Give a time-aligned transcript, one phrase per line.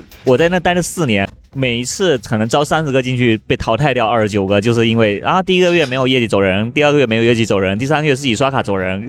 [0.24, 9.08] 我在那待了四年，每一次可能招三十个进去，被淘汰掉二十九个，就是因为啊，第一个月没有业绩走人，第二个月没有业绩走人，第三个月自己刷卡走人。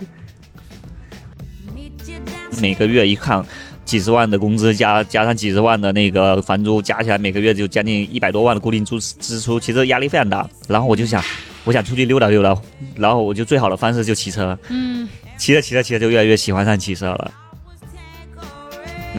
[2.61, 3.43] 每个月一看，
[3.83, 10.47] 几十万的工资加加上几十万的那个房租，加起来每个月就将近一百多万的固定支支出，其实压力非常大。
[10.67, 11.21] 然后我就想，
[11.63, 12.55] 我想出去溜达溜达，
[12.95, 17.31] 然后我就最好的方式就骑车，嗯，骑着骑着骑着就越来越喜欢上骑车了。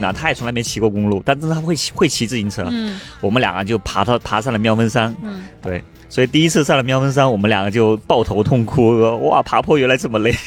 [0.01, 2.67] 那他也从来没骑过公路，但是他会骑会骑自行车。
[2.71, 10.35] 嗯我们两个就爬到爬上了妙峰山，嗯，对，所以第一次上了妙峰山，我们两个就抱头痛哭，说哇，爬坡原来这么累。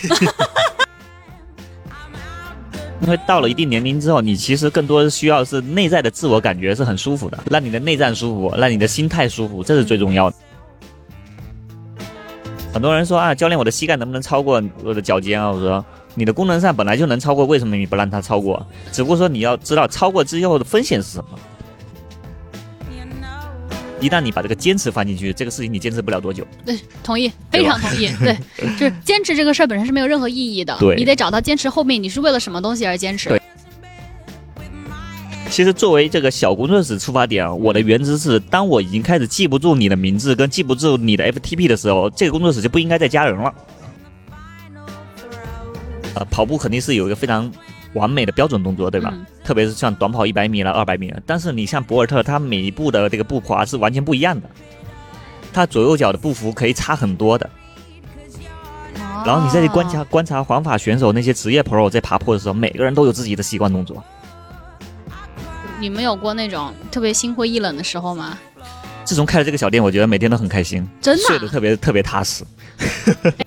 [3.00, 10.36] 因为到了一定年龄之后，你其实更多需要是内在的自我感觉是很舒服的，让你的内脏舒服，让你的心态舒服，这是最重要的。
[12.74, 15.50] 很多人说啊，教练，我的膝盖能不能超过我的脚尖啊？
[15.50, 15.86] 我说
[16.18, 18.66] 你的功能上本来就能超过，为什么你不让它超过？
[18.92, 21.40] 只不过说你要知道超过之后的风险是什么。
[24.00, 26.46] 一旦你把这个坚持放进去，这个事情你坚持不了多久。
[26.66, 28.10] 对，同意，非常同意。
[28.20, 28.36] 对，
[28.78, 30.76] 就是坚持这个事儿本身是没有任何意义的。
[30.80, 33.30] 对你得找到坚持后面你是为了什么东西而坚持。
[33.30, 33.42] 对
[35.50, 43.54] 其实作为这个小工作室出发点，我的原则是，当我已经开始记不住你的名字跟记不住你的 FTP 的时候，这个工作室就不应该再加人了。
[46.18, 47.52] 呃，跑步肯定是有一个非常
[47.94, 49.12] 完美的标准动作，对吧？
[49.14, 54.50] 嗯特别是像短跑一百米了、二百米了，但是你像博尔特，他每一步的这个步伐是完全不一样的，
[55.54, 57.50] 他左右脚的步幅可以差很多的。
[59.26, 64.04] 然后你再去观察哦观察环法选手那些职业 pro 在爬坡的时候，每个人都有自己的习惯动作。
[65.80, 68.38] 你们有过那种特别心灰意冷的时候吗？
[69.06, 72.44] 自从开了这个小店，我觉得每天都很开心，真的啊睡得特别特别踏实。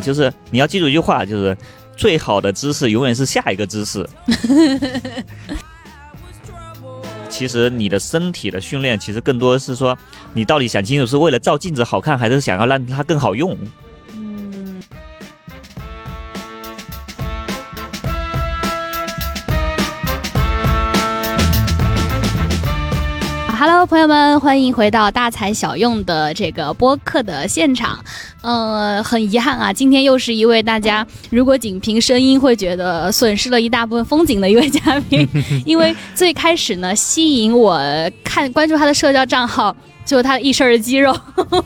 [0.00, 1.56] 就是你要记住一句话，就是
[1.96, 4.08] 最好的姿势永远是下一个姿势。
[7.28, 9.96] 其实你的身体的训练，其实更多的是说，
[10.32, 13.56] 你到底想清楚是为了照镜子好看，还是想要让它更好用。
[23.56, 27.98] 哈喽朋友们，欢迎回到大材小用的这个播客的现场。
[28.42, 35.26] 呃，很遗憾啊，今天又是一位大家如果仅凭声音会觉得损失了一大部分风景的一位嘉宾，
[35.64, 37.80] 因为最开始呢，吸引我
[38.22, 39.74] 看关注他的社交账号。
[40.06, 41.14] 就是他一身的肌肉，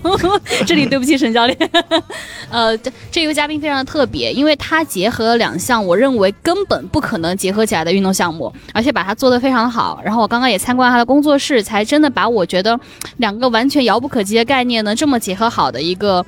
[0.66, 1.70] 这里对不起沈教练。
[2.50, 10.00] 呃，这这个嘉宾非常的特别，因为他结合了两项我认为根本不可能结合起来的运动项目，而且把它做得非常好。
[10.04, 12.76] 然后我刚刚也参观他的工作室，才真的把我觉得
[13.18, 16.24] 两个完全遥不可及的概念呢这么结合好的一个。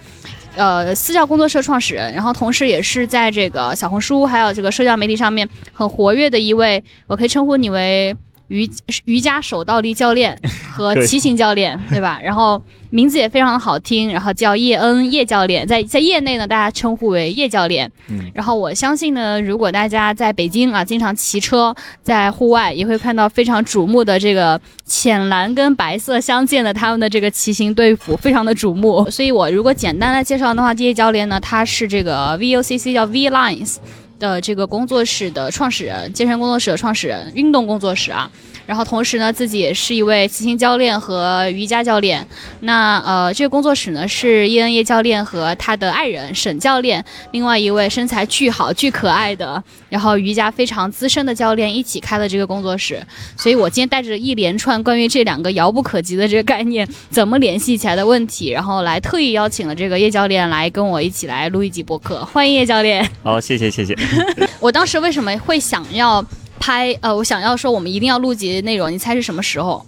[0.54, 8.14] 呃，私教工作室创始人，然后同时也是在这个小红书还有这个社交媒体上面很活跃的一位，我可以称呼你为
[8.52, 8.70] 瑜
[9.06, 10.38] 瑜伽手倒立教练
[10.70, 12.20] 和骑行教练，对吧？
[12.22, 17.90] 然后名字也非常的好听，然后叫叶恩叶教练，在在业内呢，大家称呼为叶教练。
[18.08, 29.08] 嗯，然后我相信呢，如果大家在北京啊经常骑车，在户外也会看到非常瞩目的这个浅蓝跟白色相间的他们的这个骑行队服，非常的瞩目。
[29.10, 33.76] 所以我如果简单来介绍的话，叶教练呢，他是这个 VOCC 叫 V Lines。
[34.22, 38.30] 的这个工作室的创始人，健身工作室的创始人，运动工作室啊，
[38.66, 42.26] 然后同时呢，自己也是一位骑行教练和瑜伽教练。
[42.60, 53.02] 那呃，这个工作室呢是叶恩叶教练和他的爱人沈教练，另外一位身材巨好、巨可爱的，然后瑜伽非常资深的教练一起开了这个工作室。
[53.36, 62.24] 所以我今天带着一连串关于这两个遥不可及的这个概念怎么联系起来的问题，然后来特意邀请了这个叶教练来跟我一起来录一集播客。
[62.24, 63.08] 欢迎叶教练。
[63.22, 63.96] 好，谢谢谢谢。
[64.60, 66.24] 我当时为什么会想要
[66.62, 66.96] 拍？
[67.00, 69.84] 呃，我想要说我们一定要录集内容，你猜是什么时候？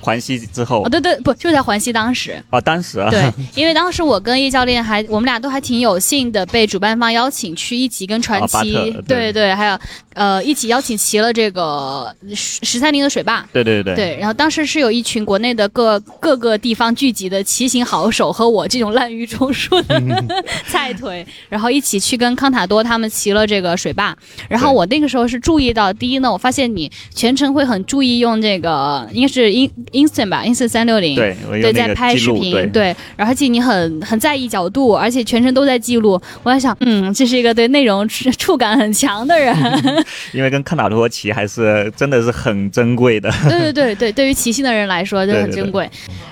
[0.00, 2.42] 环西之后哦，对对，不，就在环西当时。
[2.50, 9.78] 啊，当时啊，对， 因为当时我跟叶教练还，我们俩都还挺有幸的，被主办方邀请去一起跟传奇，对对，还有
[10.14, 13.46] 呃一起邀请骑了这个十十三陵的水坝。
[13.52, 20.00] 对对对对，然后当时是有一群国内的各各个地方聚集的骑行好手和我这种滥竽充数的
[20.68, 24.16] 菜腿，然后一起去跟康塔多他们骑了这个水坝。
[24.48, 31.14] 然后我那个时候是注意到，第一呢，我发现你全程会很注意用这个，应该是 in instant 吧，instant 三六零。
[31.14, 36.20] 对，对，在拍视记录，对，然后，而且你很很在意角度，而且全程都在记录。
[36.42, 39.54] 我在想，嗯，这是一个对内容触触感很强的人。
[40.32, 43.30] 因为跟看塔罗棋还是真的是很珍贵的。
[43.48, 45.88] 对对对对，对于骑行的人来说就很珍贵。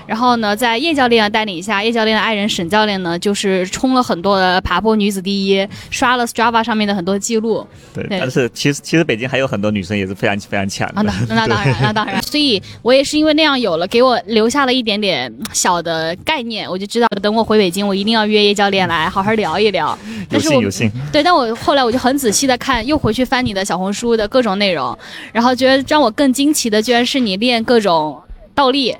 [0.07, 7.65] 然后呢，在叶教练的带领下，叶教练的爱人沈教练呢，就是冲了很多的爬坡女子第一，刷了 Strava 上面的很多记录。
[7.93, 11.35] 对，对但是其实其实北京还有很多女生也是非常非常强啊，的那。
[11.35, 12.21] 那当然， 那当然。
[12.21, 19.89] 所以我也是因为那样有了，给我留下了一点点小的概念，我就知道等我回北京，我一定要约叶教练来好好聊一聊。
[19.91, 24.97] 有 但是我幸有幸，对，但我后来我就很仔细的看，又回去翻你的小红书的各种内容，
[25.31, 28.19] 然后觉得让我更惊奇的，居然是你练各种
[28.55, 28.95] 倒立。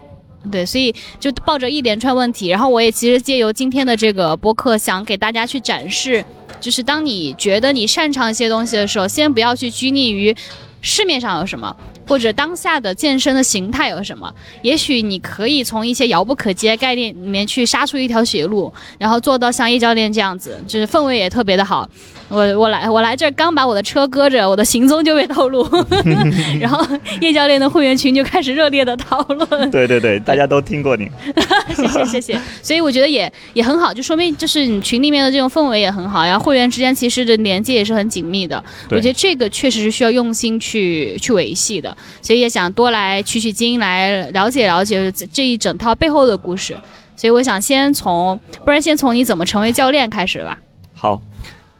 [0.52, 6.24] 对，所以就抱着一连串问题，然后我也其实借由今天的这个播客，想给大家去展示，
[6.60, 10.36] 就是当你觉得你擅长一些东西的时候，先不要去拘泥于
[10.82, 11.76] 市面上有什么，
[12.12, 14.30] 或者当下的健身的形态有什么，
[14.64, 21.90] 也许你可以从一些遥不可及的概念里面去杀出一条血路，然后做到像叶教练这样子，就是氛围也特别的好。
[22.28, 25.66] 我我来我来这儿刚把我的车搁着，我的行踪就被透露，
[26.60, 26.86] 然后
[27.22, 29.72] 叶教练的会员群就开始热烈的讨论。
[29.72, 31.10] 对对对，大家都听过你。
[31.76, 38.62] 谢谢谢谢，所以我觉得也也很好，就说明就是你群里面的这种氛围也很好，然后会员之间其实的连接也是很紧密的。
[38.90, 46.76] 我觉得这个确实是需要用心去去维系的，所以也想多来取取经，来了解了解这这一整套背后的故事。
[47.16, 50.58] 所以我想先从，不然先从你怎么成为教练开始吧。
[50.96, 51.22] 好，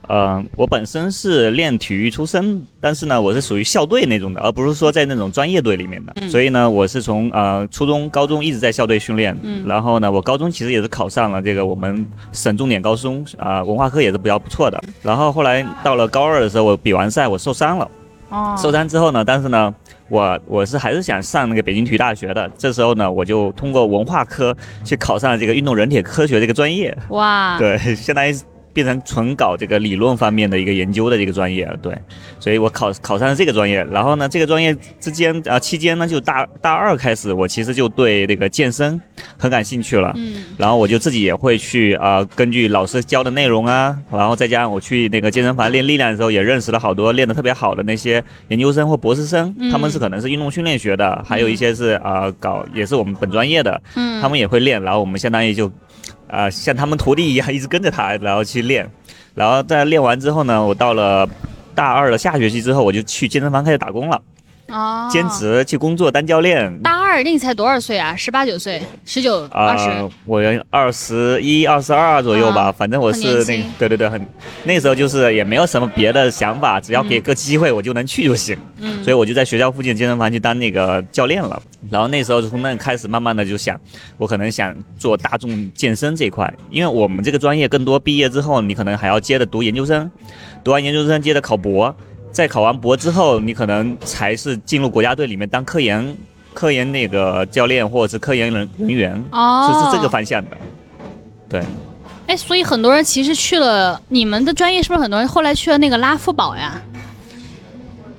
[0.08, 6.14] 呃，我本身是练体育出身，但是呢，我是属于校队那种的，而不是说在那种专业队里面的。
[6.18, 9.36] 嗯所以呢，我是从呃初中、高中一直在校队训练。
[9.42, 14.80] 嗯然后呢，我高中其实也是考上了这个我们省重点高中啊、文化课也是比较不错的。
[15.02, 17.90] 然后后来到了高二的时候，我比完赛我受伤了。
[18.30, 19.74] 哦受伤之后呢，但是呢，
[20.12, 22.52] 我我是还是想上那个北京体育大学的。
[22.58, 26.96] 这时候呢，我就通过文化科去考上了这个运动人体科学这个专业。
[27.12, 28.44] 哇，对，相当于是
[28.74, 31.78] 变成纯搞这个理论方面的一个研究的这个专业了。
[31.82, 31.98] 对，
[32.40, 33.84] 所以我考考上了这个专业。
[33.92, 39.00] 然后呢，这个专业之间啊、期间呢，就大大二开始，我其实就对这个健身
[39.38, 40.14] 很感兴趣了。
[40.16, 55.72] 嗯然后我就自己也会去啊、呃根据老师教的内容啊，然后再加上我去那个健身房练力量的时候，也认识了好多练得特别好的那些研究生或博士生，嗯他们是可能是运动训练学的，还有一些是啊、呃搞也是我们本专业的，嗯，他们也会练，然后我们相当于就，
[56.32, 58.90] 啊、像他们徒弟一样，一直跟着他，然后去练，
[59.36, 61.28] 然后在练完之后呢，我到了
[61.76, 64.22] 大二的下学期之后，我就去健身房开始打工了，
[64.72, 66.82] 哦，兼职去工作当教练。
[66.82, 68.16] 大二，那你才多少岁啊？
[68.16, 74.26] 十八九岁，十九、二十、呃，我二十一、二十二左右吧，啊反正我是那个对对对，很
[74.64, 78.58] 那时候就是也没有什么别的想法，只要给个机会我就能去就行。
[78.78, 81.62] 嗯，所以我就在学校附近健身房去当那个教练了。
[81.90, 83.80] 然后那时候从那开始，慢慢的就想，
[84.18, 90.10] 我可能想做大众健身这一块，因为我们这个专业更多毕业之后，你可能还要接着读研究生，
[90.64, 91.94] 读完研究生接着考博，
[92.32, 96.16] 再考完博之后，你可能才是进入国家队里面当科研。
[96.54, 100.58] 科研那个教练或者是科研人人员，哦，是是这个方向的，
[101.48, 101.64] 对，
[102.28, 106.74] 哎，所以很多人其实去了你们的专业，是不是很多人后来去了那个拉夫堡呀？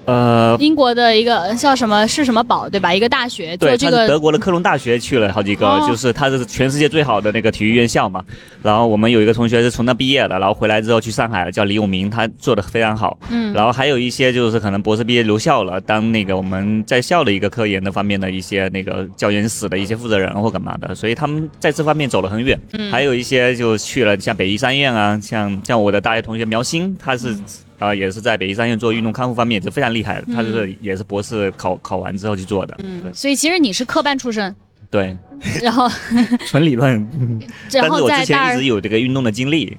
[0.05, 2.93] 呃，英国的一个叫什么是什么堡对吧？
[2.93, 8.25] 一个大学做对，这个他德国的科隆大学去了好几个，哦就是它是全世界最好的那个体育院校嘛。
[8.63, 13.19] 然后我们有一个同学是从那毕业的，然后回来之后去上海了，叫李永明，他做的非常好。
[13.31, 22.59] 嗯然后还有一些就是可能博士毕业留校了，当那个我们在校的一个科研的方面的一些那个教研室的一些负责人或干嘛的，所以他们在这方面走了很远。
[22.73, 27.37] 嗯还有一些就去了像北医三院啊，像像我的大学同学苗鑫，他是。
[27.83, 34.55] 啊、也是在北医三院做运动康复方面也是非常厉害的，他就是也是博士考考完之后去做的，嗯，所以其实你是科班出身，
[34.91, 35.17] 对，
[35.61, 35.89] 然后
[36.47, 36.93] 纯理论。
[37.73, 39.77] 然后但是我之前一直，有这个运动的经历，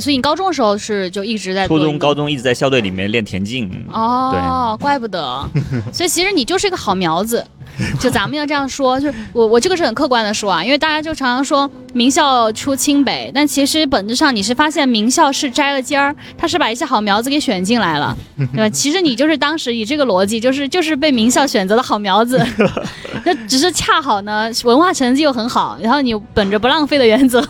[0.00, 3.70] 所以你高中的时候是就一直在初中、高中一直在校队里面练田径。
[3.92, 5.48] 哦，怪不得。
[5.92, 7.44] 所以其实你就是一个好苗子，
[8.00, 18.16] 就咱们要这样说，就是我我这个是很客观的说啊，因为大家就常常说名校出清北，但其实本质上你是发现名校是摘了尖儿，他是把一些好苗子给选进来了，
[18.52, 18.68] 对吧？
[18.70, 22.44] 其实你就是当时以这个逻辑，就是就是被名校选择的好苗子，
[23.24, 27.40] 那只是恰好呢文化成绩又很好，然后你本着不浪费的原则，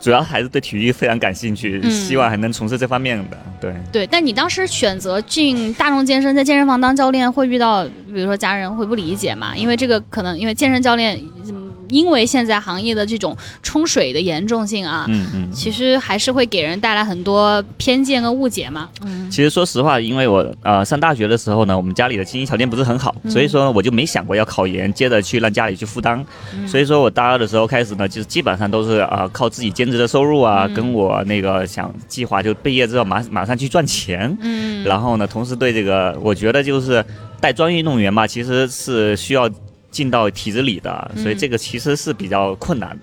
[0.00, 3.38] 主要还是对体育非常感兴趣，嗯希望还能从事这方面的。
[3.60, 9.56] 对，对，但你当时选择进大众健身，在健身房当教练，会遇到比如说家人会不理解嘛？
[9.62, 11.16] 因为这个可能因为健身教练。
[11.44, 11.58] 嗯
[11.92, 15.52] 因为现在行业的这种冲水的严重性啊，嗯嗯。
[15.52, 18.88] 其实还是会给人带来很多偏见跟误解嘛。
[19.04, 26.24] 嗯，其实说实话，因为我呃上大学的时候呢，我们家里的经济条件不是很好，所以说我就没想过要考研，接着去让家里去负担。
[26.66, 34.34] 所以说我大二的时候开始呢，就是基本上都是啊靠自己兼职的收入啊，跟我那个想计划就毕业之后马马上去赚钱。
[34.40, 37.04] 嗯，然后呢，同时对这个我觉得就是
[37.42, 39.50] 带专业运动员嘛，其实是需要
[39.90, 42.96] 进到体制里的，所以这个其实是比较困难。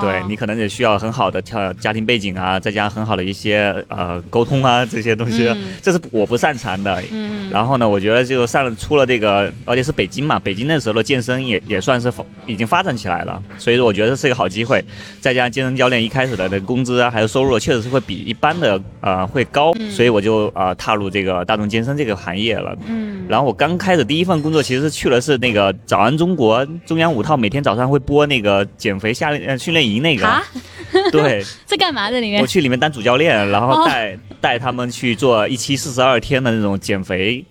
[0.00, 5.50] 对你可能也需要很好的跳家庭背景啊，再加上很好的一些呃沟通啊这些东西，
[5.82, 7.02] 这是我不擅长的。
[7.10, 12.12] 嗯，然后呢，我觉得就上了出了这个，而且是北京嘛，北京那时候的健身也也算是
[12.46, 14.84] 已经发展起来了，所以说我觉得是一个好机会。
[15.20, 22.76] 再加上健身教练一开始的那工资啊，还有收入确实是会比一般的呃会高，所以我就啊踏入这个大众健身这个行业了。
[22.86, 29.54] 嗯，然后我刚开始第一份工作其实是去了是那个早安中国中央五套，每天早上会播那个减肥夏令。
[29.64, 30.42] 训练营那个，啊
[31.10, 32.42] 对， 在干嘛在里面？
[32.42, 37.44] 我去里面当主教练，然后带带他们去做一期四十二天的那种减肥，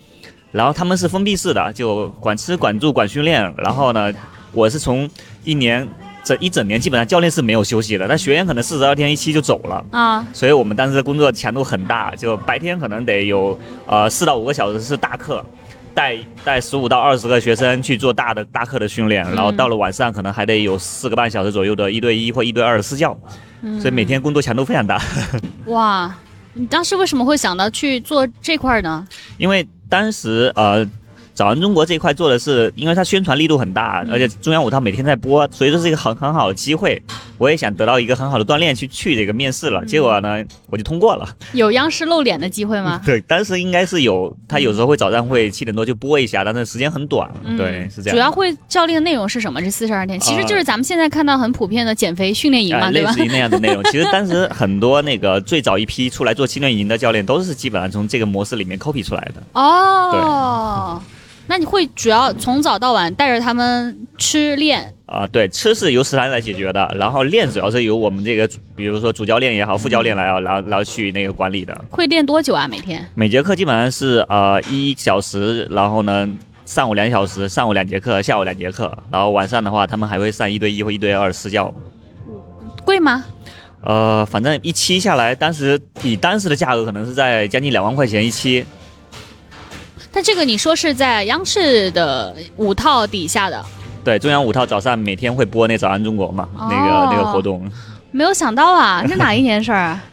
[0.51, 3.41] 然后他们是封闭式的，就管吃管住管训练。
[3.58, 4.13] 然后呢，
[4.51, 5.10] 我是从
[5.43, 5.88] 一年
[6.24, 10.25] 这一整年基本上教练是没有休息的，但学员可能四十二天一期就走了啊。
[10.32, 15.43] 所以我们当时的工作强度很大，就白天可能得有呃四到五个小时是大课。
[15.93, 23.17] 带带十五到二十个学生去做大的大课的训练，然后到了晚上可能还得有四个半小时左右的一对一或一对二的私教，
[23.79, 25.01] 所以每天工作强度非常大。
[25.67, 26.13] 哇，
[26.53, 29.07] 你当时为什么会想到去做这块呢？
[29.38, 30.88] 因为当时呃。
[31.35, 37.01] 早安中国这一块做的是，因为它宣传力度很大，而且中央五套每天在播，所以这是一个很很好的机会。
[37.43, 39.83] 我也想得到一个很好的锻炼，去去这个面试了。
[39.85, 41.27] 结果呢，我就通过了。
[41.51, 43.01] 有央视露脸的机会吗？
[43.05, 44.33] 对，当时应该是有。
[44.47, 47.29] 他有时候会早上会七点多就播一下，但是时间很短。
[47.57, 48.15] 对，是这样。
[48.15, 49.62] 主要会教练的内容是什么？
[49.62, 53.12] 这四十二天其实就是咱们现在看到很普遍的减肥训练营嘛，对吧？
[53.12, 53.83] 类似于那样的内容。
[53.91, 59.43] 其实当时很多那个最早一批出来做训练营的教练，都是基本上从这个模式里面 copy 出来的。
[59.53, 61.01] 哦。
[61.01, 61.13] 对。
[61.45, 65.27] 那你会主要从早到晚带着他们吃练啊？
[65.27, 71.79] 对，吃是由食堂来解决的，然后练主要是由我们这个，比如说主教练也好，副教练来啊，然后然后去那个管理的。
[71.89, 72.67] 会练多久啊？
[72.67, 73.08] 每天？
[73.15, 76.29] 每节课基本上是呃一小时，然后呢
[76.65, 81.74] 上午两小时，上午两节课，下午两节课，然后晚上的话他们还会上一对一或一对二私教。
[82.84, 83.24] 贵吗？
[83.86, 88.65] 呃，反正一期下来，当时以当时的价格可能是在将近两万块钱一期。
[90.10, 93.65] 但这个你说是在央视的五套底下的，
[94.03, 97.65] 对，中央五套早上每天会播那早安中国嘛，那个那个活动，
[98.12, 100.03] 没有想到啊， 是哪一年事儿啊？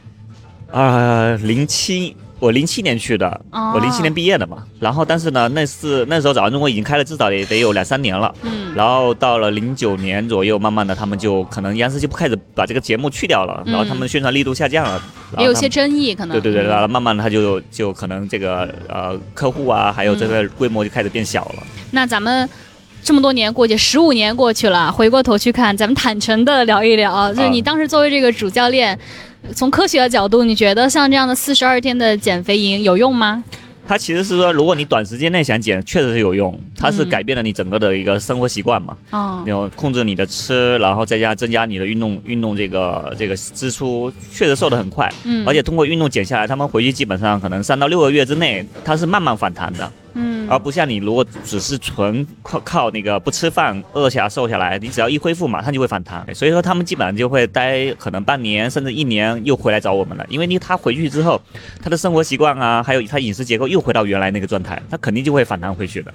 [0.73, 2.17] 啊，零七。
[2.39, 4.65] 我零七年去的，我零七年毕业的嘛。
[4.79, 8.35] 然后，但是呢，那是那时候早安中国已经开了至少也得有两三年了。
[8.41, 8.75] 嗯。
[8.75, 15.03] 然后到了零九年左右，慢慢的他们就可能央视就开始把这个节目去掉了，然后他们宣传力度下降了，
[15.37, 16.35] 也有些争议可能。
[16.35, 21.63] 对对对，然后慢慢的他就就可能这个呃客户啊，还有这个规模就开始变小了。
[21.91, 22.49] 那咱们
[23.03, 28.99] 这么多年过去，十五年过去了，回过头去看，咱们坦诚的聊一聊，就是你当时作为这个主教练。
[29.57, 33.43] 从科学的角度，你觉得像这样的四十二天的减肥营有用吗？
[33.89, 36.57] 它其实是说，如果你短时间内想减，确实是有用。
[36.77, 45.11] 它是改变了你整个的一个生活习惯嘛，哦，然后控制你的吃，然后再加增加你的运动运动这个这个支出，确实瘦得很快。
[45.25, 49.91] 嗯，而且通过运动减下来，他们回去基本上可能三到六个月之内，它是慢慢反弹的。
[50.15, 56.27] 嗯，而不像你如果只是纯靠靠那个不吃饭饿下瘦下来，你只要一恢复马上就会反弹。
[56.35, 61.41] 所以说他们基本上就会待可能半年甚至一年又回来找我们了，因为你他回去之后，
[61.83, 66.13] 他的生活习惯啊，还有他饮食结构又回到原来那个状态，他肯定就会反弹回去的。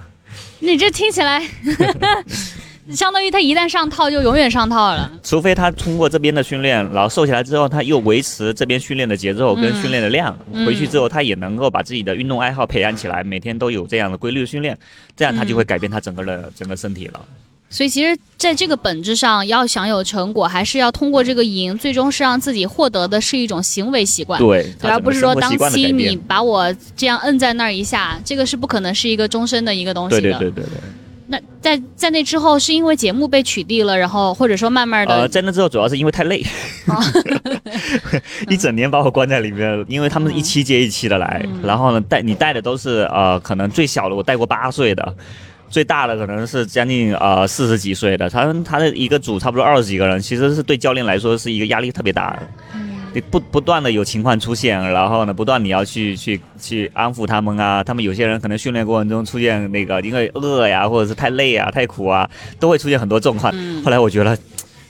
[0.58, 1.42] 你这听起来。
[2.90, 14.78] 相当于他一旦上套就永远上套了，除非他通过这边的训练，然后瘦下来之后，他又维持这边训练的节奏跟训练的量，回去之后他也能够把自己的运动爱好培养起来，每天都有这样的规律训练，
[15.16, 17.20] 这样他就会改变他整个的整个身体了。
[17.68, 30.20] 所以其实在这个本质上，要想有成果，还是要通过这个赢，最终是让自己获得的是一种行为习惯，对，而不是说当期你把我这样摁在那儿一下，这个是不可能是一个终身的一个东西的。
[30.20, 30.80] 对对对对对。
[31.28, 36.44] 那在在那之后，是因为节目被取缔了，然后或者说慢慢的，呃，在那之后主要是因为太累，
[38.48, 45.16] 一整年把我关在里面，因为他们一期接一期的来，然后呢带你带的都是呃可能最小的我带过八岁的，
[45.68, 52.46] 最大的可能是将近呃四十几岁的，他他的一个组差不多二十几个人，其实是对教练来说是一个压力特别大的。
[53.16, 57.82] 你不不断的有情况出现，然后呢，不断你要去去去安抚他们啊。
[57.82, 62.28] 他们有些人可能训练过程中出现那个因为饿呀，或者是太累啊、太苦啊，
[62.60, 63.50] 都会出现很多状况。
[63.82, 64.36] 后来我觉得。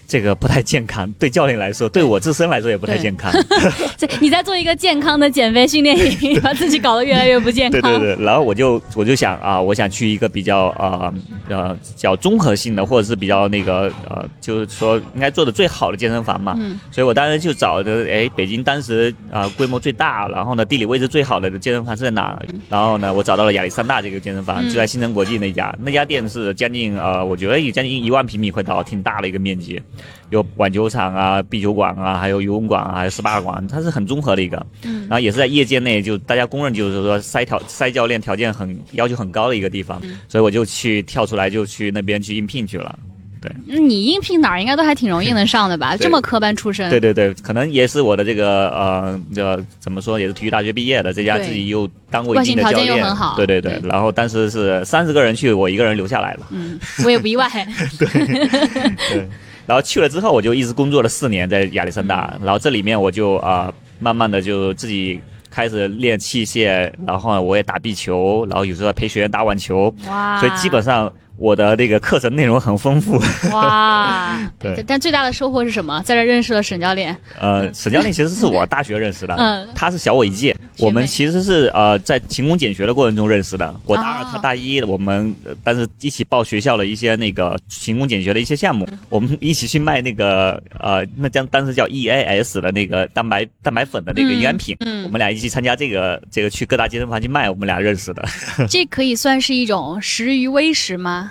[0.07, 3.33] 这个不太健康，对教练来说，对我自身来说也不太健康。
[3.99, 7.81] 这你在做一个健康的减肥训练营，把自己搞得越来越不健康。
[7.83, 11.13] 对对对，然后我就我就想啊，我想去一个比较呃
[11.49, 16.55] 呃较综合性的，或者是比较那个呃，就是说应该做的最好的健身房嘛。
[16.59, 16.79] 嗯。
[16.91, 22.39] 所以我当时就找的，哎，北京当时啊规模最大，然后呢地理位置最好的健身房是在哪？
[22.69, 25.75] 然后呢我找到了亚历山大这个健身房，就在新城国际那家。
[25.81, 29.83] 那家店是将近呃，我觉得有将近一万平米会到，挺大的一个面积。
[30.31, 34.65] 有网球场啊、壁球馆啊，还有游泳馆啊，还有 SPA 馆，它是很综合的一个。
[34.83, 35.03] 嗯。
[35.03, 40.01] 然后也是在业界内，就大家公认就是说筛条筛教练条件很要求很高的一个地方。
[40.03, 40.19] 嗯。
[40.29, 42.99] 所以我就去跳出来，就去那边去应聘去了。
[43.41, 43.53] 对。
[43.67, 45.95] 你应聘哪儿应该都还挺容易能上的吧？
[46.01, 46.91] 这么科班出身。
[46.91, 52.87] 对对对，可能也是我的这个呃，这怎么说，也是体育大学毕业的，这家自己又当过一定的教练。
[52.87, 53.37] 条件又很好。
[53.37, 53.81] 对对对。
[53.85, 56.47] 然后当时是三十个人去，我一个人留下来了。
[56.51, 57.49] 嗯，我也不意外。
[57.99, 58.09] 对。
[59.13, 59.29] 对。
[59.67, 62.39] 然后去了之后，我就一直工作了四年在亚历山大。
[62.43, 65.21] 然后这里面我就啊，慢慢的就自己
[65.51, 69.93] 开始练器械，然后我也打壁球，然后有时候陪学员打网球。
[70.41, 71.13] 所以基本上。
[71.39, 73.21] 我的那个课程内容很丰富，
[73.53, 74.39] 哇！
[74.59, 76.03] 对，但最大的收获是什么？
[76.03, 77.17] 在这认识了沈教练。
[77.39, 83.75] 呃，沈教练其实是我大学认识的，嗯，他是小我一届，我们其实是呃在勤工俭学的过程中认识的。
[83.85, 98.25] 我大二，他大一，我们但是一起报学校的一些那个勤工俭学的一些项目，我们一起去卖那个呃，那将当时叫 EAS 的那个蛋白蛋白粉的那个营养品，嗯，我们俩一起参加这个这个去各大健身房去卖，我们俩认识的。
[98.69, 101.26] 这可以算是一种食于微食吗？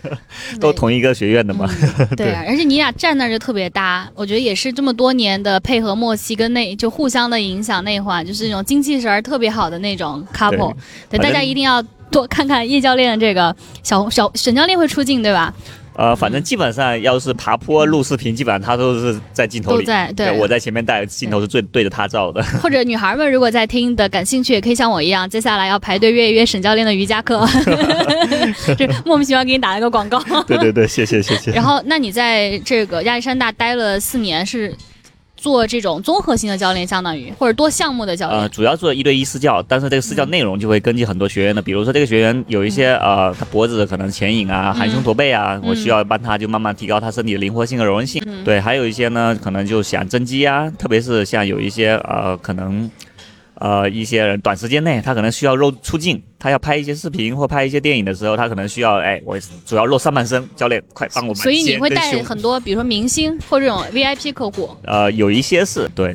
[0.60, 1.68] 都同一个学院的嘛，
[2.16, 10.74] 对啊，而且你俩站那就特别搭，我觉得也是这么多年的配合默契跟内就互相的影响内化，就是那种精气神儿特别好的那种 couple。
[11.10, 15.52] 对，大家一定要多看看叶教练这个小小沈教练会出镜，对吧？
[15.96, 19.78] 呃，反正基本上要是爬坡录视频，基本上他都是在镜头里。
[19.78, 22.42] 都在，对，我在前面带镜头是最对着他照的。
[22.60, 27.46] 或者女孩们如果在听的感兴趣，也可以像我一样，接下来要排队约一约沈教练的瑜伽课。
[28.76, 30.20] 这 莫名其妙给你打了个广告。
[30.48, 31.52] 对对对，谢谢谢谢。
[31.52, 34.74] 然后，那你在这个亚历山大待了四年是？
[35.44, 38.40] 做这种综合性的教练，相当于或者多项目的教练。
[38.40, 48.22] 呃，主要做一对一私教，但是这个私教内容就会根据很多学员的，比如说这个学员有一些呃，他脖子可能前引啊、含胸驼背啊，我需要帮他就慢慢提高他身体的灵活性和柔韧性。
[48.42, 52.90] 对，还有一些呢，可能就想增肌啊，特别是像有一些呃，可能
[53.56, 56.22] 呃一些人短时间内他可能需要露出镜。
[56.38, 61.42] 他要拍一些视频或拍一些电影的时候，他可能需要哎，我主要露上半身，教练快帮我们。
[61.42, 64.68] 所以你会带很多，比如说明星或这种 VIP 客户。
[64.84, 66.14] 呃，有一些是对。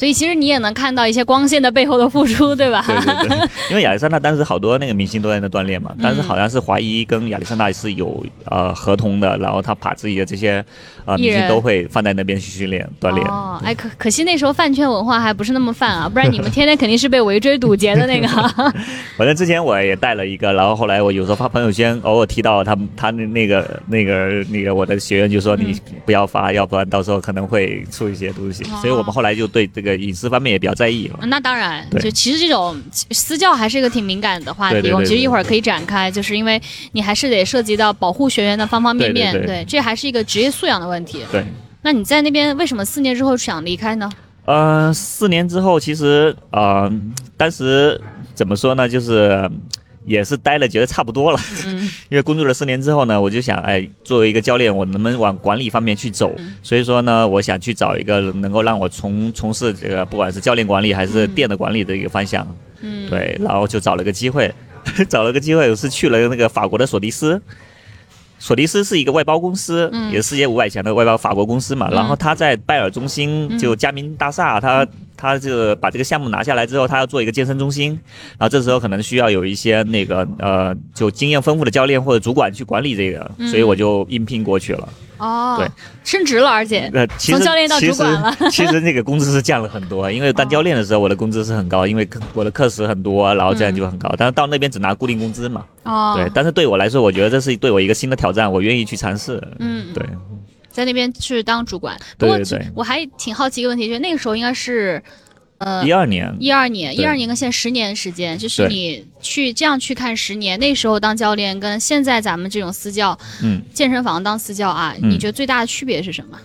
[0.00, 2.82] 所以其实你也能看到一些光线的背后的付出， 对吧？
[2.86, 3.48] 对对对。
[3.68, 10.64] 因为亚历山大当时好多那个明星都在那锻炼嘛，但是好像是华谊跟亚历山大是有呃合同的，然后他把自己的这些
[11.04, 13.26] 呃明星都会放在那边去训练锻炼。
[13.26, 18.26] 哦，哎，可可惜那时候饭圈文化还不是那么泛啊，不然你们天天肯定是被围追堵截的那个。
[19.18, 19.60] 反正之前。
[19.60, 28.64] 我也带了一个，然后后来我有时候发朋友圈，偶尔提到他他那那个那个那个我的学员就说你不要发，要不然到时候可能会出一些东西。
[28.80, 31.10] 所以我们后来就对这个隐私方面也比较在意。
[31.22, 36.60] 那当然，就其实这种私教还是一个挺敏感的话题，我们其实一会儿可以展开，就是因为
[36.92, 39.32] 你还是得涉及到保护学员的方方面面。
[39.46, 41.24] 对，这还是一个职业素养的问题。
[41.32, 41.44] 对。
[41.82, 44.10] 那你在那边为什么四年之后想离开呢？
[44.44, 46.92] 呃，四年之后其实呃，
[47.36, 48.00] 当时
[48.34, 49.50] 怎么说呢，就是。
[50.06, 51.38] 也是待了，觉得差不多了。
[51.66, 56.34] 嗯， 因为工作了四年之后呢，我就想，哎，作为一个教练，我能不能往管理方面去走？
[56.62, 62.46] 所以说呢，我想去找一个能够让我从从事这个，不管是教练管理还是店的管理的一个方向。
[62.80, 64.52] 嗯，对，然后就找了个机会，
[65.08, 67.40] 找了个机会，我是去了那个法国的索迪斯。
[68.38, 71.90] 索迪斯是一个外包公司，也是世界五百强的外包法国公司嘛。
[71.90, 74.86] 然后他在拜耳中心，就嘉明大厦，他。
[75.20, 77.90] 他这个把这个项目拿下来之后，他要做一个健身中心，
[78.38, 84.88] 然后这时候可能需要有一些那个呃，就经验丰富的教练或者主管去管理这个，所以我就应聘过去了。
[85.18, 85.68] 哦，对，
[86.02, 88.34] 升职了，而且从教练到主管了。
[88.50, 94.10] 其实那个工资是降了很多， 因为当教练的时候我的工资是很高，因为我的课时很多，然后这样就很高。
[94.16, 95.66] 但是到那边只拿固定工资嘛。
[95.82, 96.14] 哦。
[96.16, 99.42] 对，但是对我来说，我觉得这是对我一个新的挑战，我愿意去尝试。
[99.58, 100.02] 嗯，对。
[100.80, 102.38] 在那边去当主管，不过
[102.74, 105.02] 我还挺好奇一个问题，就是那个时候应该是，
[105.58, 116.38] 呃，一二年，一二年，一二年跟现在十年时间，就是你去这样去看十年，那时候当教练跟现在咱们这种私教，嗯，健身房当私教啊，你觉得最大的区别是什么？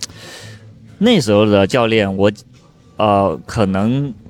[0.97, 2.29] 那时候的教练，我
[2.97, 4.24] 呃，可能呃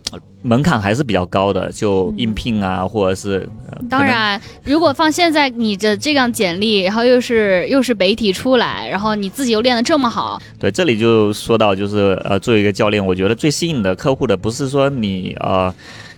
[0.45, 15.73] 门槛还是比较高的，就应聘啊，或者是、呃当，然，如果放现在你的这样简历，然后又是又是北体出来，然后你自己又练得这么好，对，这里就说到就是呃，作为一个教练，我觉得最吸引的客户的不是说你呃。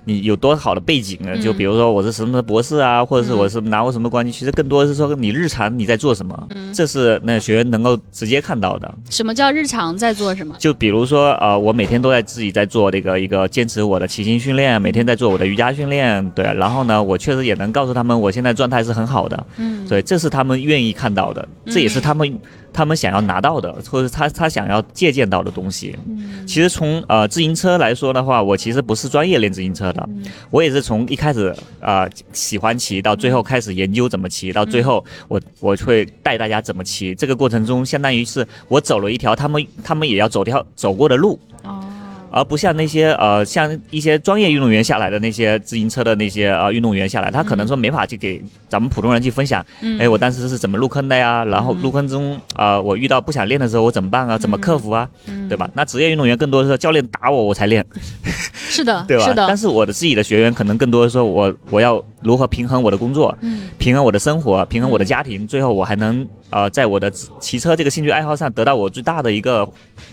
[0.07, 1.37] 你有多好的背景呢？
[1.37, 6.73] 就嗯比如说我是什么博士啊，或者是嗯我是拿过什么冠军，其实更多的是说你日常你在做什么，嗯。
[6.73, 8.93] 这是那学员能够直接看到的。
[9.09, 10.55] 什么叫日常在做什么？
[10.57, 22.39] 就比如说，呃，我每天都在自己在做这个一个坚持我的骑行训练，每天在做我的瑜伽训练，对，然后呢，我确实也能告诉他们我现在状态是很好的，嗯，对，这是他们愿意看到的，这也是他们、
[22.77, 25.95] 他们想要拿到的，或者他他想要借鉴到的东西。
[26.07, 31.47] 嗯其实从呃自行车来说的话，我其实不是专业练自行车的，嗯我也是从一开始
[31.81, 37.15] 啊、呃喜欢骑，到最后开始研究怎么骑，到最后我我会带大家怎么骑。
[37.15, 41.39] 这个过程中，相当于是我走了一条他们他们也要走条走过的路。
[41.63, 41.83] 哦，
[42.31, 51.43] 而不像那些呃，像一些专业运动员下来的那些自行车的那些呃运动员下来，他可能说没法去给咱们普通人去分享，嗯哎，我当时是怎么入坑的呀？
[51.45, 54.37] 然后嗯入坑中啊、呃我遇到不想练的时候我怎么办啊？
[54.37, 55.09] 怎么克服啊？
[55.27, 55.69] 嗯对吧？
[55.73, 57.85] 那职业运动员更多的是教练打我我才练，
[58.69, 59.23] 是的， 对吧？
[59.25, 63.69] 是的但，是我的自己的学员可能更多的说我我要如何平衡我的工作，嗯。
[63.79, 67.09] 平衡我的生活，平衡我的家庭，最后我还能呃在我的
[67.39, 69.67] 骑车这个兴趣爱好上得到我最大的一个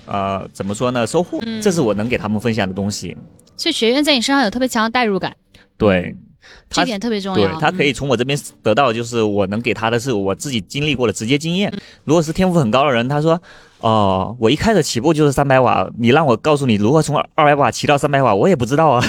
[0.06, 1.60] 呃怎么说呢收获，嗯。
[1.60, 3.16] 这是我能给他们分享的东西。
[3.56, 5.34] 所以学院在你身上有特别强的代入感，
[5.76, 6.33] 对，他
[6.70, 7.48] 这点特别重要。
[7.48, 11.72] 对他可以嗯从我这边得到，就是我能给他的是我自己经历过的直接经验。
[12.04, 13.40] 如果是天赋很高的人，他说。
[13.80, 19.04] 哦，我一开始起步就是三百瓦，你让我告诉你如何从二百瓦骑到三百瓦，我也不知道啊。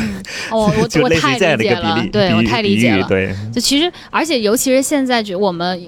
[0.51, 3.07] 哦，我 就我太类似于这样理解了的一个比例，，对我太理解了。
[3.07, 5.81] 对，就其实，而且尤其是现在，就我们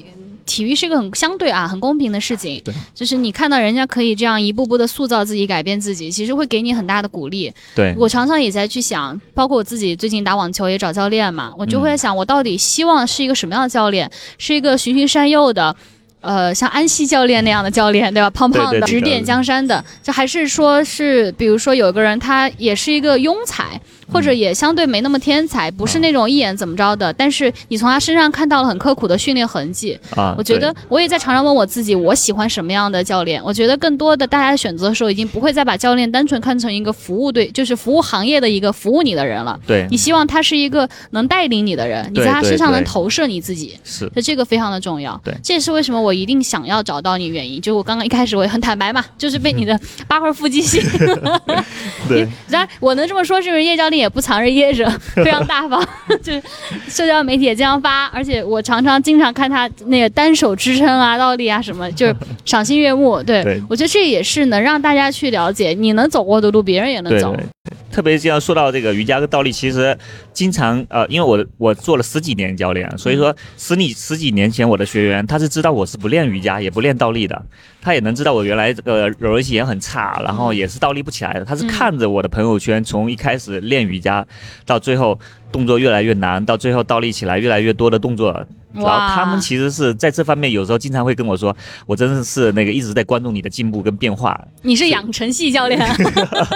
[0.58, 2.60] 体育是一个很相对啊、很公平的事情。
[2.66, 7.54] 对，就是你看到人家可以这样一步步的塑造自己、改变自己，其实会给你很大的鼓励。
[7.76, 14.10] 对，我常常也在去想，包括我自己最近打网球也找教练嘛，我就会在想，我到底希望是一个什么样的教练？
[14.40, 15.76] 是一个循循善诱的。
[16.20, 18.30] 呃，像安西教练那样的教练，对吧？
[18.32, 23.80] 胖胖的，指点江山的，就还是说是，比如说有个人他也是一个庸才，
[24.12, 29.98] 或者也相对没那么天才，不是那种一眼怎么着的，但是你从他身上看到了很刻苦的训练痕迹。
[30.16, 33.42] 啊，我觉得我也在常常问我自己，我喜欢什么样的教练？
[33.44, 39.60] 我觉得更多的大家选择的时候，已经不会再把教练单纯看成一个服务对，就是服务行业的一个服务你的人了。
[39.68, 43.78] 对你希望他是一个能带领你的人，你在他身上能投射你自己。
[43.84, 47.62] 是就这个非常的重要，对这也是为什么我一定想要找到你原因。
[47.62, 51.42] 就我刚刚一开始我也很坦白嘛，就是被你的 八块腹肌吸引了。
[52.08, 55.86] 对当然我能这么说，是不是叶教练也不藏着掖着， 非常大方，
[56.24, 56.42] 就是
[56.88, 63.22] 社交媒体也经常发，而且我常常经常看他那个单手支撑啊、倒立啊什么，就是 赏心悦目。
[63.24, 67.34] 对对我觉得这也是能让大家去了解，你能走过的路，别人也能走。
[67.36, 69.98] 对对，特别是要说到这个瑜伽跟倒立，其实
[70.32, 77.44] 经常呃，因为我我做了十几年教练，所以说十几十几年前我的学员他是知道我是不练瑜伽也不练倒立的，
[77.82, 81.44] 他也能知道我原来这个柔韧性也很差，然后也是倒立不起来的。
[81.44, 81.68] 他是嗯。
[81.68, 84.24] 看着我的朋友圈从一开始练瑜伽
[84.64, 85.20] 到最后
[85.52, 88.46] 动作越来越难，到最后倒立起来越来越多的动作。
[88.74, 91.56] 然后他们其实是在这方面有时候经常会跟我说，
[91.88, 95.80] 我真的是那个一直在关注你的进步跟变化，你是养成系教练，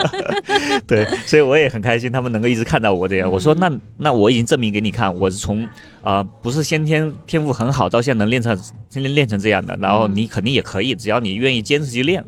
[0.86, 3.32] 对，所以我也很开心，他们能够一直看到我这样。
[3.32, 5.64] 我说嗯那那我已经证明给你看，我是从
[6.04, 8.56] 啊、呃不是先天天赋很好，到现在能练成
[8.90, 12.24] 现在练成这样的，然后你肯定也可以，只要你愿意坚持去练，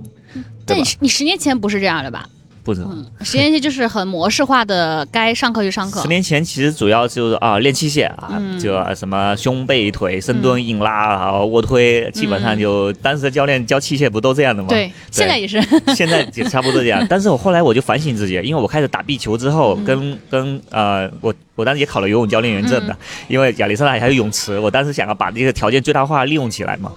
[0.65, 0.83] 但你？
[1.01, 2.27] 你十年前不是这样的吧？
[2.63, 2.81] 不是。
[2.81, 6.07] 嗯，十年前就是很模式化的，该上课就上课十。
[6.07, 14.69] 年前其实主要就是啊练器械啊，嗯就什么胸背腿、深蹲、硬拉，然后卧推，基本上就当时教练教器械不都这样的吗？
[14.69, 15.61] 对，现在也是。
[15.95, 17.05] 现在也差不多这样。
[17.09, 22.95] 但是我后来我就反省自己，因为我开始打壁球之后，嗯跟跟呃，我我当时也考了游泳教练员证的，
[23.27, 26.91] 因为亚历山大还有泳池，我当时想要把这个条件最大化利用起来嘛。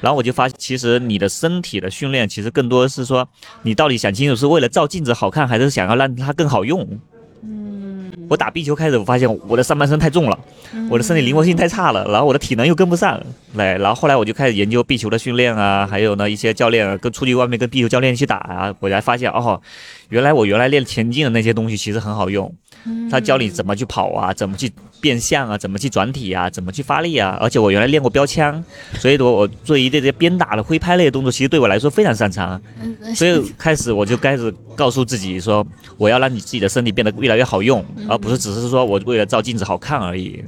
[0.00, 3.28] 然后我就发现，其实你的身体的训练，其实更多的是说，
[3.62, 6.86] 你到底想清楚是为了照镜子好看，还是想要让它更好用。
[7.42, 10.38] 嗯，我打壁球开始，我发现我的上半身太重了，
[10.90, 13.18] 我的身体灵活性太差了，然后我的体能又跟不上，
[13.54, 19.60] 来，然后后来我就开始研究壁球的训练啊，还有呢一些教练啊跟出去外面跟壁球教练去打啊，我才发现哦，
[20.10, 22.52] 原来我原来练前进的那些东西其实很好用，
[23.10, 28.62] 他教你怎么去跑啊，怎么去变向啊，怎么去转体啊，怎么去发力啊，而且我原来练过标枪，
[28.94, 32.60] 所以我我做一这些鞭打的挥拍类的动作，其实对我来说非常擅长，
[33.14, 35.66] 所以开始我就开始告诉自己说，
[35.96, 40.42] 我要让你自己的身体变得越来越好用，而不是只是说我为了照镜子好看而已。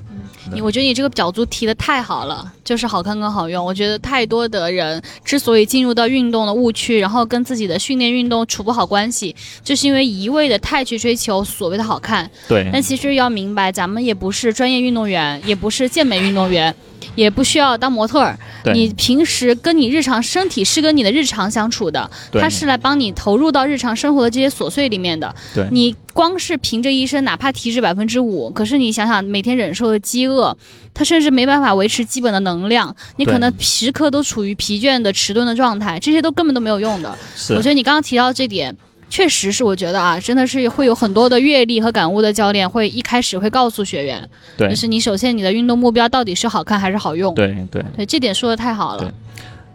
[0.55, 3.65] 你我觉得你这个表足提的太好了，就是好看跟好用。
[3.65, 9.35] 我觉得太多的人之所以进入到运动的误区，然后跟自己的训练运动处不好关系，
[9.65, 12.31] 就是因为一味的太去追求所谓的好看。
[12.49, 16.75] 对，但其实要明白，咱们也不是专业运动员，也不是健美运动员。
[17.17, 18.39] 也不需要当模特儿，
[18.73, 25.35] 你平时跟你日常身体是跟你的日常相处的，它是来帮你投入到日常生活的这些琐碎里面的。
[25.53, 30.57] 对，你光是凭着一身，哪怕体脂百分之五，可是你想想每天忍受的饥饿，
[30.93, 37.17] 他甚至没办法维持基本的能量，你可能时刻都处于疲倦的迟钝的状态，这些都根本都没有用的。
[37.35, 38.77] 是，我觉得你刚刚提到这点。
[39.11, 47.35] 确实是，我觉得啊，真的是会有很多的阅历和感悟的教练会一开始会告诉学员，对，就是你首先你的运动目标到底是好看还是好用？
[47.35, 49.13] 对对对，这点说的太好了。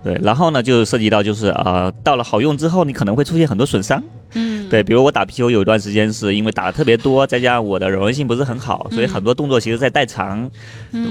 [0.04, 4.02] 对，然后呢，就涉及到就是呃，到了好用之后，你可能会出现很多损伤。
[4.38, 10.50] 嗯，对，比如我打皮球有一段时间是因为打的特别多，再加上我的柔韧性不是很好，所以很多动作其实在代偿。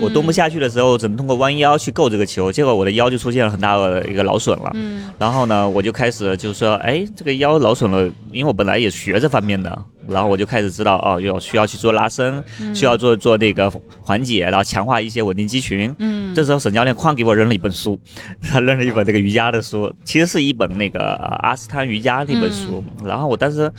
[0.01, 4.71] 我蹲不下去的时候，只能通过弯腰去够这个球，结果我的腰就出现了很大的一个劳损了。
[4.75, 9.77] 嗯，然后呢，我就开始就是说，哎，这个腰劳损了，因为我本来也学这方面的。
[10.09, 12.41] 然后我就开始知道哦，要需要去做拉伸，
[12.73, 13.69] 需要做做那个
[14.01, 15.93] 缓解，然后强化一些稳定肌群。
[15.99, 17.99] 嗯，这时候沈教练哐给我扔了一本书，
[18.41, 21.01] 他扔了一本这个瑜伽的书，其实是一本那个
[21.43, 22.85] 阿斯汤瑜伽那本书。
[23.05, 23.71] 然后我当时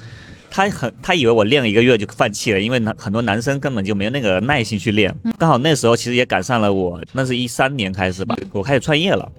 [0.49, 5.13] 他很他以为我练了一个月就放弃了，因为男很多男生根本就没有那个耐心去练。
[5.37, 9.31] 刚好那时候其实也赶上了我，那是一三年开始吧，我开始创业了。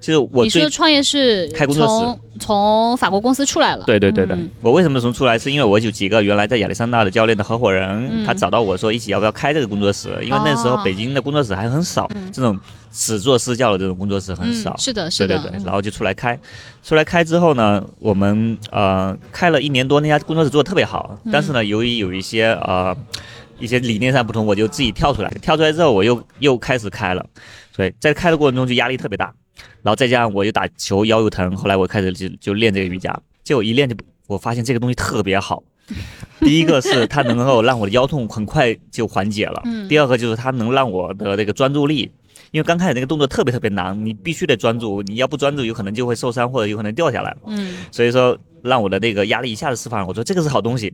[0.00, 3.84] 其实我你说创业是开工作室，从法国公司出来了。
[3.84, 5.38] 对对对对，我为什么从出来？
[5.38, 10.08] 是因为我有几个原来在亚历山大的教练的合伙人，他找到我说一起要不要开这个工作室？
[10.22, 12.58] 因为那时候北京的工作室还很少，这种
[12.90, 14.74] 只做私教的这种工作室很少。
[14.78, 15.38] 是的，是的。
[15.38, 16.38] 对对对，然后就出来开，
[16.82, 21.18] 出来开之后呢，我们呃开了一年多，那家工作室做的特别好。
[21.30, 22.96] 但是呢，由于有一些呃
[23.58, 25.30] 一些理念上不同，我就自己跳出来。
[25.42, 27.24] 跳出来之后，我又又开始开了，
[27.80, 29.32] 所以在开的过程中就压力特别大。
[29.82, 35.62] 然后再加上我又打球腰又疼，后来我开始就就练这个瑜伽，结果一练就我发现这个东西特别好。
[36.40, 42.10] 第一个是它能够让我的腰痛很快就缓解了，第二个就是它能让我的这个专注力。
[42.50, 47.36] 因为刚开始那个动作特别特别难，你必须得专注，你要不专注，有可能就会受伤或者有可能掉下来。
[47.46, 50.06] 嗯，所以说让我的那个压力一下子释放了。
[50.06, 50.92] 我说这个是好东西，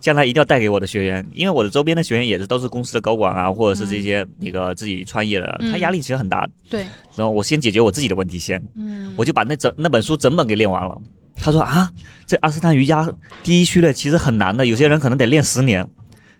[0.00, 6.46] 将来一定要带给我的学员，因为我的周边的学员也是都是公司的高管啊，或者是这些那个自己创业的，他压力其实很大。
[6.68, 6.80] 对。
[7.16, 11.00] 然后我先解决我自己的问题先，嗯，我就把那整那本书整本给练完了。
[11.34, 11.90] 他说啊，
[12.26, 13.10] 这阿斯汤瑜伽
[13.42, 15.88] 第一序列其实很难的，有些人可能得练十年。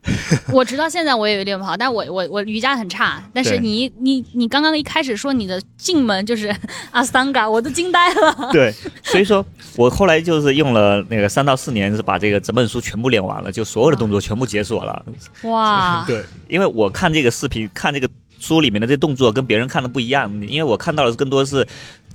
[0.52, 3.22] 我直到现在我也有练不好，但我我我瑜伽很差。
[3.32, 6.54] 但是你你你刚刚一开始说你的进门就是
[6.90, 8.50] 阿斯汤嘎，我都惊呆了。
[8.52, 9.44] 对，所以说
[9.76, 15.04] 我后来就是用了那个三到四年，是把这个整本书全部练完了，就所有的动作全部解锁了。
[15.42, 16.04] 哇！
[16.06, 18.08] 对，因为我看这个视频，看这个
[18.38, 21.66] 书里面的这动作跟别人看的不一样，因为我看到的更多是。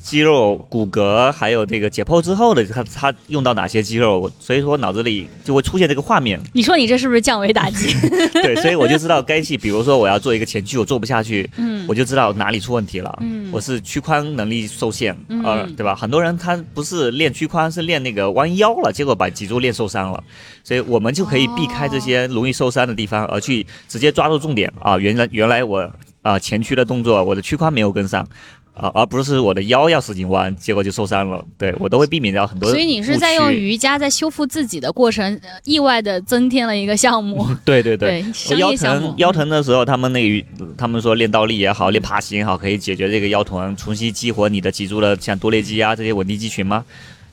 [0.04, 4.30] 肌肉、骨骼，还有这个解剖之后的他，他用到哪些肌肉？
[4.38, 6.38] 所以说脑子里就会出现这个画面。
[6.52, 7.96] 你说你这是不是降维打击？
[8.44, 13.18] 对，所以我就知道该戏，比如说我要做一个前屈，我做不下去，嗯，我就知道哪里出问题了。
[13.22, 15.96] 嗯，我是屈髋能力受限，呃，对吧？
[15.96, 20.22] 很多人他不是练屈髋，是练那个弯腰了，结果把脊柱练受伤了。
[20.66, 24.98] 所以我们就可以避开这些容易受伤的地方，而去直接抓住重点啊！
[24.98, 25.90] 原来原来我
[26.22, 28.28] 啊前屈的动作，我的屈髋没有跟上。
[28.74, 31.44] 啊，而不是我的腰要使劲弯，结果就受伤了。
[31.58, 32.70] 对我都会避免掉很多。
[32.70, 37.48] 所以你是在用瑜伽在修复自己的过程，意外的增添了一个项目。
[37.64, 38.26] 对对对，
[38.58, 46.84] 腰疼腰疼的时候，他们那个他们说练倒立也好，练爬行也好，可以解决这个腰疼，重新激活你的脊柱的像多裂肌啊这些稳定肌群吗？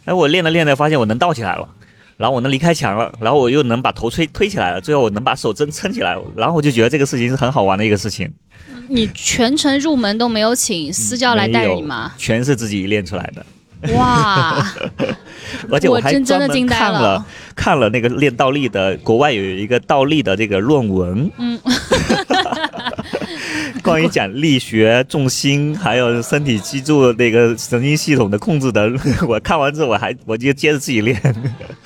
[0.04, 1.68] 哎，我练着练着发现我能倒起来了，
[2.20, 8.30] 然后我能离开墙了，然后我又能把头推推起来了，最后我能把手真撑起来，然后我就觉得这个事情是很好玩的一个事情。
[8.88, 12.12] 你全程入门都没有请私教来带你吗？
[12.18, 13.46] 全是自己练出来的。
[13.94, 14.62] 哇！
[15.72, 17.24] 而且我还专门看了
[17.56, 21.30] 看了那个练倒立的，国外有一个倒立的这个论文。
[21.38, 21.58] 嗯。
[23.90, 28.88] 关于讲力学、重心，还有身体脊柱那个神经系统的控制的，
[29.26, 31.20] 我看完之后，我还我就接着自己练。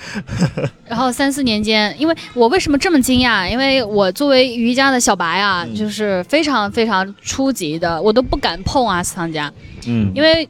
[0.86, 3.48] 然后三四年间，因为我为什么这么惊讶？
[3.48, 9.50] 因为我作为瑜伽的小白啊，就是非常非常初级的，我都不敢碰阿斯汤加。
[9.86, 10.46] 嗯，因为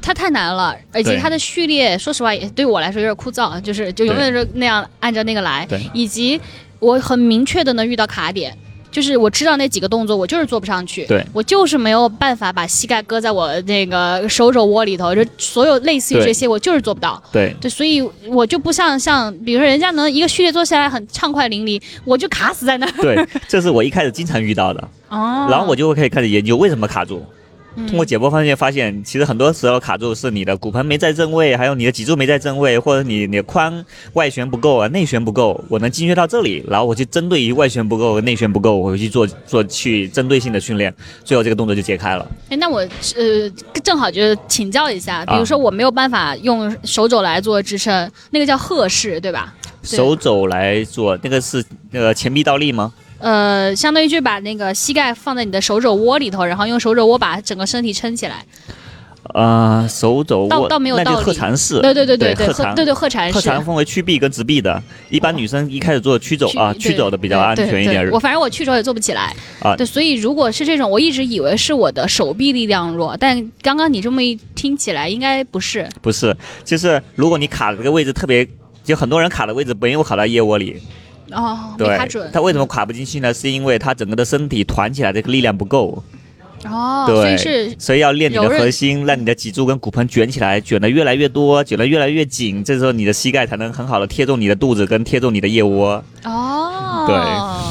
[0.00, 6.40] 它太难了，而且它的序列，说实话也对我来说有点枯燥，就是就永远是那样按照那个来，以及
[6.78, 8.56] 我很明确的能遇到卡点。
[8.90, 11.04] 就是我知道那几个动作，我就是做不上去。
[11.06, 17.22] 对我就是没有办法把膝盖搁在我那个手肘窝里头，就所有类似于这些，我就是做不到。
[17.32, 22.92] 对对，所以我就不像像，比如说人家能一个序列做下来很畅快淋漓，我就卡死在那儿。
[23.00, 27.24] 对，这是我一开始经常遇到的， 哦然后我就会可以开始研究为什么卡住。
[27.76, 35.62] 嗯通过解剖发现，发现其实很多时候卡住是你的骨盆没在正位，还有你的脊柱没在正位，或者你你的髋外旋不够啊，内旋不够。
[35.68, 42.28] 我能精确到这里，然后我去针对于外旋不够、内旋不够，我去做做去针对性的训练，最后这个动作就解开了。
[42.48, 42.80] 哎，那我
[43.16, 43.50] 呃
[43.82, 49.54] 正好就是请教一下，比如说我没有办法用手肘来做支撑，那个叫鹤式，对吧？
[49.82, 52.92] 对手肘来做那个是那个前臂倒立吗？
[53.20, 58.44] 呃，相当于就把那个膝盖放在你的手肘窝里头，然后用手肘窝把整个身体撑起来。
[59.32, 61.80] 呃，手肘窝倒倒没有那就倒立是鹤禅式。
[61.80, 63.34] 对对对对，对鹤禅鹤对对鹤禅式。
[63.34, 68.10] 鹤禅分为曲臂跟直臂的，一般女生一开始做曲肘啊，对曲肘的比较安全一点。
[68.10, 75.88] 我反正我曲肘也做不起来啊对，所以如果是这种，我一直以为是我的手臂力量弱，但刚刚你这么一听起来，应该不是。
[76.02, 78.48] 不是，就是如果你卡的这个位置特别，
[78.82, 80.82] 就很多人卡的位置没有卡到腋窝里，
[81.32, 81.88] 哦，对。
[82.32, 83.32] 他为什么卡不进去呢？
[83.32, 86.02] 是因为他整个的身体团起来这个力量不够，
[86.64, 96.02] 哦，所对以是所以要练你的核心，让你的脊柱跟骨盆卷起来，卷得越来越多，卷得越来越紧，这时候你的膝盖才能很好的贴中你的肚子跟贴中你的腋窝。
[96.24, 97.16] 哦，对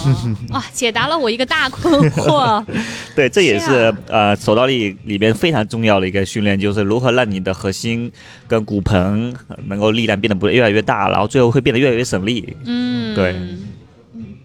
[0.51, 2.63] 哇，解答了我一个大困惑。
[3.15, 8.11] 对，这也是呃手倒立里边非常重要的一个训练，就是如何让你的核心
[8.47, 12.55] 跟骨盆呃能够力量变得不越来越大，然后最后会变得越来越省力。
[12.65, 13.59] 嗯，对嗯。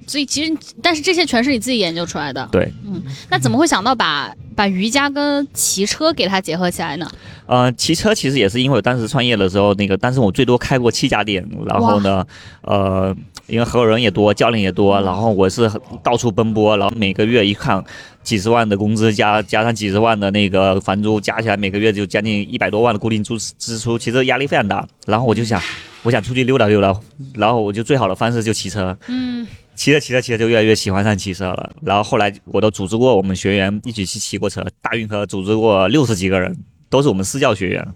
[0.06, 2.46] 所以其实，但是这些全是你自己研究出来的。
[2.52, 7.10] 对，嗯那怎么会想到把把瑜伽跟骑车给它结合起来呢？
[7.46, 12.22] 呃，骑车其实也是因为我当时创业的时候，那个当时我最多开过七家店，然后呢，
[12.60, 15.70] 呃，因为合伙人也多，教练也多，然后我是
[16.02, 17.83] 到处奔波，然后每个月一看
[18.22, 24.87] 几十万的工资加加上几十万的那个房租，加起来每个月就将近一百多万的固定支支出，其实压力非常大。
[25.07, 25.61] 然后我就想，
[26.02, 26.98] 我想出去溜达溜达，
[27.35, 28.96] 然后我就最好的方式就骑车。
[29.09, 36.57] 嗯，骑着骑着骑着就越来越喜欢上骑车了，然后后来我都组织过我们学员一起去骑过车，大运河组织过六十几个人，
[36.88, 37.87] 都是我们私教学员，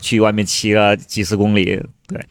[0.00, 1.78] 去外面骑了几十公里。
[2.06, 2.24] 对，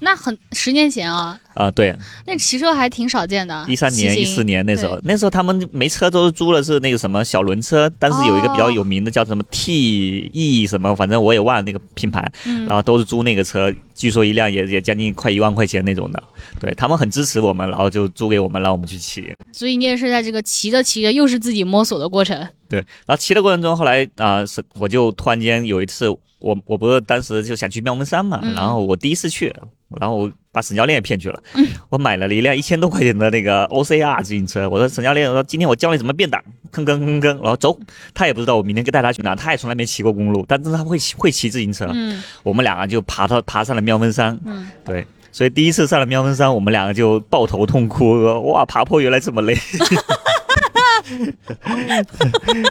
[0.00, 1.94] 那很十年前啊，啊、对，
[2.26, 3.64] 那骑车还挺少见的。
[3.68, 16.22] 一三年、一四年那时候，那时候他们没车都是租的是那个什么小轮车，但是有一个比较有名的叫什么 T E 什么，反正我也忘了那个品牌，嗯然后都是租那个车，据说一辆也也将近快一万块钱那种的。
[16.60, 19.34] 对他们很支持我们，然后就租给我们，让我们去骑。
[19.52, 22.36] 所以你也是在这个骑着骑着，又是自己摸索的过程。
[22.68, 26.08] 对，然后骑的过程中，后来啊、是我就突然间有一次，
[26.42, 28.54] 我我不是当时就想去妙峰山嘛，嗯。
[28.54, 29.54] 然后我第一次去，
[30.00, 31.42] 然后我把沈教练也骗去了，
[31.88, 37.78] 我买了一辆一千多块钱的那个 OCR 自行车，我说沈教练，我说今天我教你怎么变档，吭吭吭吭，然后走，
[38.12, 42.22] 他也不知道我明天带他去哪，他也从来没骑过公路，但是他会会骑自行车，嗯。
[42.42, 45.06] 我们两个就爬到爬上了妙峰山，嗯，对。
[45.34, 49.56] 所以第一次上了妙峰山，我们两个就抱头痛哭，说哇，爬坡原来这么累，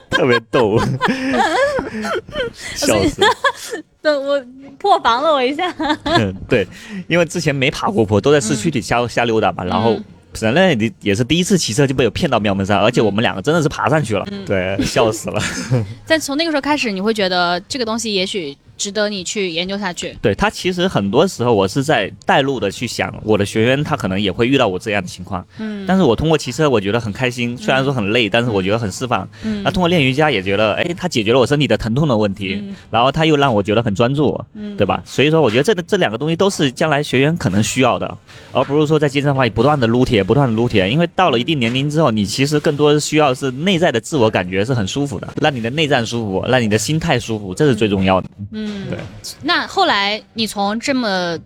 [0.09, 0.77] 特别逗，
[2.75, 3.21] 笑死。
[4.01, 4.43] 对我
[4.79, 5.71] 破防了我一下。
[6.05, 6.67] 嗯，对，
[7.07, 10.03] 因为之前没爬过坡，都在市区里瞎、瞎溜达嘛，然后嗯
[10.39, 15.41] 本来也也是第一次骑车就被我骗到妙门山，而且我们两个真的是爬上去了，嗯对，笑死了。
[16.07, 20.17] 但从那个时候开始，你会觉得这个东西也许值得你去研究下去。
[20.23, 29.27] 对他其实很多时候我是在带路的去想，我的学员他可能也会遇到我这样的情况，嗯但是我通过骑车，我觉得很开心，虽然说很累，但是我觉得很释放。
[29.43, 35.03] 嗯那通过练瑜伽也觉得，哎，它解决了我身体的疼痛的问题，嗯然后它又让我觉得很专注，嗯对吧？
[35.05, 38.17] 所以说，我觉得这这两个东西都是将来学员可能需要的，
[38.51, 40.89] 而不是说在健身房里不断的撸铁，不断的撸铁。
[40.89, 48.29] 因为到了一定年龄之后，你其实更多的需要是内在的自我感觉是很舒服的，让你的内脏舒服，让你的心态舒服，这是最重要的。
[48.51, 48.99] 嗯，对。
[49.43, 51.37] 那后来你从这么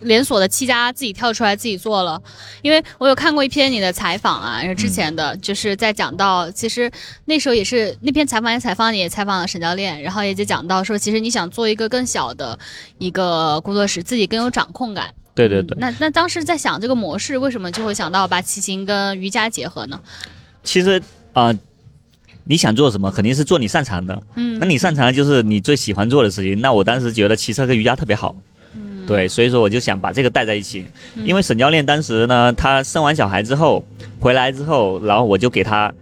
[0.00, 2.20] 连锁的七家自己跳出来自己做了，
[2.60, 6.90] 因为我有看过一篇你的采访啊，是之前的，就是在讲到，其实
[7.24, 12.58] 那时候也是那篇采访也采访你，也采访了沈教练，然后也就讲到说，其实你想做一个更小的
[12.98, 15.08] 一个工作室，自己更有掌控感。
[15.34, 15.74] 对对对。
[15.80, 19.98] 那那当时在想这个模式，为什么就会想到把骑行跟瑜伽结合呢？
[20.62, 21.00] 其实
[21.32, 21.58] 啊、呃
[22.48, 24.20] 你想做什么，肯定是做你擅长的。
[24.36, 26.60] 嗯那你擅长的就是你最喜欢做的事情。
[26.60, 28.34] 那我当时觉得骑车跟瑜伽特别好，
[28.74, 30.84] 嗯对，所以说我就想把这个带在一起。
[31.24, 33.84] 因为沈教练当时呢，他生完小孩之后
[34.18, 35.92] 回来之后，然后我就给他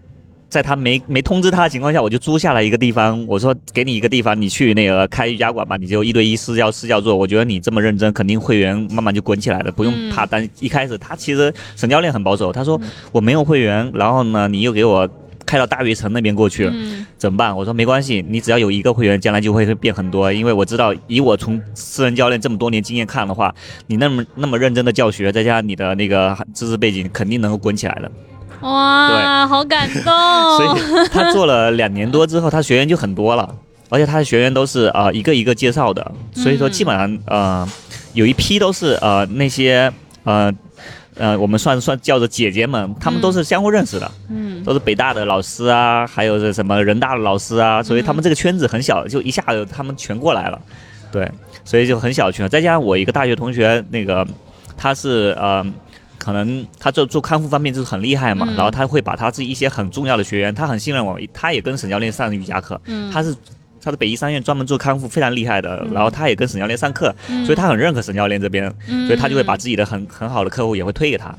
[0.48, 3.26] 在他没没通知他的情况下，我就租下来一个地方。
[3.26, 7.14] 我说给你一个地方，你去那个开瑜伽馆吧，你就一对一私教私教做。
[7.16, 10.24] 我觉得你这么认真，肯定会员慢慢就滚起来了，不用怕。
[10.24, 12.80] 但一开始他其实沈教练很保守，他说
[13.12, 15.06] 我没有会员，然后呢你又给我
[15.46, 16.70] 开到大悦城那边过去，
[17.16, 17.56] 怎么办？
[17.56, 20.30] 我说没关系，你只要有一个会员，将来就会变很多。
[20.32, 23.54] 因为我知道，以我从私人教练这么多年经验看的话，
[23.86, 28.10] 你那么那么认真的教学，再加上你的那个知识背景，肯定能够滚起来的。
[28.60, 30.12] 哇，好感动！
[30.56, 33.54] 所以他做了两年多之后，他学员就很多了，
[33.90, 37.68] 而且他的学员都是呃一个一个介绍的，所以说基本上呃
[38.14, 39.92] 有一批都是呃那些
[40.24, 40.50] 呃
[41.18, 50.60] 呃我们算算叫做姐姐们，他们都是相互认识的，嗯，都是北大的老师啊，还有是什么人大的老师啊，所以他们这个圈子很小，就一下子他们全过来了，
[51.10, 51.30] 对，
[51.64, 54.26] 所以就很小圈，再加上我一个大学同学，那个
[54.76, 55.64] 他是呃。
[56.18, 62.80] 可能他做做康复方面就是很厉害嘛，然后他会把他自己一些很重要的学员，他很信任我，他也跟沈教练上瑜伽课，
[63.12, 63.32] 他是
[63.86, 67.14] 他是北医三院专门做康复非常厉害的，然后他也跟沈教练上课，
[67.44, 68.68] 所以他很认可沈教练这边，
[69.06, 71.32] 所以他就会把自己的很很好的客户也会推给他。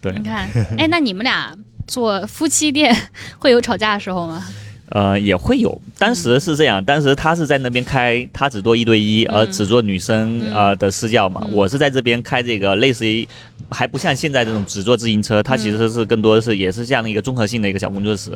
[0.00, 1.52] 对，你看，哎，那你们俩
[1.88, 2.96] 做夫妻店
[3.36, 4.44] 会有吵架的时候吗？
[4.92, 5.80] 呃，也会有。
[5.98, 11.46] 当时是这样，当时他是在那边开，他只做一对一，呃只做女生呃的私教嘛。
[11.50, 13.26] 我是在这边开这个，类似于
[13.70, 18.30] 还不像现在这种只做自行车，他其实是更多的是也是这样的一个综合性的一个小工作室。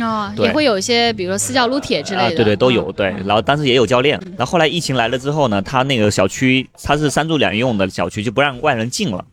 [0.00, 2.36] 哦，也会有一些，比如说私教撸铁之类的。
[2.36, 2.90] 对对，都有。
[2.92, 4.18] 对，然后当时也有教练。
[4.36, 9.24] 然后后来疫情来了之后呢，他那个小区他是三住两用的小区，就不让外人进了。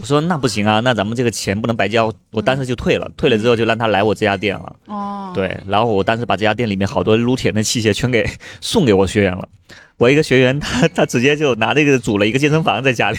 [0.00, 3.10] 我说那不行啊，那咱们这个钱不能白交，我当时就退了。
[3.16, 4.76] 退了之后就让他来我这家店了。
[4.86, 8.26] 哦，对，然后我当时把这家店里面好多撸铁的器械全给
[8.62, 9.46] 送给我学员了。
[10.00, 13.18] 我一个学员，他他直接就拿这个组了一个健身房在家里。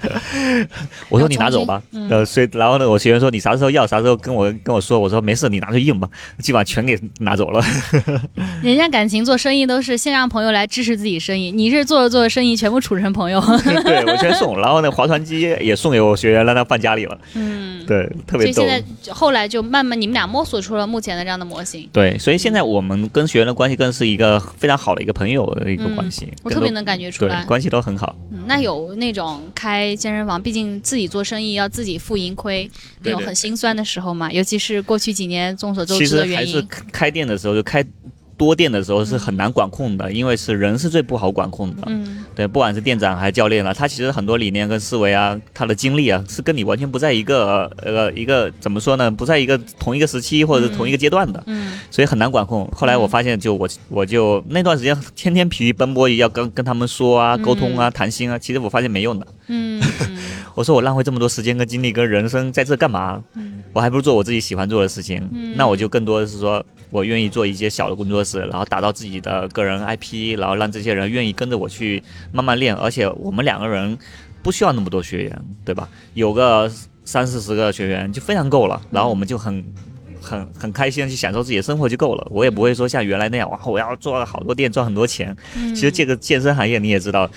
[1.08, 5.00] 我说你拿走吧，呃，所以然后呢，我学员说你啥时候要，啥时候跟我跟我说。
[5.00, 6.06] 我说没事，你拿去用吧，
[6.40, 7.64] 基本上全给拿走了。
[8.62, 13.40] 人家感情做生意都是先让朋友来支持自己生意，你是做着做着生意全部处成朋友。
[13.82, 17.18] 对我全送，然后那划船机也送给我学员，让他放家里了。
[17.32, 18.52] 嗯，对，特别逗。
[18.52, 21.88] 所以现在后来就慢慢你们俩摸索出了目前的这样的模型。
[21.90, 25.46] 对，所以现在我们跟学员的关系更是一个非常好的一个朋友。
[25.72, 28.16] 一个关系，我特别能感觉出来，关系都很好。
[28.46, 32.70] 那有那种开健身房，毕竟自己做生意要自己付盈亏，
[33.02, 34.30] 那种很心酸的时候嘛。
[34.32, 36.46] 尤其是过去几年，众所周知的原因。
[36.46, 37.84] 其实还是开店的时候就开。
[38.40, 41.82] 多店的时候是很难管控的，因为是人是最不好管控的。
[41.88, 49.10] 嗯，对，不管是店长还是教练了，他其实很多理念跟思维啊，他的经历啊，是跟你完全不在一个呃一个怎么说呢？
[49.10, 51.42] 不在一个同一个时期或者同一个阶段的。
[51.44, 52.66] 嗯，所以很难管控。
[52.74, 59.26] 后来我发现，就我我就那段时间天天疲于奔波，要跟跟他们说啊、沟通啊、谈心啊，其实我发现没用的。
[59.50, 59.82] 嗯，
[60.54, 63.22] 我说我浪费这么多时间跟精力跟人生在这干嘛？
[63.34, 65.28] 嗯，我还不如做我自己喜欢做的事情。
[65.32, 66.64] 嗯，那我就更多的是说。
[66.92, 72.74] 我愿意做一些小的工作室，然后打造自己的个人 IP，然后让这些人愿意跟着我去慢慢练。
[72.74, 73.96] 而且我们两个人
[74.42, 75.88] 不需要那么多学员，对吧？
[76.14, 76.68] 有个
[77.04, 78.82] 三四十个学员就非常够了。
[78.90, 79.64] 然后我们就很
[80.20, 82.26] 很很开心去享受自己的生活就够了。
[82.28, 85.36] 我也不会说像原来那样，哇，我要做好多店赚很多钱。
[85.54, 87.30] 其实这个健身行业你也知道。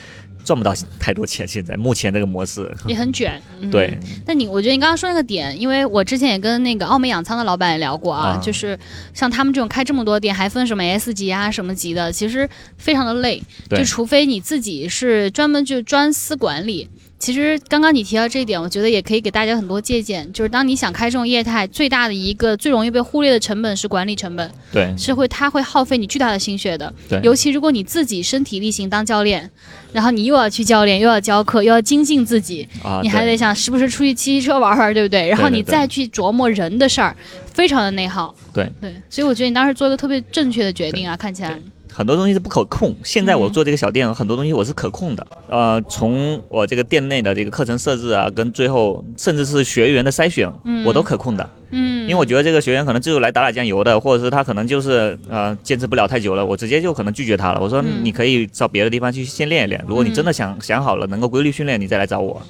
[0.43, 3.41] 赚不到太多钱，现在目前这个模式 也很卷。
[3.71, 8.77] 对，那你我觉得你刚刚说那个点，因为我之前也跟那个澳门养仓的老板也聊过啊，就是
[9.13, 13.41] 像他们这种开这么多店，还分什么 S 级啊什么级的，其实非常的累。
[13.69, 16.89] 就除非你自己是专门就专司管理。
[17.23, 20.29] 其实刚刚你提到这一点，我觉得也可以给大家很多借鉴。
[20.33, 24.51] 就是当你想开这种业态，最大的一个最容易被忽略的成本是管理成本。
[24.73, 26.93] 对，是会它会耗费你巨大的心血的。
[27.07, 29.49] 对，尤其如果你自己身体力行当教练，
[29.93, 35.29] 然后你又要去教练，又要教课，又要精进自己，啊你还得想时不时出去骑骑车玩玩，对不对？
[35.29, 37.15] 然后你再去琢磨人的事儿，
[37.53, 38.35] 非常的内耗。
[38.53, 41.57] 对对，所以我觉得你当时做一个特别正确的决定啊，看起来。
[41.91, 42.95] 很多东西是不可控。
[43.03, 45.25] 现在我做这个小店，很多东西我是可控的。
[45.47, 50.51] 呃，从我这个店内的这个课程设置啊，跟最后甚至是学员的筛选，
[50.85, 51.49] 我都可控的。
[51.71, 57.59] 嗯，因为我觉得这个学员可能就是来打打酱油的，或者是他可能就是呃坚持不了太久了，我直接就可能拒绝他了。
[57.59, 59.83] 我说你可以到别的地方去先练一练。
[59.87, 62.41] 如果你真的想想好了，能够规律训练，你再来找我。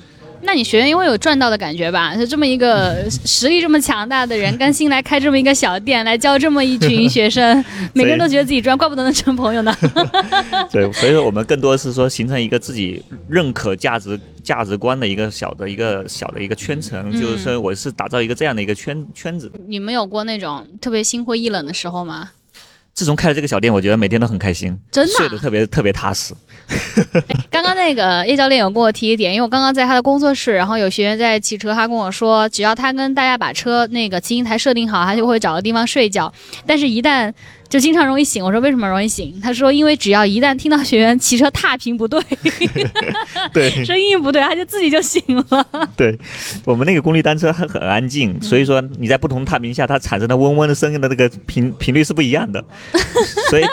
[0.45, 2.15] 那你学员因为有赚到的感觉吧？
[2.15, 7.63] 就这么一个 实力这么强大的人，甘心来开这么一个小店，来教这么一群学生，
[7.93, 9.75] 每个人都觉得自己赚，怪不得能成朋友呢。
[10.71, 19.51] 对，所以说我们更多是说形成一个自己认可价值价值观的一个小的一个小的一个圈层，就是说我是打造一个这样的一个圈圈子。
[19.67, 22.31] 你们有过那种特别心灰意冷的时候吗？
[22.93, 26.33] 自从开了这个小店，我觉得每天都很开心，真的啊睡得特别特别踏实。
[27.49, 36.31] 刚刚那个叶教练有跟我提一点，因为我刚刚在他的工作室，然后有学员在骑车，他跟我说，只要他跟大家把车那个骑行台设定好，他就会找个地方睡觉。
[36.65, 37.33] 但是，一旦
[37.73, 38.45] 就经常容易醒。
[38.45, 39.33] 我说为什么容易醒？
[39.41, 42.21] 他说因为只要一旦听到学员骑车踏频不对，
[43.51, 45.19] 对 声音不对，他就自己就醒
[45.49, 45.67] 了。
[45.97, 46.15] 对，
[46.65, 52.63] 我们那个功率单车很很安静，所以说你在不同踏频下，它产生的嗡嗡的声音的那个频频率是不一样的，
[53.49, 53.63] 所以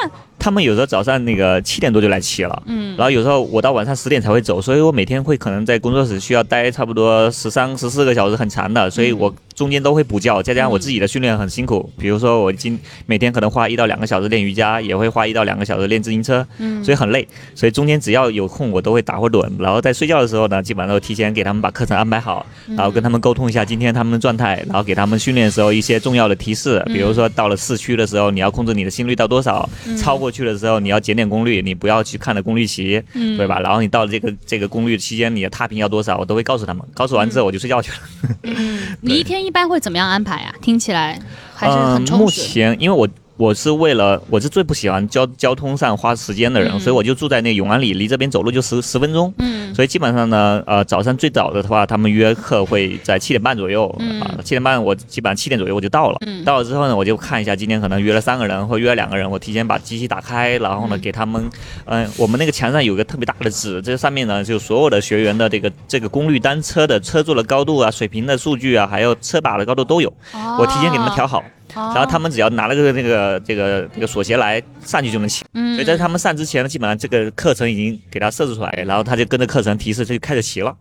[0.41, 2.97] 他们有时候早上那个七点多就来骑了，嗯。
[2.97, 16.83] 然后有时候我到晚上十点才会走，所以我每天会可能在工作室需要待差不多十三十四个小时，很长的，所以我中间都会补觉，再加上我自己的训练很辛苦，比如说我今每天可能花一到两个小时练瑜伽，也会花一到两个小时练自行车，嗯。
[16.83, 29.69] 所以很累，所以中间只要有空我都会打会盹，然后在睡觉的时候呢，基本上都提前给他们把课程安排好，然后跟他们沟通一下今天他们的状态，然后给他们训练的时候一些重要的提示，比如说到了市区的时候，你要控制你的心率到多少，
[29.99, 33.59] 超过去的时候你要减点功率，你不要去看了功率旗，嗯对吧？
[33.61, 37.99] 然后你到了这个这个功率期间，你的踏频要多少，我都会告诉他们，告诉完之后我就睡觉去了。
[38.45, 40.55] 嗯，你一天一般会怎么样安排啊？
[40.61, 41.21] 听起来
[41.55, 42.43] 还是很充实。
[42.43, 43.09] 前因为我
[43.41, 46.79] 我是为了我是最不喜欢交交通上花时间的人，嗯。
[46.79, 49.33] 所以我就住在那永安里，离这边走路就十十分钟。
[49.39, 49.75] 嗯。
[49.75, 54.21] 所以基本上呢，呃，早上最早的话，他们约课会在七点半左右，嗯。
[54.21, 56.19] 啊，七点半我基本上七点左右我就到了。
[56.27, 56.45] 嗯。
[56.45, 61.01] 到了之后呢，我就看一下今天可能约了三个人或约了两个人，我提前把机器打开，然后呢嗯。
[61.01, 61.51] 给他们，
[61.87, 70.13] 嗯、我们那个墙上有个特别大的纸，这上面呢就所有的学员的这个这个功率单车的车座的高度啊、水平的数据啊，还有车把的高度都有，
[70.59, 75.45] 我提前给他们调好，哦，然后他们只要拿了个那个这个这个锁鞋来上去就能骑。
[75.55, 80.77] 嗯，所以在他们上之前呢，基本上这个课程已经给他设置出来，然后他就跟着课程提示，他就开始骑了。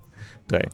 [0.48, 0.68] 对，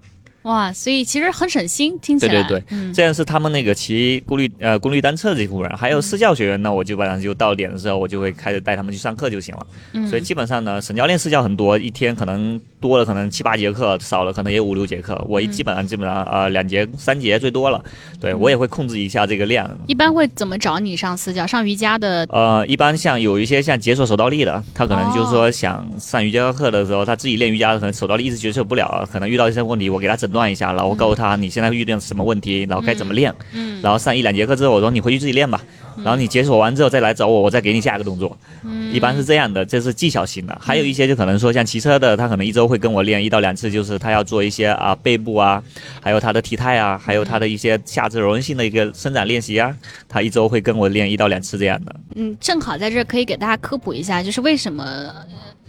[0.45, 2.33] 哇，所以其实很省心，听起来。
[2.33, 9.67] 对对对嗯这样是他们那个骑功率呃功率单车这一部分人，还有私教学员呢，我基本上就到点的时候，我就会开始带他们去上课就行了。
[9.93, 15.19] 嗯所以基本上呢，沈教练私教很多，一天可能多了可能七八节课，少了可能也五六节课。
[15.27, 17.83] 我一嗯基本上基本上呃两节三节最多了，
[18.21, 19.69] 对我也会控制一下这个量。
[19.87, 21.47] 一般会怎么找你上私教？
[21.47, 33.81] 上瑜伽的呃，一般像有一些像解锁手倒立的，他可能就是说想上瑜伽课的时候，他自己练瑜伽的可能手倒立一直解锁不了，可能遇到一些问题，我给他诊断一下，然后我告诉他你现在遇到什么问题，然后该怎么练，嗯。
[33.81, 35.61] 然后上一两节课之后，我说你回去自己练吧，
[35.97, 38.93] 然后你解锁完之后再来找我，我再给你下一个动作，嗯。
[38.93, 40.57] 一般是这样的，这是技巧型的。
[40.61, 45.61] 还有一些就可能说像骑车的，他可能一周会跟我练一到两次，就是他要做一些啊背部啊，
[46.01, 49.75] 还有他的体态啊，还有他的一些下肢柔韧性的一个伸展练习啊，
[50.07, 51.95] 他一周会跟我练一到两次这样的。
[52.15, 55.15] 嗯，正好在这可以给大家科普一下，就是为什么呃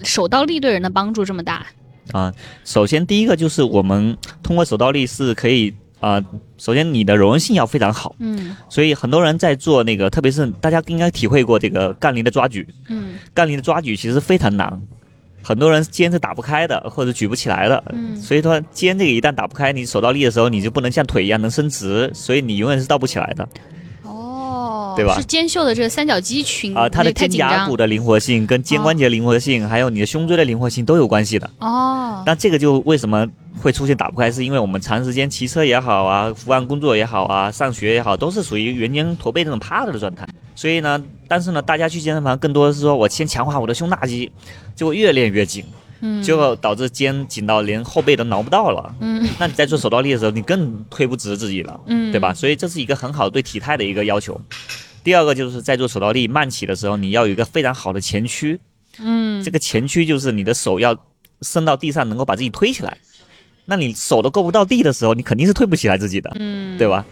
[0.05, 1.67] 手倒立对人的帮助这么大？
[2.13, 2.33] 啊，
[2.65, 6.23] 首先第一个就是我们通过手倒立是可以啊、
[6.59, 14.81] 首先你的柔韧性要非常好，嗯所以很多人在做那个，特别是大家应该体会过这个杠铃的抓举，嗯杠铃的抓举其实非常难，
[15.43, 23.49] 很多人肩是打不开的，或者举不起来的，嗯所以说肩这个一旦打不开，你手倒立的时候你就不能像腿一样能伸直，所以你永远是倒不起来的哦，
[24.97, 31.51] 对吧是肩袖的这个三角肌群啊、它的肩胛骨的灵活性跟肩关节灵活性，还有你的胸椎的灵活性都有关系的。
[31.59, 33.27] 哦，那这个就为什么
[33.61, 40.27] 会出现打不开，是因为我们长时间骑车也好啊，伏案工作也好啊，上学也好，都是属于圆肩驼背这种趴着的状态。
[40.55, 44.31] 所以呢，但是呢，大家去健身房更多的是说我先强化我的胸大肌，
[44.75, 45.65] 结果越练越紧，
[46.01, 48.95] 嗯结果导致肩紧到连后背都挠不到了。
[49.01, 52.33] 嗯那你在做手倒立的时候，你更推不直自己了，嗯，对吧？？
[52.33, 54.41] 所以这是一个很好对体态的一个要求。
[55.07, 58.59] 第二个就是在做手倒立慢起的时候，你要有一个非常好的前屈，
[58.99, 60.99] 嗯这个前屈就是你的手要
[61.43, 62.99] 伸到地上，能够把自己推起来。
[63.67, 67.07] 那你手都够不到地的时候，你肯定是推不起来自己的，嗯，对吧？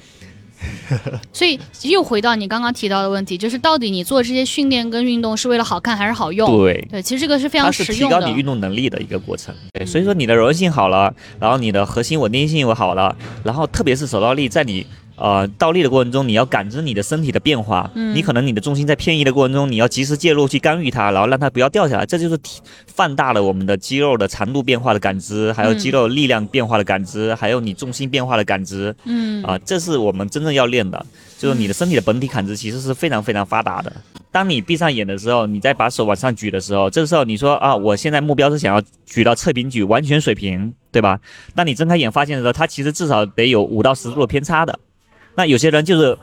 [1.33, 6.51] 所以又回到你刚刚提到的问题，就是到底你做这些训练跟运动是为了好看还是好用？
[6.59, 8.27] 对，对，其实这个是非它常是提高实用的。
[8.27, 9.55] 你运动能力的一个过程。
[9.73, 14.85] 对，所以说你的柔韧性好了，然后你的核心稳定性又好了，然后特别是手倒立，在你
[15.17, 28.95] 呃倒立的过程中，你要感知你的身体的变化，嗯你可能你的重心在偏移的过程中，你要及时介入去干预它，然后让它不要掉下来，这就是体放大了我们的肌肉的长度变化的感知，还有肌肉力量变化的感知，还有你重心变化的感知。
[29.05, 31.05] 嗯啊，这是我们真正要练的，
[31.39, 33.93] 就是你的身体的本体感知其实是非常非常发达的。
[34.33, 41.21] 当你闭上眼的时候，你再把手往上举的时候，这时候你说啊，我现在目标是想要举到侧平举完全水平，对吧？
[41.55, 44.77] 当你睁开眼发现的时候，它其实至少得有五到十度的偏差的。
[45.35, 46.17] 那有些人就是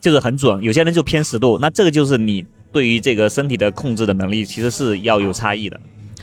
[0.00, 5.80] 就是很准，有些人就偏十度，那这个就是你对于这个身体的控制的能力其实是要有差异的。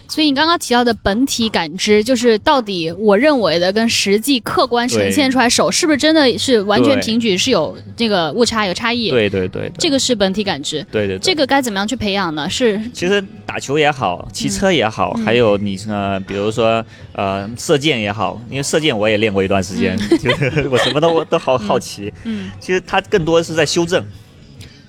[0.08, 10.86] 所以你刚刚提到的本体感知，就是到底我认为的跟实际客观呈现出来手是不是真的是完全平举，是有这个误差有差异？，对对对，对这个是本体感知。
[10.92, 12.50] 对对对这个该怎么样去培养呢？
[12.50, 22.14] 是其实打球也好，骑车也好，嗯还有你呃，比如说呃射箭也好，因为射箭我也练过一段时间，就是我什么都都好好奇。
[22.24, 24.06] 嗯其实它更多是在修正。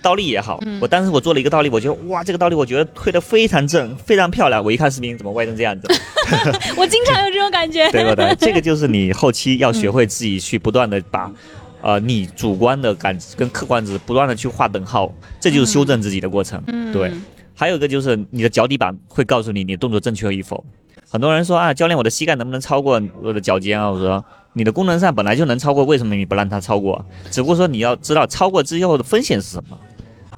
[0.05, 4.63] 倒立也好，嗯我当时我做了一个倒立，我觉得哇，这个倒立我觉得推得非常正，非常漂亮。
[4.63, 5.89] 我一看视频，怎么歪成这样子？
[6.77, 7.89] 我经常有这种感觉。
[7.93, 8.37] 对不对？
[8.39, 11.33] 这个就是你后期要学会自己去不断的把，
[11.81, 16.63] 呃，你主观的感知跟客观值不断的去划等号，这就是修正自己的过程。
[16.67, 17.11] 嗯，对
[17.55, 20.63] 还有一个就是你的脚底板会告诉你你动作正确与否。
[21.09, 23.89] 很多人说啊，教练，我的膝盖能不能超过我的脚尖啊？
[23.89, 24.23] 我说
[24.55, 27.05] 你的功能上本来就能超过，为什么你不让它超过？
[27.31, 29.79] 只不过说你要知道超过之后的风险是什么。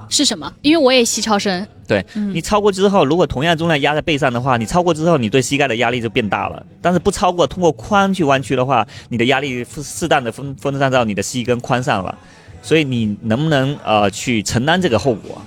[0.08, 0.52] 是什么？
[0.62, 1.66] 因为我也膝超伸。
[1.88, 6.64] 对嗯你超过之后，如果同样重量压在背上的话，你超过之后，你对膝盖的压力就变大了。
[6.82, 12.16] 但是不超过，通过髋去弯曲的话，你的压力适当的分分散到你的膝跟髋上了。
[12.62, 15.40] 所以你能不能呃去承担这个后果？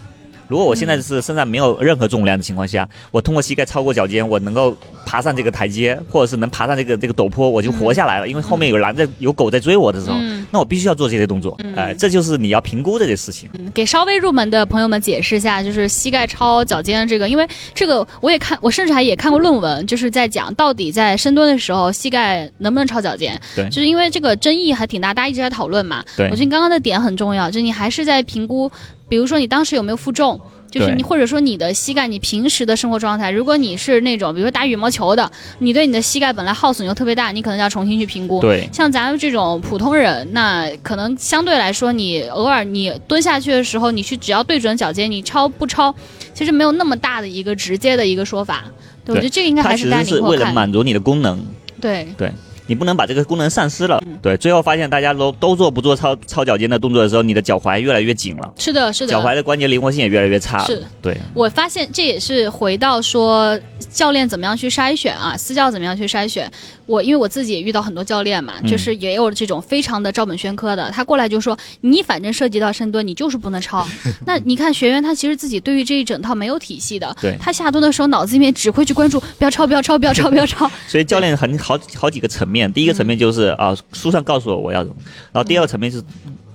[0.48, 8.28] 如果我现在是身上没有任何重量的情况下，我通过膝盖超过脚尖，我能够爬上这个台阶，或者是能爬上这个这个陡坡，我就活下来了。
[8.28, 11.58] 因为后面有狼在有狗在追我的时候，嗯那我必须要做这些动作。
[11.76, 13.50] 哎、这就是你要评估这些事情。
[13.58, 23.40] 嗯，给稍微入门的朋友们解释一下，就是膝盖超脚尖这个，因为这个我也看，我甚至还也看过论文，就是在讲到底在深蹲的时候膝盖能不能超脚尖。
[23.56, 26.04] 对就是因为这个争议还挺大，大家一直在讨论嘛。
[26.18, 28.72] 对我觉得你刚刚的点很重要，就是你还是在评估，
[29.08, 30.40] 比如说你当时有没有负重。
[30.70, 38.40] 就是你，或者说你的膝盖，你平时的生活状态，如果你是那种，比如说打羽毛球的，你对你的膝盖本来耗损就特别大，你可能要重新去评估。
[38.40, 45.94] 对像咱们这种普通人，那可能相对来说，你偶尔你蹲下去的时候，你去只要对准脚尖，你超不超，
[46.34, 48.64] 其实没有那么大的一个直接的一个说法。
[49.04, 50.52] 对，我觉得这个应该还是大家是为了。
[50.54, 51.40] 满足你的功能，
[51.82, 52.32] 对对，
[52.70, 54.02] 你不能把这个功能丧失了。
[54.06, 59.12] 嗯对，最后发现大家都都做不做超超脚尖的动作的时候，你的脚踝越来越紧了，是的，是的。
[59.12, 60.66] 脚踝的关节灵活性也越来越差了。
[60.66, 63.60] 是对，我发现这也是回到说
[63.90, 66.50] 教练怎么样去筛选啊，私教怎么样去筛选。
[66.90, 73.88] 我因为我自己也遇到很多教练嘛，嗯就是也有这种非常的照本宣科的，他过来就说你反正涉及到深蹲，你就是不能超。
[74.26, 80.70] 那你看学员他其实自己对于这一整套没有体系的，对他下蹲的时候脑子里面只会去关注不要超，不要超，不要超，不要超。
[80.88, 86.04] 所以教练很好好几个层面，第一个层面就是啊、书上告诉我我要，然后第二个层面是。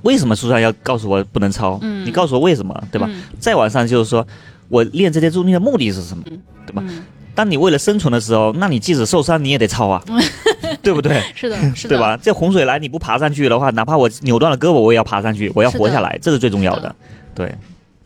[0.03, 1.78] 为什么书上要告诉我不能超？
[1.80, 3.07] 嗯你告诉我为什么，对吧？
[3.11, 4.26] 嗯再往上就是说，
[4.68, 6.22] 我练这些重力的目的是什么？
[6.66, 6.85] 对吧？
[7.35, 10.03] 嗯，当你为了生存的时候，那你即使受伤你也得操啊，
[10.82, 11.22] 对不对？
[11.35, 12.16] 是的， 是的，对吧？
[12.22, 16.95] 这洪水来你不爬上去的话，哪怕我扭断了胳膊，我也要爬上去，我要活下来，这是最重要的。
[17.35, 17.53] 对，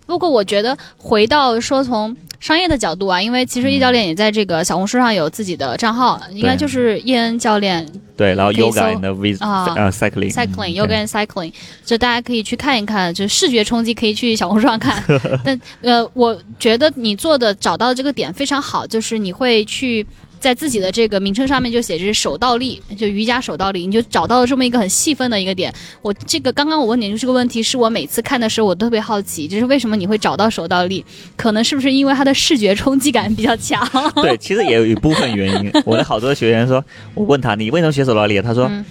[0.08, 7.86] 不过我觉得回到说从商业的角度啊，因为其实叶教练也在这个小红书上有自己的账号，应该就是叶恩教练
[8.16, 11.52] 对，然后 yoga and with 啊呃 cycling cycling 嗯 yoga 对 and cycling，
[11.84, 15.04] 就大家可以去看一看，就视觉冲击可以去小红书上看。
[15.44, 20.06] 但呃，我觉得你做的找到这个点非常好，就是你会去。
[20.40, 25.72] 在自己的这个名称上面就写着手倒立，就瑜伽手倒立，你就找到了这么一个很细分的一个点。
[26.02, 31.04] 我这个刚刚我问你这个问题，是我每次看的时候我特别好奇，就是为什么你会找到手倒立？
[31.36, 33.86] 可能是不是因为它的视觉冲击感比较强？
[34.22, 35.70] 对，其实也有一部分原因。
[35.84, 36.84] 我的好多学员说，
[37.14, 38.40] 我问他你为什么学手倒立？
[38.40, 38.84] 他说、嗯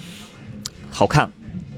[0.89, 1.32] 好看，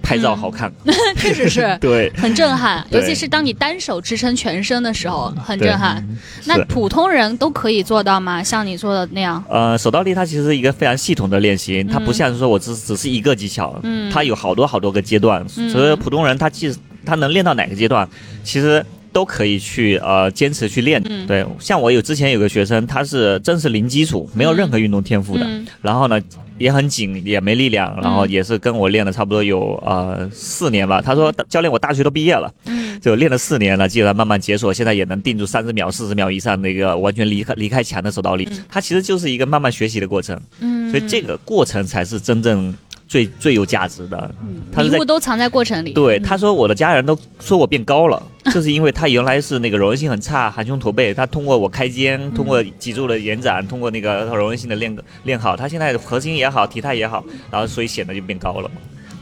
[0.10, 0.72] 拍照好看。
[1.18, 1.78] 确实是。
[1.80, 6.04] 对，很震撼，尤其是当你单手支撑全身的时候，很震撼。
[6.46, 8.42] 那普通人都可以做到吗？
[8.42, 9.44] 像你做的那样？
[9.48, 14.10] 呃，手倒立它其实是一个非常系统的练习，它不像是说我只只是一个技巧，嗯。
[14.12, 15.70] 它有好多好多个阶段，嗯。
[15.70, 18.10] 所以普通人他其实他能练到哪个阶段，
[18.44, 18.84] 其实。
[19.12, 21.26] 都可以去呃坚持去练，嗯。
[21.26, 25.66] 对，像我有之前有个学生，他是真是零基础，没有任何运动天赋的，嗯。
[25.82, 26.22] 然后呢
[26.60, 31.02] 也很紧，也没力量，然后也是跟我练了差不多有呃四年吧。
[31.02, 32.88] 他说教练，我大学都毕业了，嗯。
[33.00, 38.46] 就练了四年了，基本上慢慢解锁，现在也能定住三十秒、四十秒以上那个完全离开离开墙的手倒立。
[38.68, 42.76] 它其实就是一个慢慢学习的过程，嗯，所以这个过程才是真正
[43.10, 44.34] 最最有价值的。
[44.72, 45.92] 他是在礼物都藏在过程里。
[45.92, 48.22] 对，嗯他说我的家人都说我变高了，
[48.54, 51.14] 就是因为他原来是那个柔韧性很差，含胸驼背。
[51.14, 58.72] 他通过我开肩，通过脊柱的延展，通过那个柔韧性的练练好，他现在核心也好，体态也好，然后所以显得就变高了。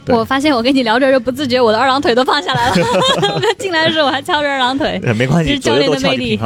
[0.08, 2.74] 对我发现我跟你聊着就不自觉，我的二郎腿都放下来了。
[3.34, 5.00] 我 刚进来的时候我还翘着二郎腿。
[5.04, 6.38] 呃没关系，这是教练的魅力。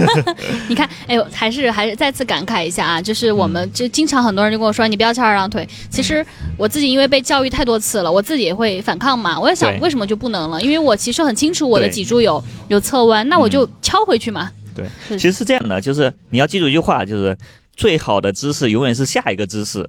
[0.68, 5.68] 你看，哎呦，还是还是再次感慨一下啊，就是我嗯们就经常很多人就跟我说，你不要翘二郎腿。
[5.90, 6.24] 其实
[6.56, 9.38] 我自己因为被教育太多次了，我自己也会反抗嘛。
[9.38, 10.60] 我在想为什么就不能了？
[10.60, 14.50] 因为我其实很清楚我的脊柱有有侧弯，那我就敲回去嘛。
[14.74, 14.86] 对，
[15.16, 17.36] 其实是这样的，就是你要记住一句话，就是
[17.78, 19.88] 最好的姿势永远是下一个姿势。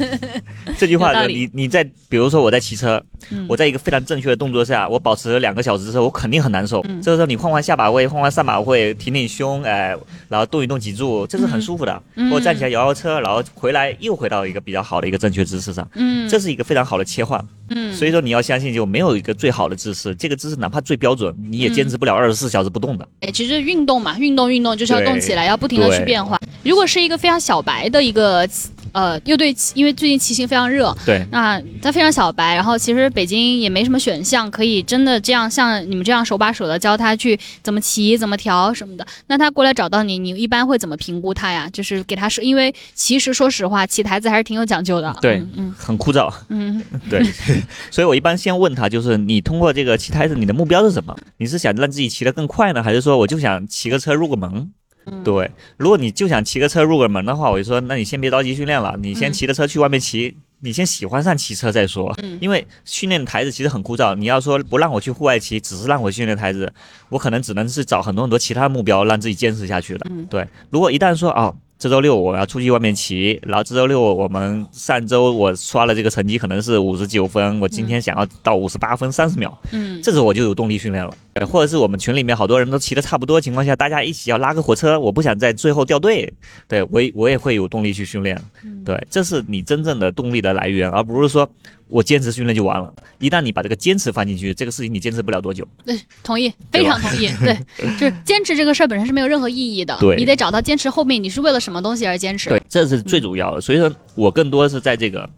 [0.76, 6.84] 这句话你你在比如说我在骑车，嗯我在一个非常正确的动作下，我保持两个小时之后，我肯定很难受。
[6.86, 9.96] 嗯这个时候你换换下把位，换换上把位，挺挺胸，哎，
[10.28, 12.02] 然后动一动脊柱，这是很舒服的。
[12.16, 17.42] 嗯或者站起来摇摇车，然后回来又回到一个比较好的一个正确姿势上，嗯这是一个非常好的切换。
[17.70, 23.08] 嗯，所以说你要相信，就没有一个最好的姿势，这个姿势哪怕最标准，你也坚持不了二十四小时不动的。
[23.20, 26.38] 哎，其实运动嘛，运动运动就是要动起来，要不停的去变化。
[26.62, 28.48] 如果是一个非常小白的一个，
[28.96, 39.06] 呃，又对，因为最近骑行非常热，对，那他非常小白，然后其实北京也没什么选项可以真的这样像你们这样手把手的教他去怎么骑、怎么调什么的。
[39.26, 41.68] 那他过来找到你，你一般会怎么评估他呀？
[41.70, 45.14] 就是给他说，因为其实说实话，骑台子还是挺有讲究的。
[45.20, 46.32] 对嗯很枯燥。
[46.48, 47.22] 嗯对，
[47.92, 51.14] 所以我一般先问他，就是你通过这个骑台子，你的目标是什么？
[51.36, 54.72] 你是想让自己骑得更快呢，还是说我就想骑个车入个门？
[55.06, 62.12] 嗯对，如果你就想骑个车入个门的话，我就说，那你先别着急训练了，你先嗯骑着车去外面骑，你先喜欢上骑车再说。
[62.22, 66.72] 嗯因为训练台子其实很枯燥，你要说不让我去户外骑，只是让我训练台子，
[67.08, 70.06] 我可能只能是找很多很多其他目标让自己坚持下去的。
[70.10, 71.54] 嗯对，如果一旦说哦。
[71.78, 81.14] 这周六我要出去外面骑，然后这周六我们上周我刷了这个成绩可能是五十九分，我今天想要到五十八分三十秒，嗯这时候我就有动力训练了。
[81.34, 86.32] 对，或者是我们群里面好多人都骑的差不多的情况下，大家一起要拉个火车，我不想在最后掉队，
[86.66, 88.40] 对我也我也会有动力去训练。
[88.64, 91.46] 嗯对，这是你真正的动力的来源，而不是说
[91.88, 92.92] 我坚持训练就完了。
[93.18, 95.66] 一旦你把这个坚持放进去，这个事情你坚持不了多久。
[95.84, 97.28] 对，同意，非常同意。
[97.40, 97.56] 对，
[97.98, 99.96] 就是坚持这个事儿本身是没有任何意义的。
[99.98, 102.48] 对你得找到坚持后面你是为了什么东西而坚持。
[102.48, 103.60] 对，这是最主要的。
[103.60, 105.28] 所以说我更多是在这个，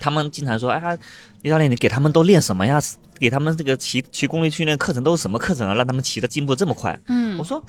[0.00, 0.98] 他们经常说，哎呀，
[1.42, 2.80] 李教练，你给他们都练什么呀？
[3.18, 5.74] 给他们这个骑骑功率训练课程都是什么课程啊？
[5.74, 6.98] 让他们骑的进步这么快？
[7.06, 7.62] 嗯我说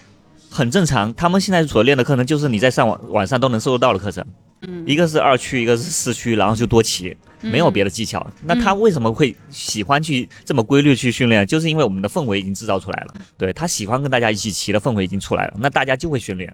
[0.54, 4.24] 很正常，他们现在所练的课程就是你在上网网上都能搜得到的课程，
[4.62, 8.26] 嗯，一个是二区，一个是四区，然后就多骑，没有别的技巧。
[8.44, 11.46] 那他为什么会喜欢去这么规律去训练？
[11.48, 16.54] 就是因为我们的氛围已经制造出来了，对他喜欢跟大家一起骑的氛围已经出来了，那大家就会训练。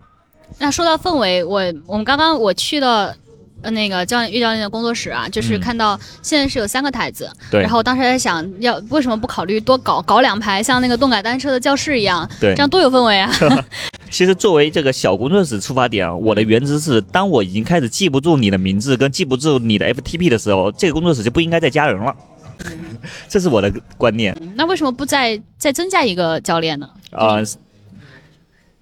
[0.58, 3.16] 那说到氛围，我我们刚刚我去的。
[3.62, 13.32] 呃，那个教练岳教练的工作室啊，就是嗯看到现在是有三个台子，对然后我当时在想要为什么不考虑多搞搞两排，像那个动感单车的教室一样，对这样多有氛围啊！
[14.10, 22.16] 其实作为这个小工作室出发点啊，我的原则是，当我已经开始记不住你的名字跟记不住你的 FTP 的时候，这个工作室就不应该再加人了。
[23.30, 26.90] 这是我的观念那为什么不再再增加一个教练呢？
[27.12, 27.38] 啊、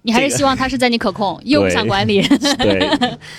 [0.02, 2.22] 你还是希望他是在你可控， 又不想管理。
[2.58, 2.88] 对，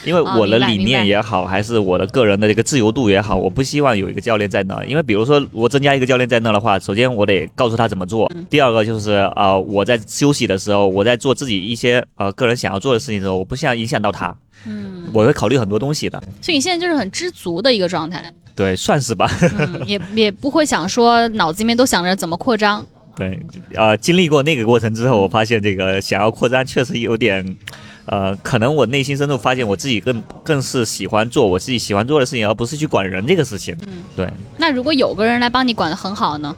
[0.06, 4.84] 因为啊我的理念也好，还是我的个人的这个自由度也好，我不希望有一个教练在那。
[4.86, 14.36] 因为比如说我增加一个教练在那的话，首先我得告诉他怎么做，嗯第二个就是啊、呃我在休息的时候，我在做自己一些呃个人想要做的事情的时候，我不想影响到他，
[14.66, 16.22] 嗯，我会考虑很多东西的。
[16.42, 19.30] 所以你现在就是很知足的一个状态，对，算是吧。
[19.58, 22.86] 嗯，也也不会想说脑子里面都想着怎么扩张。
[23.20, 23.40] 对，
[23.76, 27.58] 呃，经历过那个过程之后，我发现这个想要扩张确实有点，
[28.06, 33.76] 呃，可能我内心深处发现我自己更更是喜欢做我自己喜欢做的事情，而不是去管人这个事情。
[33.86, 36.56] 嗯对，那如果有个人来帮你管得很好呢？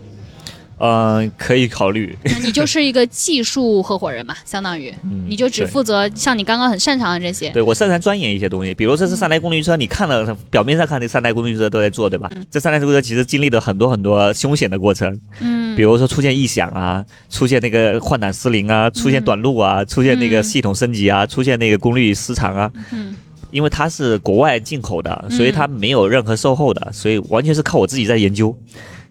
[0.81, 2.17] 嗯、可以考虑。
[2.23, 7.49] 那你就是一个技术合伙人嘛， 相当于嗯，你就只负责像你刚刚很擅长的这些。
[7.51, 12.29] 对我擅长钻研一些东西，比如这是三台功率车，你看了表面上看这三台功率车都在做，对吧？
[12.49, 22.71] 这三台功率车其实经历了很多很多凶险的过程，嗯比如说出现异响啊，出现那个换挡失灵啊，出现短路啊，出现那个嗯系统升级啊，出现那个功率失常啊。
[22.91, 23.15] 嗯
[23.51, 28.57] 因为它是国外进口的，嗯所以它没有任何售后的，所以完全是靠我自己在研究。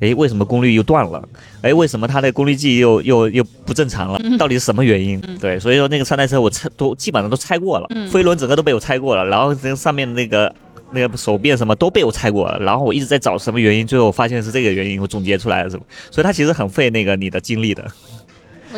[0.01, 1.23] 诶，为什么功率又断了？
[1.63, 4.21] 诶，为什么它的功率计又又又不正常了？
[4.39, 5.21] 到底是什么原因？
[5.41, 10.53] 对，所以说那个三台车我拆都基本上都拆过了，嗯飞轮整个都被我拆过了，然后这上面那个
[10.91, 15.85] 那个手变什么都被我拆过了，然后我一直在找什么原因，最后我发现是这个原因，我总结出来了是吧？
[16.11, 17.87] 所以它其实很费那个你的精力的。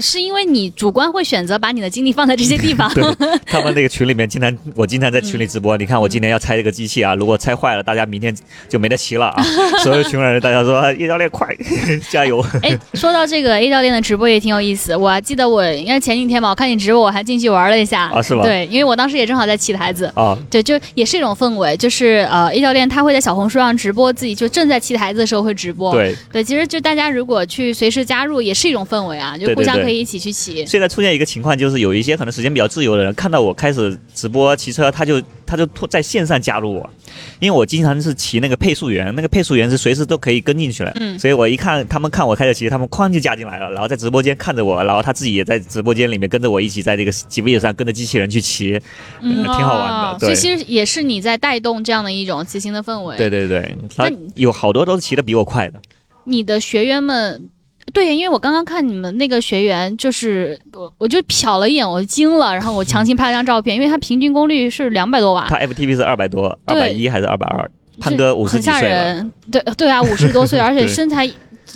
[0.00, 2.90] 是因为你主观会选择把你的精力放在这些地方。
[3.46, 5.76] 他们那个群里面经常，我经常在群里直播。
[5.76, 8.34] 你看我今天要拆这个机器啊，如果拆坏了，大家明天
[8.68, 9.42] 就没得骑了啊！
[9.82, 11.46] 所有群人大家说啊叶教练快
[12.10, 12.44] 加油！
[12.62, 14.96] 哎，说到这个 A 教练的直播也挺有意思。
[14.96, 18.08] 我还记得我应该前几天吧，我看你直播，我还进去玩了一下。
[18.08, 20.10] 啊是吗对，因为我当时也正好在骑台子。
[20.14, 25.92] 啊，对，就也是一种氛围，就是呃，A 教练他会在小红书上直播自己就正在骑台子的时候会直播。
[25.92, 30.64] 对，对，其实就大家如果去随时加入，也是一种氛围啊，就互相可以一起去骑。
[30.66, 36.90] 现在出现一个情况，就是有一些可能时间比较自由的人，看到我开始直播骑车，他就他他就突在线上加入我，
[37.38, 41.18] 因为我经常是骑那个配速员，那个配速员是随时都可以跟进去的，嗯。
[41.18, 48.80] 所以我一看他们看我开着骑，他们哐就加进来了，然后在直播间看着我，然后他自己也在直播间里面跟着我一起在这个吉普野上跟着机器人去骑，
[49.20, 53.18] 嗯，挺好玩的这哦所以其实也是你在带动这样的一种骑行的氛围。
[53.18, 55.78] 对对对，他那有好多都是骑的比我快的。
[56.24, 57.50] 你的学员们，
[57.92, 67.70] 对，因为我刚刚看你们那个学员，就是我我就瞟了一眼，我惊了，然后我强行拍了张照片，因为他平均功率是两百多瓦，他 FTP 是二百多，二对百一还是二百二？
[68.00, 69.32] 潘是哥五十几岁了，人。
[69.50, 71.30] 对对啊，五十多岁， 而且身材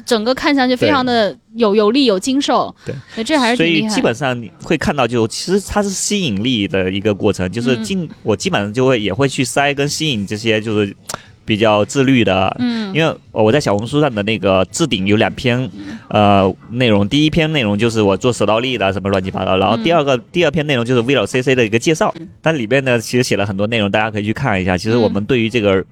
[0.04, 2.74] 整个看上去非常的有有力有精瘦，
[3.14, 3.86] 对，这还是所以。
[3.88, 10.96] 基本上你会看到就，其实它是吸引力的一个过程，就是嗯进、我基本上就会也会去筛跟吸引这些就是
[11.44, 15.70] 比较自律的，嗯因为我在小红书上的那个置顶有两篇，
[16.08, 17.06] 呃，内容。
[17.06, 24.78] 第一篇内容就是我做手倒立的什么乱七八糟，然后第二个、第二篇内容就是 VLCC 的一个介绍，但里边呢其实写了很多内容，大家可以去看一下。
[24.78, 25.84] 其实我们对于这个。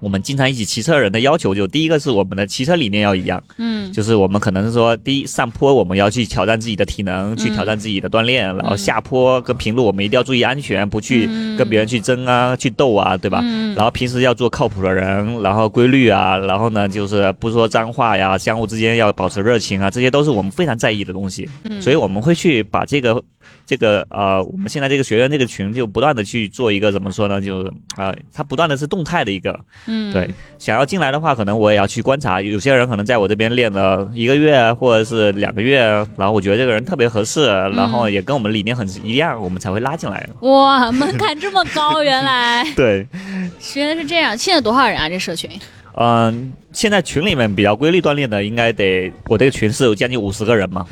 [0.00, 3.76] 我们经常一起骑车人的要求，就第一个是我们的骑车理念要一样，嗯。
[3.92, 11.26] 就是我们可能是说，第一上坡我们要去挑战自己的体能，去挑战自己的锻炼，然后下坡跟平路我们一定要注意安全，不去
[11.56, 13.40] 跟别人去争啊，去斗啊，对吧？
[13.42, 13.74] 嗯。
[13.74, 21.48] 然后平时要做靠谱的人，然后规律啊，然后呢就是不说脏话呀，相互之间要保持热情啊，这些都是我们非常在意的东西。
[21.64, 21.80] 嗯。
[21.80, 23.22] 所以我们会去把这个
[23.66, 27.40] 这个呃，我们现在这个学院这个群就不断的去做一个怎么说呢？
[27.40, 27.66] 就
[27.96, 32.40] 啊、呃它不断的是动态的一个，嗯，对，想要进来的话，可能我也要去观察。
[32.40, 35.80] 有些人可能在我这边练了一个月或者是两个月，
[36.16, 40.28] 然后我觉得这个人特别合适，然后也跟我们理念很一样，我们才会拉进来。
[40.40, 43.06] 哇，门槛这么高，原来 对，
[43.74, 44.36] 原来是这样。
[44.38, 45.08] 现在多少人啊？
[45.08, 45.50] 这社群？
[45.98, 50.86] 嗯，现在群里面比较规律锻炼的，应该得我这个群是有将近五十个人嘛，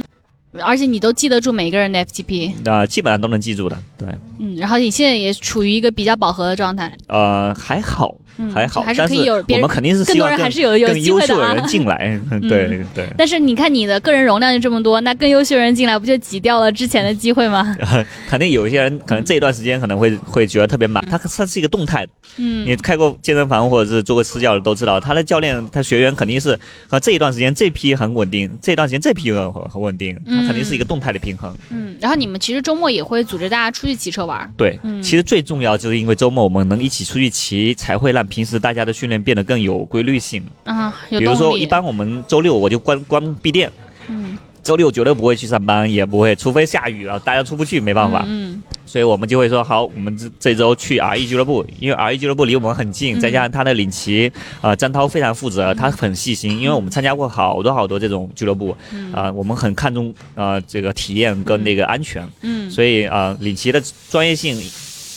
[0.63, 3.77] 而且你都记得住每个人的 FTP，那、基本上都能记住的。
[3.99, 11.67] 对，嗯，然后你现在也处于一个比较饱和的状态，呃，还好，嗯，还好，还是可以有别人我们肯定是更多人还是有有更机会的啊优秀的人。
[11.67, 12.21] 进来。
[12.49, 13.09] 对对。
[13.17, 17.77] 但是你看你的个人容量就这么多，那更优秀的人进来不就挤掉了之前的机会吗？
[18.29, 22.13] 肯定有一些人可能这一段时间可能会会觉得特别满，他他是一个动态的。
[22.37, 26.59] 嗯你开过健身房或者是做过私教的都知道，他的教练他学员肯定是
[26.89, 31.55] 啊这一段时间这批很稳定，这段时间这批很很稳定，他肯定是一个动态的平衡。
[31.71, 40.43] 嗯，然后你们其实周末也会组织大家出去骑车玩，对，嗯其实最重要就是因为周末我们能一起出去骑，才会让平时大家的训练变得更有规律性。
[40.65, 43.71] 啊，有比如说，一般我们周六我就关关闭店，
[44.09, 44.37] 嗯。
[44.63, 48.25] 周六绝对不会去上班，也不会，除非下雨了，大家出不去，没办法。
[48.27, 53.21] 嗯所以我们就会说好，我们这这周去 R E 俱乐部，因为 R E 俱乐部离我们很近，嗯。
[53.21, 59.13] 再加上他的领骑，呃，张涛非常负责，他很细心，因为我们参加过好多好多这种俱乐部，嗯。
[59.13, 62.71] 啊、我们很看重呃这个体验跟那个安全，嗯。
[62.71, 64.59] 所以啊、呃领骑的专业性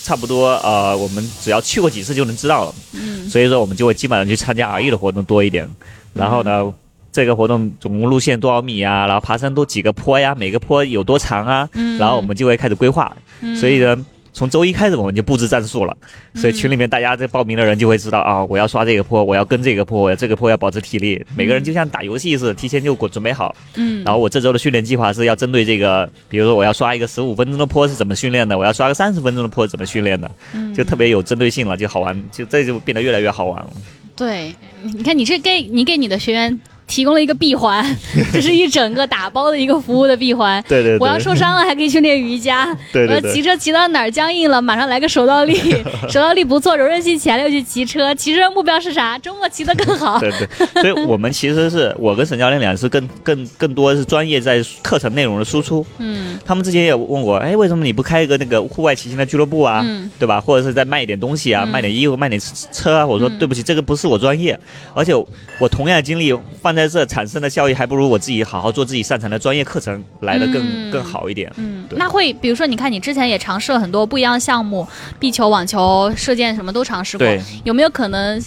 [0.08, 5.68] 差不多呃，我们只要去过几次就能知道了，嗯所以说我们就会基本上去参加 R E 的活动多一点，
[6.14, 6.74] 然后呢。
[7.10, 9.08] 这个活动总共路线多少米啊？
[9.08, 10.36] 然后爬山多几个坡呀？
[10.36, 11.68] 每个坡有多长啊？
[11.74, 14.06] 嗯然后我们就会开始规划，嗯所以呢，
[14.38, 15.98] 从周一开始我们就布置战术了。
[16.36, 21.26] 所以群里面大家这报名的人就会知道啊，我要刷这个坡，我要跟这个坡，我要这个坡要保持体力。
[21.36, 23.56] 每个人就像打游戏似的，提前就准备好。
[23.74, 33.70] 嗯，然后我这周的训练计划是要针对这个，比如说我要刷一个十五分钟的坡是怎么训练的，我要刷个三十分钟的坡怎么训练的，嗯就特别有针对性了，就好玩，就这就变得越来越好玩了。
[34.16, 37.86] 对，你看你这给你给你的学员提供了一个闭环，
[38.34, 40.64] 这是一整个打包的一个服务的闭环。
[40.68, 45.56] 对对对，我要受伤了还可以去练瑜伽，对对对我要骑车骑到哪儿僵硬了，马上来个手倒立，
[46.10, 49.18] 手倒立不错，柔韧性起来了又去骑车，骑车目标是啥？
[49.20, 50.18] 周末骑得更好。
[50.20, 55.86] 对对，所以我们其实是我跟沈教练俩是更更更多是专业在课程内容的输出。
[55.98, 59.82] 嗯他们之前也问我，哎，为什么你不开一个那个户外骑行的俱乐部啊？
[59.86, 60.40] 嗯对吧？
[60.40, 63.06] 或者是再卖一点东西啊，嗯卖点衣服，卖点车啊？
[63.06, 64.58] 我说嗯对不起，这个不是我专业，
[64.94, 65.14] 而且
[65.60, 71.52] 我同样的经历放在这产生的效益，还不如我自己好好做自己擅长的专业课程来的更、嗯更好一点。
[71.58, 74.88] 嗯，对那会比如说，你看你之前也尝试了很多不一样的项目，
[75.20, 78.42] 壁球、网球、射箭什么都尝试过对，有没有可能？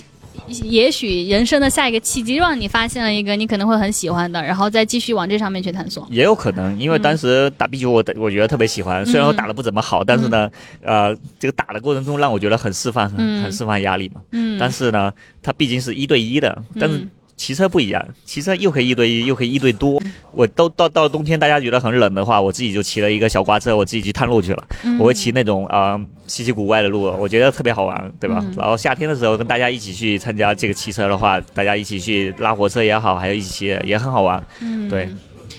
[0.62, 6.04] 也许人生的下一个契机，让你发现了一个你可能会很喜欢的，然后再继续往这上面去探索。
[6.10, 10.50] 也有可能，因为当时打壁球我，我觉得特别喜欢，虽然我打的不怎么好，但是呢，
[10.82, 14.20] 呃，这个打的过程中让我觉得很释放，很嗯很释放压力嘛。
[14.32, 15.12] 嗯，但是呢，
[15.42, 17.10] 它毕竟是一对一的，但是嗯
[17.40, 19.98] 骑车不一样，骑车又可以一对一，又可以一对多。
[20.30, 24.62] 我都到到冬天，大家觉得很冷的话，我自己就骑了一个小刮车，我自己去探路去了。
[24.84, 28.40] 嗯我会骑那种啊、呃稀奇古怪的路，我觉得特别好玩，对吧？
[28.44, 34.44] 嗯然后夏天的时候跟大家一起去参加这个骑车的话，大家一起去拉火车也好，还有一起骑也很好玩。
[34.60, 35.08] 嗯对，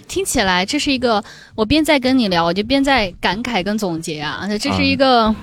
[0.07, 1.21] 听起来这是一个，
[1.55, 5.34] 我边在跟你聊，我就边在感慨跟总结啊，这是一个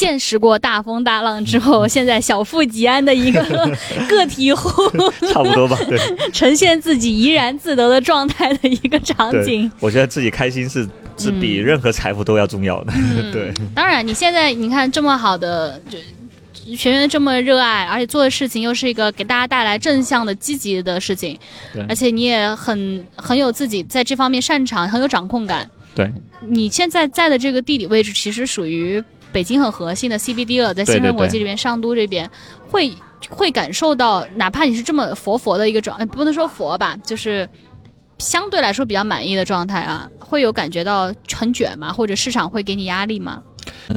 [0.00, 3.42] 见识过大风大浪之后，现在小富即安的一个
[4.08, 4.70] 个体户，
[5.30, 5.98] 差不多吧，对，
[6.32, 10.88] 呈现自己怡然自得的状态的一个场景。，我觉得自己开心是
[11.18, 12.94] 是比任何财富都要重要的，
[13.30, 13.52] 对。
[13.74, 15.98] 当然，你现在你看这么好的，就
[16.74, 21.38] 学员这么热爱，而且做的事情又是一个给大家带来正向的、积极的事情
[21.74, 25.70] 对，而且你也很很有自己在这方面擅长，很有掌控感。
[25.94, 26.10] 对，
[26.48, 29.02] 你现在在的这个地理位置，其实属于
[29.32, 32.28] 北京很核心的 CBD 了，在新生国际这边、上都这边，
[32.68, 32.92] 会
[33.28, 37.48] 会感受到，哪怕你是这么佛佛的一个状，呃不能说佛吧，就是
[38.18, 41.92] 相对来说比较满意的状态啊，会有感觉到很卷吗？
[41.92, 43.42] 或者市场会给你压力吗？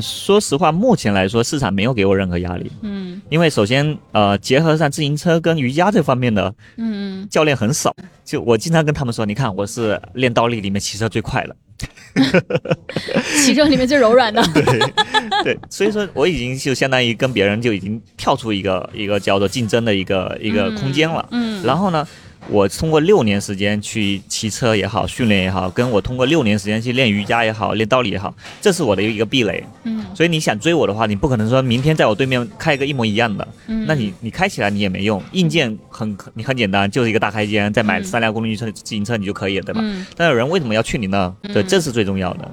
[0.01, 3.21] 说实话，目前来说市场没有给我任何压力，嗯。
[3.29, 11.72] 因为首先呃，结合上自行车跟瑜伽这方面的嗯教练很少，就我经常跟他们说，你看我是练倒立里面骑车最快的，嗯，
[13.43, 14.43] 其中里面最柔软的。
[15.43, 21.27] 对，所以说我已经就相当于跟别人就已经跳出一个一个叫做竞争的一个一个空间了。
[21.31, 22.07] 嗯，然后呢，
[22.49, 29.63] 我通过六年时间去骑车也好，训练也好，跟我通过六年时间去练瑜伽也好，练道理也好，这是我的一个壁垒。
[29.83, 35.21] 嗯所以你想追我的话，你不可能说明天在我对面开一个一模一样的，嗯，那你你开起来你也没用。
[35.31, 39.81] 硬件很你很简单，就是一个大开间，再买嗯三辆公路车自行车你就可以了，对吧？
[39.83, 41.33] 嗯，但是人为什么要去你那？
[41.41, 42.51] 对，嗯这是最重要的。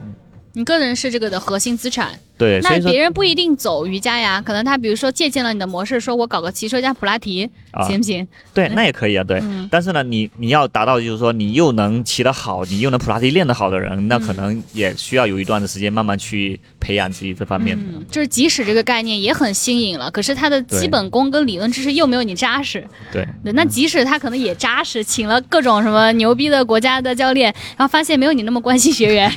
[0.53, 2.19] 你个人是这个的核心资产。
[2.41, 8.27] 对，所那别人不一定走瑜伽呀，可能他比如说借鉴了你的模式，说我搞个骑车加普拉提，啊，行不行？
[8.55, 9.39] 对，那也可以啊，对。
[9.43, 17.83] 嗯但是呢，你你要达到就是说你又能骑得好，你又能普拉提练得好的人，那可能也需要有一段的时间慢慢去培养自己这方面的。
[17.87, 22.83] 嗯，就是即使这个概念也很新颖了，可是它的基本功跟理论知识又没有你扎实。
[23.13, 29.31] 对，对，那即使他可能也扎实，请了各种什么牛逼的国家的教练，然后发现没有你那么关心学员。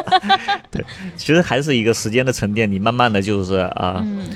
[0.70, 0.82] 对
[1.16, 4.28] 其实还是一个时间的沉淀，你慢慢的就是啊、嗯，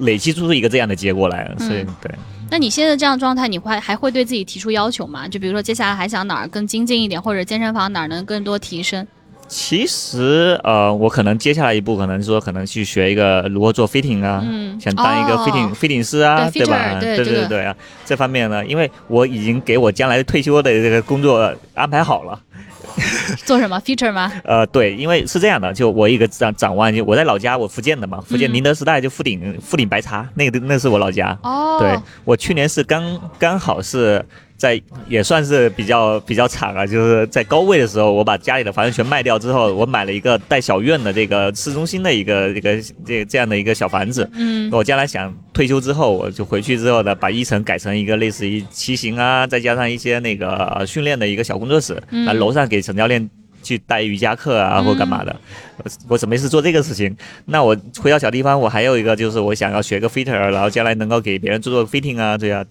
[0.00, 1.50] 累积出一个这样的结果来。
[1.58, 2.14] 所以嗯对，
[2.50, 5.28] 那你现在这样状态，你会还会对自己提出要求吗？
[5.28, 9.06] 就比如说接下来还想哪儿更精进一点，或者健身房哪儿能更多提升？
[9.50, 14.44] 其实呃，我可能接下来一步可能说可能去学一个如何做 fitting 啊。
[14.46, 17.00] 嗯，想当一个哦 fitting、fitting 师啊，对吧？
[17.00, 17.74] 对对对对啊，
[18.04, 22.38] 这方面呢，因为我已经给我将来退休的这个工作安排好了。
[23.44, 24.32] 做什么 feature 吗？
[24.44, 31.38] 呃，对，因为是这样的，就我一个展展望，就我在老家，我福建的嘛，福建嗯宁德时代就富鼎富鼎白茶，那个那是我老家。
[31.42, 34.24] 哦，对我去年是刚刚好是
[34.58, 34.78] 在
[35.08, 44.28] 也算是比较比较惨啊，就是在高位的时候，我把家里的房子全卖掉之后，我买了一个带小院的这个市中心的一个这个这这样的一个小房子。
[44.34, 53.30] 嗯我将来想退休之后，我就回去之后呢，把一层改成一个类似于骑行啊，再加上一些那个呃训练的一个小工作室，嗯那楼上给陈教练
[53.62, 55.34] 去带瑜伽课啊，嗯或干嘛的。
[55.76, 57.16] 我我准备是做这个事情。
[57.44, 62.64] 那我回到小地方，我还有一个就是我想要学个 fitter，然后将来能够给别人做做 fitting 啊，对呀、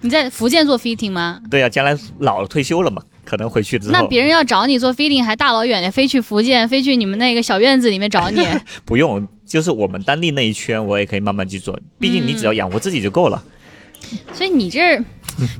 [0.00, 1.40] 你在福建做 fitting 吗？
[1.50, 8.46] 对呀、将来老了退休了嘛，可能回去之后那别人要找你做 fitting，还大老远的飞去福建，飞去你们那个小院子里面找你。
[8.84, 11.78] 不用，就是我们当地那一圈，我也可以慢慢去做。
[11.98, 13.42] 毕竟你只要养活自己就够了。
[14.34, 15.02] 所以你这，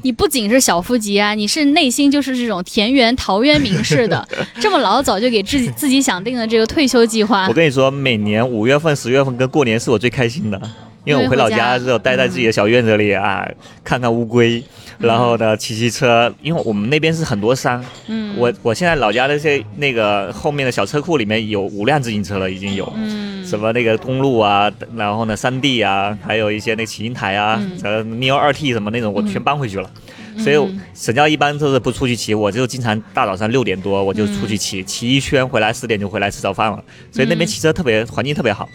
[0.03, 4.29] 你不仅是小腹肌啊，你是内心就是这种田园陶渊明式的，
[4.61, 7.55] 这么老早就给自己自己想定了这个退休计划我。
[7.55, 10.61] 跟你说，每年五月份、十月份跟过年是我最开心的，
[11.05, 13.47] 因为我回老家的时候待在自己的小院子里啊，
[13.85, 14.63] 看看乌龟，
[14.99, 22.91] 然后呢骑骑车，因为我们那边是很多山，嗯，我我现在老家那些那个后面的小车库里面有五辆自行车了，已经有。
[22.97, 23.33] 嗯。
[23.45, 27.79] 什么那个公路啊，然后呢山地啊，还有一些那个骑行台啊，嗯。
[27.83, 29.91] 呃 Neo 二 T 什么那种，我全搬回去了。
[30.39, 34.57] 所以嗯沈教一般都是不出去骑，我就经常大早上六点多我就出去嗯。
[34.57, 36.83] 骑，骑一圈回来十点就回来吃早饭了。
[37.13, 38.67] 所以那边骑车特别环境特别好。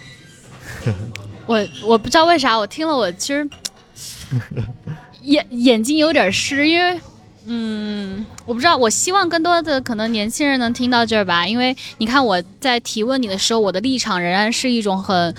[1.49, 3.49] 我我不知道为啥，我听了我其实
[5.23, 6.99] 眼眼睛有点湿，因为。
[7.51, 15.33] 嗯，我不知道，我希望更多的可能年轻人能听到这儿吧，因为你看我在提问你的时候，我的立场仍然是一种很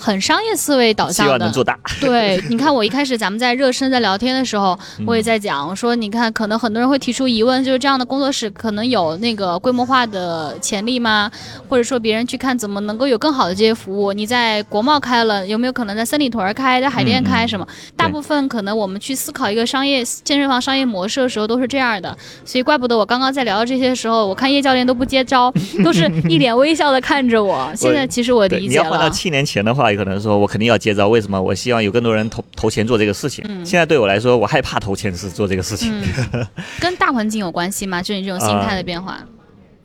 [0.00, 1.78] 很商业思维导向的，望能做大。
[2.00, 4.76] 对，你看我一开始咱们在热身在聊天的时候，
[5.06, 11.30] 我也在讲，我说你看，可能很多人会提出疑问，就是这样的工作室可能有那个规模化的潜力吗？
[11.68, 14.12] 或者说别人去看怎么能够有更好的这些服务？
[14.14, 17.66] 你在国贸开了，有没有可能在三里屯儿开，在海淀开什么？
[17.96, 25.52] 大部分可能我们去思考一个商业健身房商业模式的时候都是这样的，所以怪不得我刚刚在聊到这些时候，我看叶教练都不接招，
[25.84, 27.70] 都是一脸微笑的看着我。
[27.76, 29.10] 现在其实我，理解你要换到了。
[29.10, 31.08] 七年前的话，有可能说我肯定要接招。
[31.08, 31.40] 为什么？
[31.40, 33.44] 我希望有更多人投投钱做这个事情。
[33.48, 35.92] 嗯现在对我来说，我害怕投钱是做这个事情。
[36.32, 36.46] 嗯，
[36.80, 38.02] 跟大环境有关系吗？
[38.02, 39.20] 就你这种心态的变化。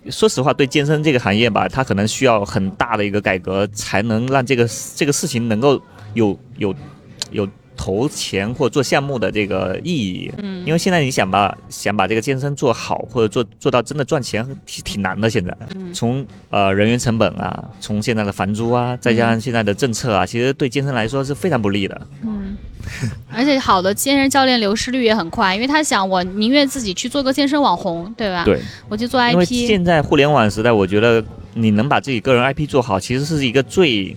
[0.10, 5.82] 说实话，对健身这个行业吧，它可能需要很大的一个改革，才能让这个这个事情能够
[6.14, 6.74] 有有
[7.32, 10.32] 有投钱或做项目的这个意义。
[10.38, 15.30] 嗯，因为现在你想把想把这个健身做好，或者做做到真的赚钱，挺挺难的。
[15.30, 15.56] 现在，
[15.94, 22.02] 从呃人员成本啊，从现在的房租啊，再加上现在的政策啊，其实对健身来说是非常不利的。
[22.24, 22.56] 嗯，
[23.32, 28.44] 而且好的健身教练流失率也很快，因为他想我宁愿自己去做个健身网红，对吧？
[28.46, 29.68] 对，我去做因为 IP。
[29.68, 31.24] 现在互联网时代，我觉得
[31.54, 34.16] 你能把自己个人 IP 做好，其实是一个最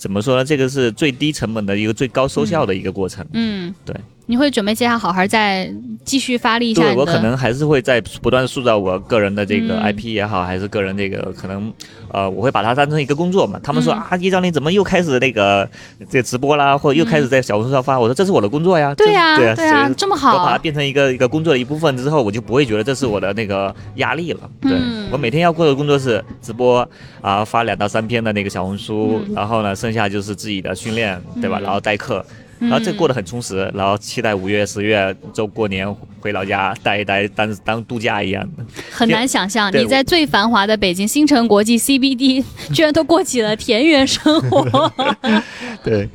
[0.00, 0.42] 怎么说呢？
[0.42, 3.24] 这个是最低成本的一个最高收效的一个过程。
[3.34, 3.94] 嗯，对。
[4.30, 5.68] 你会准备接下来好好再
[6.04, 7.04] 继续发力一下对我？
[7.04, 11.72] 可能还是会在不断塑造我个人的这个嗯 IP 也好，还是个人这个可能，
[12.12, 13.58] 呃，我会把它当成一个工作嘛。
[13.60, 15.68] 他们说、嗯啊，叶教练怎么又开始那个
[16.08, 17.98] 这个直播啦，或者又开始在小红书上发？
[17.98, 18.94] 我说这是我的工作呀。
[18.94, 24.48] 对呀、这对对呀、这么好我把它，变成一个一个工作的一部分之后，我就不会觉得这是我的那个压力了。
[24.60, 26.88] 对、嗯我每天要过的工作是直播
[27.20, 31.58] 啊，发两到三篇的那个小红书，嗯然后呢，剩下就是自己的训练，对吧？
[31.58, 32.24] 嗯然后代课，
[32.60, 38.64] 然后这过得很充实，然后期待五月、十月就过年回老家待一待，当当度假一样的。
[38.90, 44.92] 很难想象你在最繁华的北京新城国际 CBD 居然都过起了田园生活。
[45.82, 46.08] 对，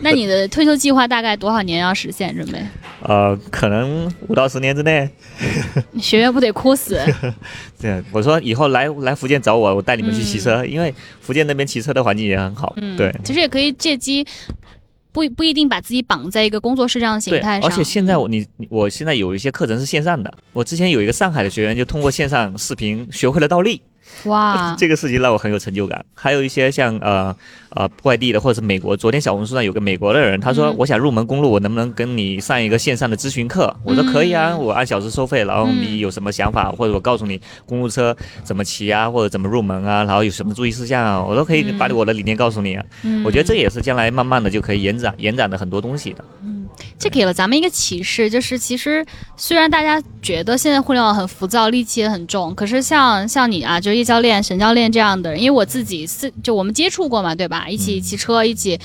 [0.00, 2.34] 那你的退休计划大概多少年要实现？
[2.34, 2.60] 准备
[3.02, 5.08] 呃，可能五到十年之内，
[6.00, 7.00] 学员不得哭死？
[7.80, 12.74] 对，我说以后来来福建找我，我带你们去骑车，因为福建那边骑车的环境也很好。
[12.78, 13.14] 嗯，对。
[13.22, 14.26] 其实也可以借机。
[15.16, 23.80] 不不一定把自己绑在一个工作室这样的形，态上，而且现在我你你我现在有一些课程是线上的，我之前有一个上海的学员就通过线上视频学会了倒立，
[24.24, 26.04] 哇， 这个事情让我很有成就感。
[26.14, 27.34] 还有一些像呃
[27.70, 33.74] 呃外地的或者是美国，昨天小红书上有个美国的人，他说嗯我想入门公路，我能不能跟你上一个线上的咨询课？
[33.84, 35.76] 我说可以啊，嗯我按小时收费，然后嗯。
[35.80, 42.84] 你有什么想法，或者我告诉你公路车怎么骑啊，或者怎么入门啊，然后有什么注意事项啊，我都可以把我的理念告诉你啊。
[43.02, 43.22] 嗯。
[43.24, 46.24] 我觉得这也是将来慢慢的就可以延展延展的很多东西的。
[46.98, 49.04] 这给了咱们一个启示，就是其实
[49.36, 57.66] 虽然大家觉得现在互联网很浮躁，戾气也很重，可是像像你啊，就是叶教练、沈教练这样的人，因为我自己是就我们接触过嘛，对吧？
[57.68, 58.78] 一起骑车，一起。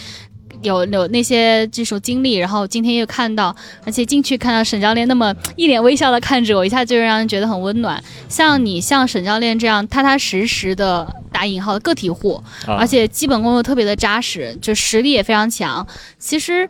[0.63, 8.03] 有有那些这种经历，然后今天又看到，而且进去看到沈教练那么一脸微笑的看着我，一下就让人觉得很温暖。
[8.29, 12.35] 像你像沈教练这样踏踏实实的打引号的个体户，
[12.67, 15.87] 啊而且基本功又特别的扎实，就实力也非常强。
[16.19, 16.69] 其实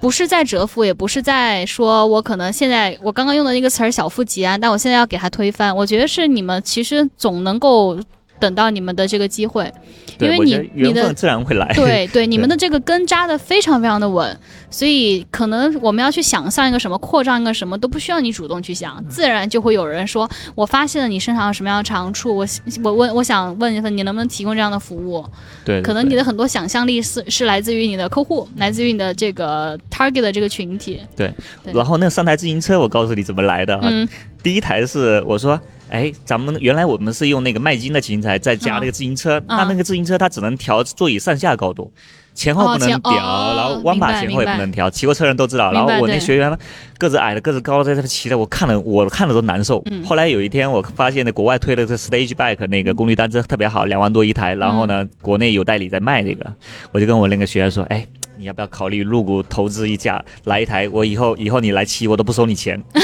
[0.00, 5.76] 不是在折服，也不是在说我可能现在我刚刚用的那个词儿小富即安，但我现在要给他推翻。
[5.76, 7.98] 我觉得是你们其实总能够
[8.40, 9.72] 等到你们的这个机会，
[10.18, 11.70] 因，为你你的自然会来。
[11.76, 14.36] 对对，你们的这个根扎的非常非常的稳，
[14.70, 22.46] 所以可能我们要去想象一个什么，扩张一个什么，都不需要你主动去想，自然就会有人说， 我发现了你身上有什么样的长处，我
[22.82, 25.24] 我问我想问一问你能不能提供这样的服务？
[25.64, 31.00] 对，可能你的很多想象力是是来自于你的客户，来自于你的这个 target 的这个群体。
[31.14, 31.32] 对
[31.72, 33.80] 然后那三台自行车，我告诉你怎么来的啊。
[33.84, 34.08] 嗯
[34.42, 35.60] 第一台是我说，
[35.90, 41.92] 哎，咱们原来我们是用那个麦金的琴材，再加那个自行车，那那个自行车它只能调座椅上下高度。
[42.32, 45.72] 前后不能调，哦然后弯把前后也不能调，骑过车人都知道。
[45.72, 46.56] 然后我那学员
[46.96, 49.82] 个子矮的、个子高的在这骑的，我看了我看了都难受。
[49.90, 56.50] 嗯后来有一天我发现那，国外推的这 Stage Bike 那个功率单车特别好，两万多一台，然后呢，国内有代理在卖这个，
[56.92, 58.06] 我就跟我那个学员说，哎。
[58.38, 60.88] 你要不要考虑入股投资一架，来一台？
[60.88, 62.82] 我以后以后你来骑，我都不收你钱。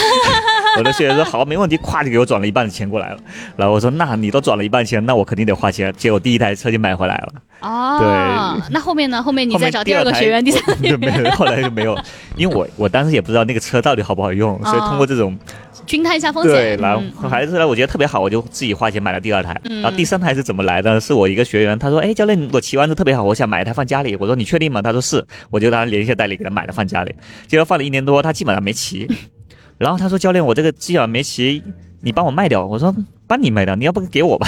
[0.77, 3.19] 我的学员说好，没问题，咵就给我转了一半的钱过来了。
[3.57, 5.93] 然后我说，那你都转了一半钱，那我肯定得花钱。
[5.97, 7.33] 结果第一台车就买回来了。
[7.61, 9.23] 哦，对那后面呢？
[9.23, 11.99] 后面你再找第二个学员，第三个学就没有， 后来就没有，
[12.37, 15.37] 因为我我当时也不知道那个车到底好不好用，所以通过这种
[15.87, 19.59] 均摊一下风险对，然后嗯还是呢，我觉得特别好，我就自己花钱买了第二台。
[19.65, 21.01] 嗯然后第三台是怎么来的？
[21.01, 27.15] 是我一个学员，他说：“哎，教练，我骑完车特别好，我想买一台放家里。”我说：“你确定吗？”他说：“是。”我就让他联系代理给他买了放家里。
[27.47, 29.09] 结果放了一年多，他基本上没骑。
[29.79, 31.63] 然后他说：“教练，我这个基本上没骑，
[32.01, 32.95] 你帮我卖掉。”我说。
[33.29, 34.47] 帮你卖掉，你要不给我吧？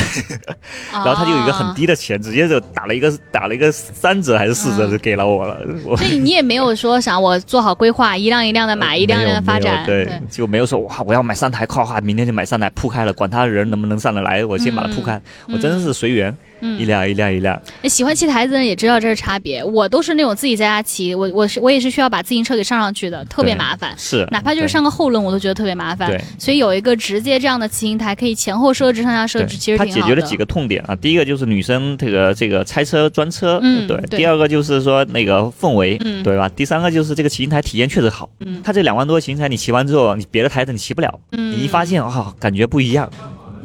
[0.94, 5.58] 然后他就有一个很啊低的钱，直接就打了一个打了一个三折还是四折嗯就给了我了。
[5.84, 9.84] 我所以你也没有说想，我做好规划，一辆一辆的买， 一辆一辆的发展。
[9.84, 15.20] 对，就没有说哇，我要买三台，夸夸，明天就买三台铺开了，管他人能不能上得来，我先把它铺开。
[15.48, 17.60] 我真的是随缘，嗯一辆一辆一辆。
[17.84, 19.62] 喜欢骑台子的人也知道这是差别。
[19.62, 23.92] 我都是那种自己在家骑，我我是我也是需要把自行车给上上去的，特别麻烦。
[23.98, 26.08] 是，哪怕就是上个后轮，我都觉得特别麻烦。
[26.08, 29.84] 对所以有一个直接这样的骑行台，可以前后设置、上下设置，其实它。
[29.88, 30.94] 解决了几个痛点啊。
[30.94, 36.48] 第一个就是女生这个这个拆车专车，嗯对第二个就是说那个氛围，嗯对吧？
[36.50, 38.28] 第三个就是这个骑行台体验确实好。
[38.40, 43.10] 嗯它这两万多的骑行台，你骑完之后，你别的台子你骑不了，嗯你一发现啊、感觉不一样。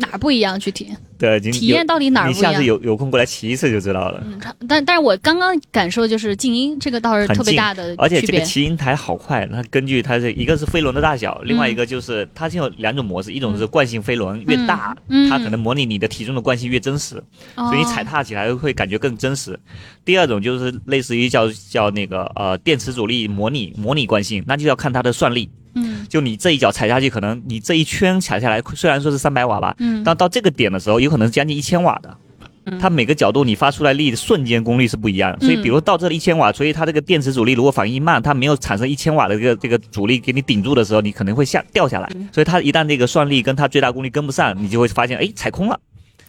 [0.04, 0.60] 哪儿不一样？
[0.60, 0.88] 具体
[1.18, 2.66] 对，体验到底哪儿不一样你下次？
[2.66, 4.22] 有有空过来骑一次就知道了。
[4.26, 8.42] 嗯，但但是我刚刚感受就是静音这个倒是特别大的而且这个。
[8.44, 17.24] 骑行台好快，它根据它是一个是飞轮的大小，另外一个就是它就有两种模式，一种是惯性飞轮，越大嗯它可能模拟你的体重的惯性越真实，
[17.56, 19.58] 所以你踩哦踏起来会感觉更真实。
[20.04, 25.50] 第二种就是类似于叫叫那个呃电磁阻力模拟模拟惯性，那就要看它的算力。
[25.76, 32.10] 嗯就你这一脚踩下去，可能你这一圈踩下来，虽然说是三百瓦吧，嗯但到这个点的时候，有可能是将近一千瓦的。
[32.66, 42.10] 嗯它每个角度你发出来力的瞬间功率是不一样的，所以比如到这里一千瓦，所以它这个电池阻力如果反应慢，它没有产生一千瓦的这个这个阻力给你顶住的时候，你可能会下掉下来。
[42.16, 45.78] 嗯所以它一旦这个算力跟它最大功率跟不上，你就会发现哎踩空了。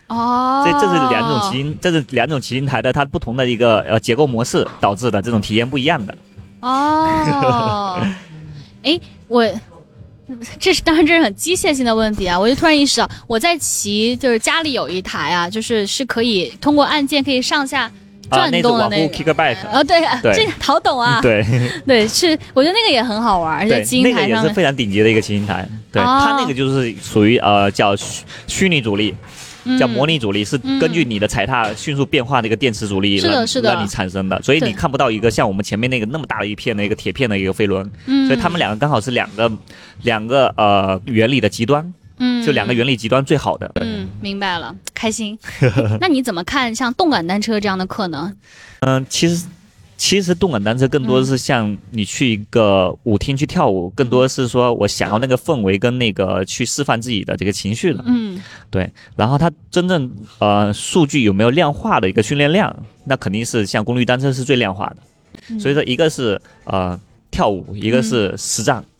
[0.08, 6.14] 哦，所以这是两种骑行，这是两种骑行台的它不同的一个呃结构模式导致的这种体验不一样的。
[6.60, 8.04] 哦，
[8.82, 8.98] 哎，
[9.28, 9.46] 我
[10.58, 12.38] 这是当然这是很机械性的问题啊！
[12.38, 17.90] 我就突然意识到，我在骑就是家里有一台啊，就是是可以通过按键可以上下啊，
[18.30, 19.14] 转动的那个。
[19.14, 21.20] kickback，哦，对，对这个好懂啊！
[21.20, 21.44] 对
[21.86, 25.68] 对，是，我觉得那个也很好玩，而且对，基因那个也是非常顶级的一个骑行台。
[25.92, 29.14] 对，哦它那个就是属于呃叫虚虚拟阻力，
[29.78, 33.72] 叫模拟阻力，是嗯根据你的踩踏迅速变化的一个电磁阻力让是的是的。
[33.72, 39.50] 让你产生的，所以你看不到一个像我们前面那个那么大的一片的一个铁片的一个飞轮，嗯，所以他们两个刚好是两个
[40.02, 43.70] 两个呃原理的极端，嗯，就两个原理极端最好的。
[43.76, 45.38] 嗯，明白了，开心。
[46.00, 48.32] 那你怎么看像动感单车这样的课呢？
[48.80, 49.46] 嗯，其实
[49.96, 58.02] 其实动感单车更多的是像你去一个舞厅去跳舞，更多的是说我想要那个氛围跟那个去释放自己的这个情绪的。
[58.06, 60.10] 嗯对，然后它真正
[60.40, 64.96] 呃数据有没有量化的一个训练量，那肯定是像功率单车是最量化的。
[65.48, 66.98] 嗯所以说一个是呃
[67.30, 68.78] 跳舞，一个是实战。
[68.78, 68.93] 嗯，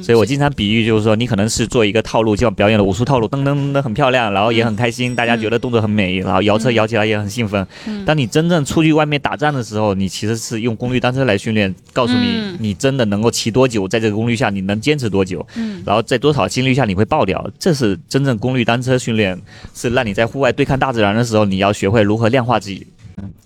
[0.00, 7.66] 所以我经常比喻就是说，你可能是做一个套路，就像表演的武术套路，噔噔噔噔很漂亮，然后也很开心，大家觉得动作很美，然后摇车摇起来也很兴奋。
[7.86, 19.36] 嗯当你真正出去外面打仗的时候，你其实是用功率单车来训练，告诉你嗯你真的能够骑多久，在这个功率下你能坚持多久，嗯然后在多少心率下你会爆掉，这是真正功率单车训练，
[19.74, 22.86] 是让你在户外对抗大自然的时候，你要学会如何量化自己。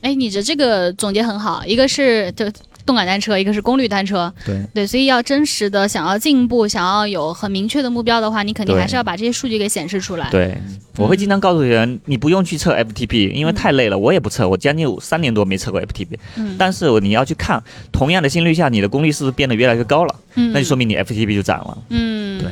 [0.03, 2.45] 哎，你的这个总结很好，一个是就
[2.91, 10.59] 动感单车，一个是功率单车，对对，所以要真实的想要进步，想要有很明确的目标的话，你肯定还是要把这些数据给显示出来。，对，
[10.97, 16.19] 我会经常告诉人，你不用去测 FTP，因为太累了，我也不测，我将近有三年多没测过 FTP。
[16.35, 17.63] 嗯但是你要去看，
[17.93, 20.15] 同样的心率下，你的功率是不是变得越来越高了？
[20.35, 21.79] 嗯，那就说明你 FTP 就涨了。
[21.91, 22.51] 嗯，对。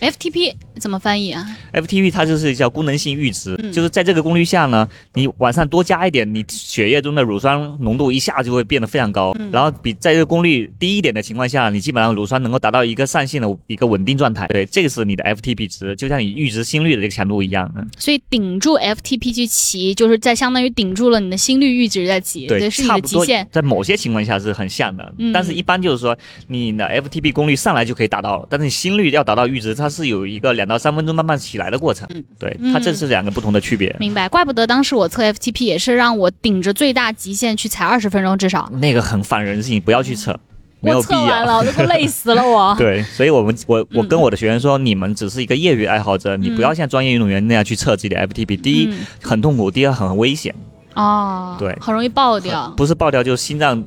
[0.00, 14.46] FTP 怎么翻译啊？FTP 它就是叫功能性阈值，嗯就是在这个功率下呢，你晚上多加一点，你血液中的乳酸浓度一下就会变得非常高，嗯然后比在这个功率低一点的情况下，你基本上乳酸能够达到一个上限的一个稳定状态。
[14.48, 17.70] 对，这个是你的 FTP 值，就像你阈值心率的这个强度一样。
[17.76, 23.46] 嗯所以顶住 FTP 去骑，就是在相当于顶住了你的心率阈值在骑，对，是你的极限。
[23.50, 26.16] 在某些情况下是很像的，嗯但是一般就是说
[26.48, 32.06] 你的 FTP 功率上来就可以达到了，但是你心率要达到阈值，它是有一个两到三分钟慢慢起来的过程。
[32.14, 33.94] 嗯对，嗯它这是两个不同的区别。
[33.98, 38.70] 明白，怪不得当时我测 FTP 也是让我顶着最大极限去踩二十分钟至少。
[38.80, 40.38] 那个很反人性，不要去测，
[40.80, 41.20] 没有我必要。
[41.20, 42.74] 测完了，我都快累死了我。
[42.78, 48.60] 对，所以我们我我嗯跟我的学员说，你们只是一个业余爱好者，你不要像专业运动员那样去测自己的 FTP。
[48.60, 50.54] 第一，嗯很痛苦；第二，很危险，
[50.94, 52.72] 哦，对很容易爆掉。
[52.76, 53.84] 不是爆掉就是心脏。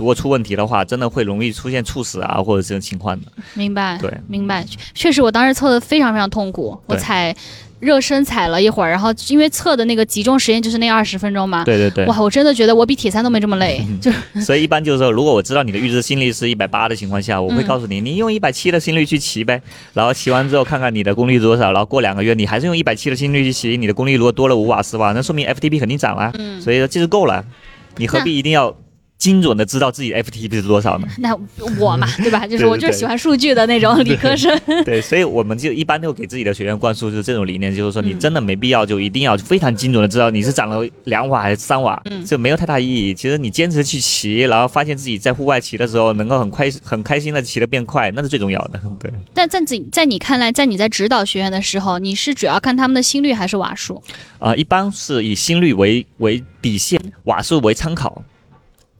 [0.00, 3.26] 如果出问题的话，真的会容易出现猝死啊，或者这种情况的。
[3.52, 4.64] 明白，对明白。
[4.94, 7.36] 确实，我当时测的非常非常痛苦，我踩
[7.80, 11.64] 热身踩了一会儿，然后因为测的那个集中时间就是那二十分钟嘛。
[11.64, 12.06] 对对对。
[12.06, 19.60] 哇，我真的觉得我比铁三都没这么累，嗯 就是所以一般就是说，如果我知道你的阈值心率是一百八的情况下，我会嗯告诉你，你用一百七的心率去骑呗，
[19.92, 27.44] 然后骑完之后看看你的功率多少，然后过两个月你还是用一百七的心率去骑，你的功率如果多了五瓦十瓦，那说明 FTP 肯定涨了，嗯所以说这就够了，
[27.96, 28.74] 你何必一定要
[29.20, 31.06] 精准的知道自己 FTP 是多少呢？
[31.20, 31.36] 那
[31.78, 32.46] 我嘛， 对吧？
[32.46, 34.58] 就是我就是喜欢数据的那种理科生。
[34.84, 43.14] 对， 所以我们就一般都给自己的学员灌输就是这种理念，就是说你嗯真的没必要就一定要非常精准的知道你是涨了两瓦还是三瓦，嗯这没有太大意义。
[43.14, 48.80] 其实你坚持去骑，然后发现自己在户外骑的时候能够很快很开心的骑得变快，那是最重要的。
[48.98, 49.12] 对。
[49.34, 54.02] 但在你在你看来，在你在指导学员的时候，你是主要看他们的心率还是瓦数？
[54.38, 58.22] 啊、一般是以心率为为底线，瓦数为参考。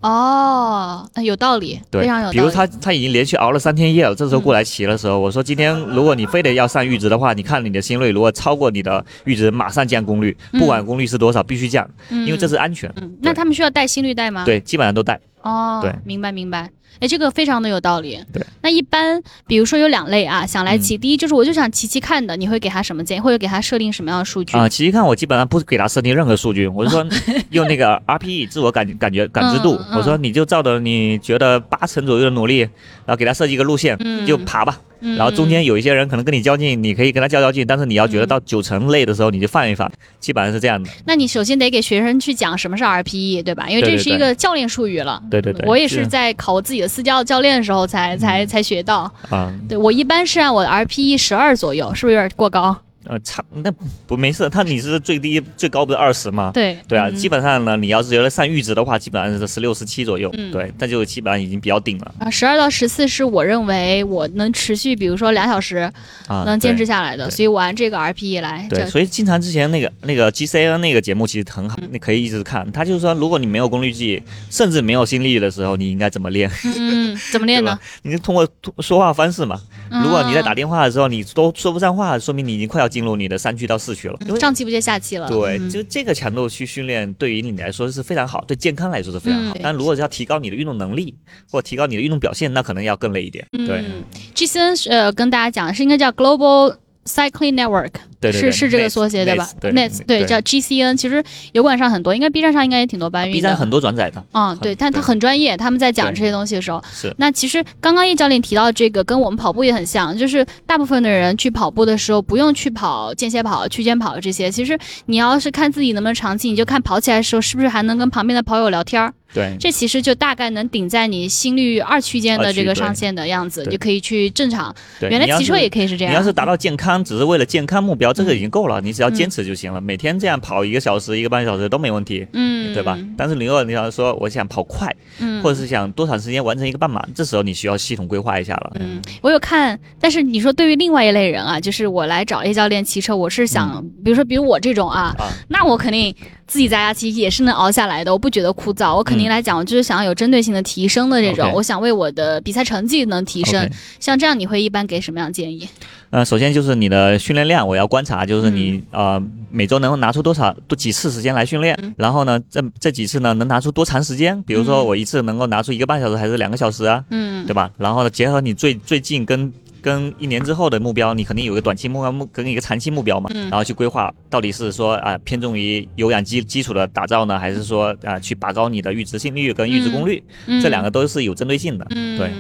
[0.01, 2.39] 哦，呃有道理，对非常有道，理。
[2.39, 12.91] 比如他他已经连续熬了三天夜了，这时候过来骑的时候，我说今天如果你非得要上阈值的话，你看你的心率如果超过你的阈值，马上降功率，嗯不管功率是多少，必须降，嗯，因为这是安全。
[12.97, 15.21] 嗯，那他们需要带心率带吗？，对，基本上都带。
[15.43, 16.71] 哦，对明白明白。
[16.99, 18.19] 哎，这个非常的有道理。
[18.33, 24.57] 对，那一般比如说有两类啊，想来骑，嗯第一就是我就想骑骑看的，你会给他什么建议，或者给他设定什么样的数据？
[24.57, 27.07] 啊、骑骑看我基本上不给他设定任何数据，我就说
[27.51, 34.79] 用那个 RPE 自我感感觉感知度，嗯嗯我说你就照着你觉得八成左右的努力，然后给他设计一个路线，嗯就爬吧。
[35.03, 40.91] 嗯然后中间有一些人可能跟你较劲，你可以跟他较较劲，但是你要觉得嗯到九成累的时候，你就放一放，基本上是这样的。
[41.07, 43.67] 那你首先得给学生去讲什么是 RPE，对吧？
[43.71, 45.23] 因为这是一个教练术语了。
[45.30, 45.30] 对对对，
[45.66, 49.11] 我也是在考我自己的私教教练的时候才才才学到。
[49.31, 52.77] 啊，对我一般是按我的 RPE 十二左右，是不是有点过高？
[53.05, 53.73] 呃，差那
[54.07, 56.51] 不没事，他你是最低最高不是二十吗？
[56.53, 65.91] 对对啊，嗯基本上呢，你要是觉得上阈值的话，基本上是十六、十七左右，嗯对，那就基本上已经比较顶了啊，十二到十四是我认为我能持续，比如说两小时
[66.27, 68.67] 啊，能坚持下来的，对所以我按这个 RPE 来。
[68.69, 72.71] 对，所以经常之前那个那个 GCN 那个节目其实很好，嗯你可以一直看。
[72.71, 76.51] 他就是说，如果你没有功率计，甚至没有心率的时候，你应该怎么练？
[76.77, 77.79] 嗯，怎么练呢？
[78.03, 78.47] 你就通过
[78.81, 79.59] 说话方式嘛。
[79.91, 84.19] 如果你在打嗯电话的时候，你都说不上话，说明你已经快要进入你的三区到四区了。
[84.27, 85.29] 因为上气不接下气了。
[85.29, 89.61] 对，嗯就这个强度去训练，对于你来说是非常好，对健康来说是非常好嗯。
[89.62, 91.15] 但如果是要提高你的运动能力
[91.49, 93.47] 或提高你的运动表现，那可能要更累一点。
[93.53, 94.03] 对，嗯
[94.35, 96.77] ，GCN 是呃跟大家讲是应该叫 Global
[97.07, 97.91] Cycling Network，
[98.21, 101.23] 对对对，是是这个缩写对吧 NETS，对？NETS 对叫 GCN，其实
[101.53, 103.41] 油管上很多，应该 B 站上应该也挺多搬运的 B。
[103.41, 114.51] 站很多转载的，嗯，对，但他很专业，他们在讲这些东西的时候，是那其实刚刚叶教练提到这个，跟我们跑步也很像，就是大部分的人去跑步的时候，不用去跑间歇跑、区间跑这些。
[114.51, 119.57] 其实你要是看自己能不能长期，你就看跑起来的时候是不是还能跟旁边的跑友聊天儿，对。
[119.59, 124.74] 这其实就大概能顶在你心率二区间的这个上限的样子，对就可以去正常。
[125.01, 126.12] 原来骑车也可以是这样。
[126.12, 129.81] 你要是达到健康，只是为了健康目标，这个已经够了，你只要嗯坚持就行了。
[129.81, 132.98] 每天这样跑一个小时、一个半小时都没问题，嗯，对吧？
[133.16, 138.73] 但是你如果你要说我想跑快，嗯，或者是想多长时间完成一个半马，这时候你需要系统规划一下了。
[138.81, 146.15] 嗯，我有看，但是你说对于另外一类人啊，就是我来找叶教练骑车，我是想，比如说比如我这种啊，啊，那我肯定
[146.51, 148.97] 自己在家其实也是能熬下来的，我不觉得枯燥。
[148.97, 153.71] 我肯定嗯来讲，我就是想要有针对性的提升的这种我想为我的比赛成绩能提升。
[154.01, 155.69] 像这样，你会一般给什么样的建议？
[156.11, 159.23] 呃，首先就是你的训练量，我要观察，就是你、嗯呃
[159.53, 164.41] 每周能拿出多少多几次时间来训练，嗯然后呢，这这几次呢能拿出多长时间？
[164.43, 167.71] 比如说嗯我一次能够拿出一个半小时还是两个小时啊，嗯对吧？
[167.77, 181.86] 然后呢，结合你最最近跟跟一年之后的目标，你肯定有一个短期目标目跟一个长期目标嘛，嗯然后去规划到底是说啊、偏重于有氧基基础的打造呢，还是说啊、去拔高你的阈值心率跟阈值功率，嗯这两个都是有针对性的。
[181.90, 182.31] 嗯对。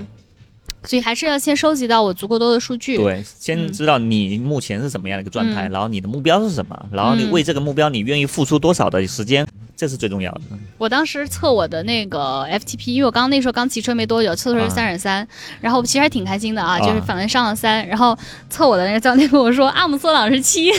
[0.84, 5.70] 所以还是要先收集到我足够多的数据。，对，先知道你目前是什么样的一个状态，嗯。
[5.72, 7.30] 然后你的目标是什么，然后你嗯。
[7.30, 9.46] 为这个目标你愿意付出多少的时间，
[9.76, 10.40] 这是最重要的。
[10.78, 14.74] 我当时测我的那个 FTP，因为我刚那时候刚骑车没多久，测的时候是啊。
[14.74, 15.28] 三点三，
[15.60, 18.16] 然后其实还挺开心的啊，啊就是反正上了三，然后
[18.48, 20.70] 测我的那个教练跟我说阿姆斯特朗是七，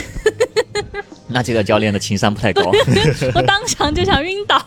[1.32, 2.70] 那这个教练的情商不太高。
[3.34, 4.64] 我当场就想晕倒。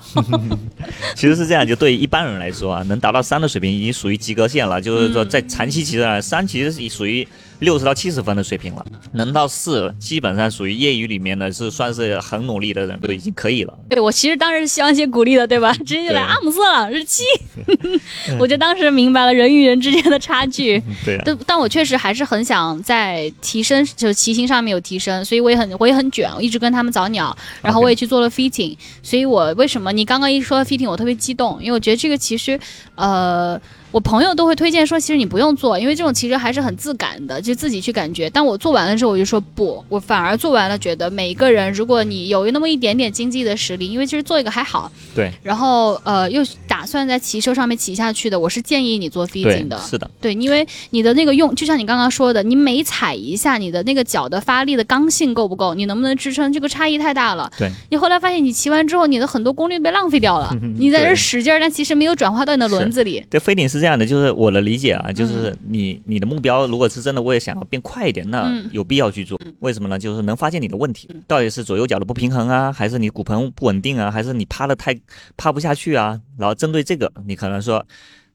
[1.16, 4.82] 其实是这样，就对于一般人来说啊，能达到三的水平已经属于及格线了。
[4.82, 7.28] 就是说，嗯在长期骑车上，三其实是属于
[7.60, 13.74] 六十到七十分的水平了，能到四，基本上属于业余里面的是算是很努力的人，都已经可以了。
[13.90, 15.74] 对我其实当时是希望一些鼓励的，对吧？
[15.86, 17.24] 直接就来阿姆斯特朗是七，
[18.40, 20.82] 我就当时明白了人与人之间的差距。
[21.06, 32.60] 对啊，但但我确实还是很想在提升，就是骑行上面有提升，所以我也很我也很卷，我一直跟他们早鸟，然后我也去做了 fitting，所以我为什么你刚刚一说 fitting 我特别激动，因为我觉得这个其实
[32.96, 33.60] 呃。
[33.96, 38.30] 我朋友都会推荐说，其实你不用做，因为这种骑车还是很自感的，就自己去感觉。
[38.30, 49.80] 但我做完了之后，我就说不，我反而做完了，觉得每一个人，如果你有那么一点点经济的实力，因为其实做一个还好，对然后呃又打算在骑车上面骑下去的，我是建议你做 fitting 的，。
[49.90, 57.50] 是的，对，因为你的那个用，就像你刚刚说的，你每踩一下，你的那个脚的发力的刚性够不够，你能不能支撑，这个差异太大了。
[57.58, 63.26] 对，你后来发现你骑完之后，你的很多功率被浪费掉了， 你在这使劲儿，但其实没有转化到你的轮子里。
[63.32, 69.40] 这飞顶是这样的，就是我的理解啊，嗯就是你你的目标如果是真的我也想要变快一点，那嗯有必要去做。
[69.60, 70.00] 为什么呢？
[70.00, 75.00] 就是能发现你的问题，到底是左右脚的不平衡啊，还是你骨盆不稳定啊，还是你趴的太
[75.38, 76.20] 趴不下去啊？
[76.40, 77.86] 然后针对这个，你可能说。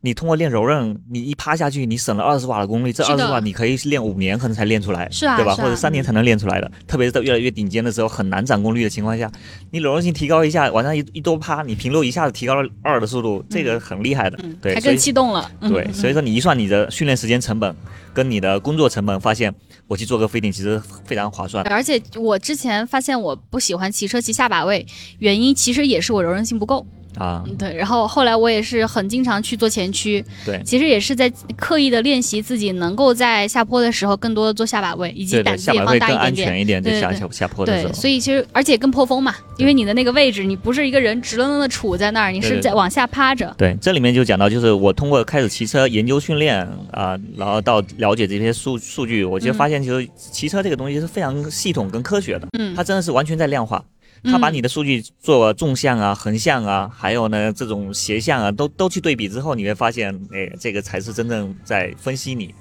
[0.02, 5.52] 你通过练柔韧，你一趴下去，你省了二十瓦的功率，这二十瓦你可以练五年可能才练出来，是啊对吧？
[5.52, 6.72] 啊或者三年才能练出来的。
[6.86, 9.31] 特别是在越来越顶尖的时候，很难长功率的情况下，
[9.70, 14.39] 你柔韧性提高一下，往上一一多趴，你平路一下子提高了二的速度，这个很厉害的。
[14.43, 15.51] 嗯，对，还更气动了。
[15.60, 17.77] 嗯对，所以说你一算你的训练时间成本
[18.14, 19.55] 跟你的工作成本，发现
[19.86, 21.62] 我去做个飞顶其实非常划算。
[21.68, 24.86] 而且我之前发现我不喜欢骑车骑下把位，
[25.18, 26.86] 原因其实也是我柔韧性不够。
[27.16, 36.20] 啊，嗯对，然后后来我也是很经常去做前驱，对其实也是在刻意的练习自己能够在下坡的时候更多的做下把位，以及对对，胆子也放大一点点。
[36.20, 37.94] 安全一点，在对对下下下坡的时对，候。
[37.94, 43.52] 所以其实而且更破风嘛，因为你的那个位置，你不是一个人直愣愣的杵在那儿，你对对是在往下趴着。
[43.58, 46.60] 对，这里面就讲到，就是我通过开始骑车研究训练
[46.92, 53.82] 啊、然后到了解这些数数据，我就嗯发现，其实骑车这个东西是非常系统跟科学的，嗯它真的是完全在量化。
[54.24, 62.55] 它把嗯你的数据做纵向啊、横向啊，还有呢这种斜向啊，都都去对比之后，你会发现，哎，这个才是真正在分析你，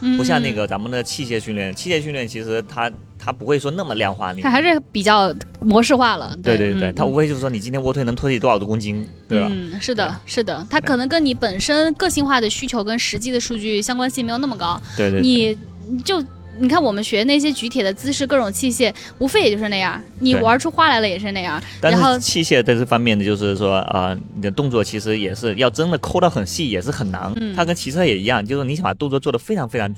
[0.00, 6.36] 嗯不像那个咱们的器械训练，器械训练其实它它不会说那么量化你它，还是比较模式化了。
[6.42, 9.48] 对对对，嗯它无非就是说你今天卧推能推起多少多公斤，对吧？
[9.50, 14.80] 嗯，是的，是的，它可能跟你本身个性化的需求跟实际的数据相关性没有那么高。
[14.96, 15.56] 对对你
[16.02, 16.22] 就
[16.58, 20.00] 你看我们学那些举铁的姿势，各种器械，无非也就是那样。
[20.20, 21.62] 你玩出花来了也是那样。
[21.80, 27.32] 但然后是器械在这方面的，就是说啊、你的动作其实也是要真的抠到很细，也是很难。
[27.36, 29.92] 嗯它跟骑车也一样，就是你想把动作做得非常非常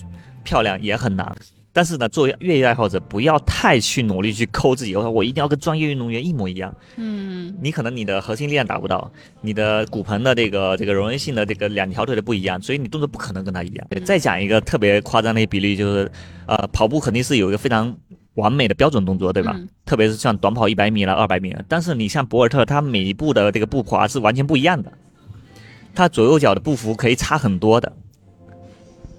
[0.45, 1.37] 漂亮，也很难。
[1.77, 4.97] 但是呢，作为越野爱好者，不要太去努力去抠自己。
[4.97, 6.75] 我一定要跟专业运动员一模一样。
[6.97, 9.13] 嗯你可能你的核心力量达不到，
[9.43, 13.87] 你的骨盆的这个这个柔韧性的这个两条腿的不一样，所以你动作不可能跟他一样。
[13.91, 16.11] 嗯再讲一个特别夸张的一个比例，就是
[16.47, 17.95] 呃，跑步肯定是有一个非常
[18.37, 19.53] 完美的标准动作，对吧？
[19.55, 24.91] 嗯特别是像短跑一百米了、二百米了，但是你像博尔特，他每一步的这个步伐是完全不一样的，
[25.95, 27.93] 他左右脚的步幅可以差很多的，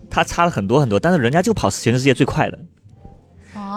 [0.10, 2.60] 他差了很多很多，但是人家就跑全世界最快的。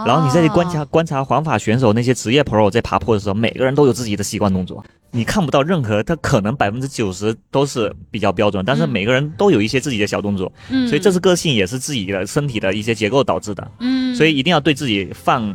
[0.07, 0.86] 然后你再去观察哦。
[0.86, 8.89] 观察环法选手那些职业 pro 在爬坡的时候，每个人都有自己的习惯动作，你看不到任何，他可能百分之九十都是比较标准，但是嗯。
[8.89, 15.55] 每个人都有一些自己的小动作，嗯，所以这是个性，也是自己的身体的一些结构导致的，嗯，所以一定要对自己放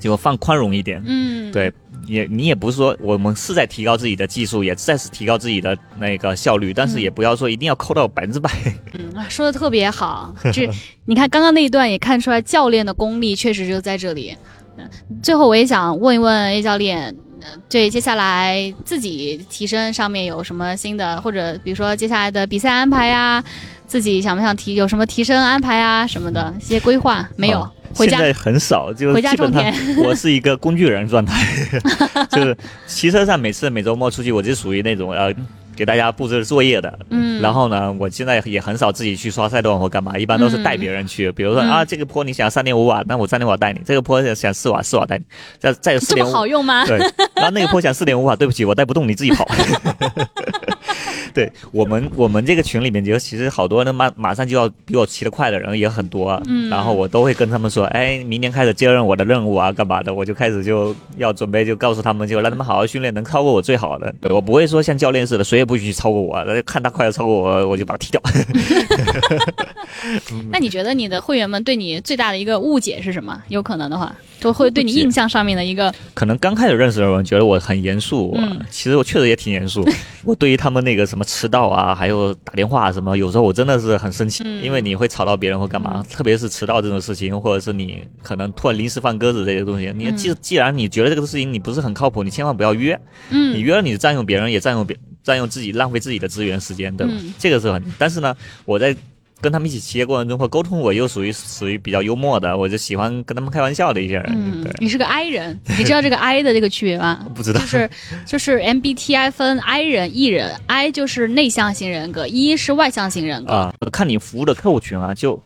[0.00, 1.52] 就放宽容一点，嗯。
[1.52, 1.72] 对，
[2.08, 8.50] 也你也不是说我们是在提高自己的技术，也在是提高自己的那个效率，但是嗯也不要说一定要扣到百分之百。
[8.98, 10.68] 嗯啊说的特别好，这
[11.04, 14.36] 你看刚刚那一段也看出来教练的功力确实就在这里。
[14.76, 14.88] 嗯，
[15.22, 23.42] 最后我也想问一问 A 教练，呃对接下来自己提升上面有什么新的，或者比如说接下来的比赛安排呀，
[23.88, 27.58] 自己想不想提有什么提升安排啊什么的一些规划没有？
[27.60, 29.50] 啊回家现在很少，就回家种
[30.04, 31.42] 我是一个工具人状态，
[32.30, 32.54] 就是
[32.86, 35.32] 骑车上每次每周末出去，我就属于那种呃
[35.74, 36.98] 给大家布置作业的。
[37.08, 41.32] 嗯，然后呢，我现在也很少自己去刷赛段或干嘛，一般都是带别人去。
[41.32, 45.24] 比如说嗯啊，这个坡你想三点五瓦，那我三点五瓦带你；这个坡想四瓦，四瓦带你。
[45.58, 46.84] 再再有四这点五，么好用吗？
[46.86, 46.98] 对，
[47.34, 49.48] 然后那个坡想四点五瓦，对不起，我带不动，你自己跑。
[51.34, 64.12] 对我们我们这个群里面，就其实好多那马马上就要比我骑得快的人也很多啊，嗯然后我都会跟他们说，哎，明年开始接任我的任务啊，干嘛的，我就开始就要准备，就告诉他们，就让他们好好训练，能超过我最好的。
[64.20, 68.20] 对我不会说像教练似的，谁也不许超过我，看他快要超过我， 我就把他踢掉。
[70.50, 73.40] 那你觉得你的会员们对你最大的一个误解是什么？
[73.48, 79.84] 有可能的话，就会对你印象上面的一个可能刚开始认识的人觉得我很严肃，嗯其实我确实也挺严肃。
[80.24, 92.98] 我对于他们那个什么迟到啊，还有打电话什么，有时候我真的是很生气，嗯因为你会吵到别人或干嘛，特别是迟到这种事情，或者是你可能突然临时放鸽子这些东西，你嗯既既然你觉得这个事情你不是很靠谱，你千万不要约，
[93.30, 97.12] 你嗯约了你占用别人，也占用别占用自己，浪费自己的资源时间，对吧？
[97.16, 98.34] 嗯这个是很，但是呢，
[98.64, 98.94] 我在。
[99.40, 104.24] 跟他们一起骑的过程中或沟通，我又属于属于比较幽默的，我就喜欢跟他们开玩笑的一些人。
[104.28, 107.24] 嗯，，你是个 I 人， 你知道这个 I 的这个区别吗？
[107.34, 107.90] 不知道就是
[108.26, 113.52] 就是 MBTI 分 I 人、E 人，I 就是内向型人格，E 是外向型人格。
[113.52, 115.40] 啊，看你服务的客户群啊，就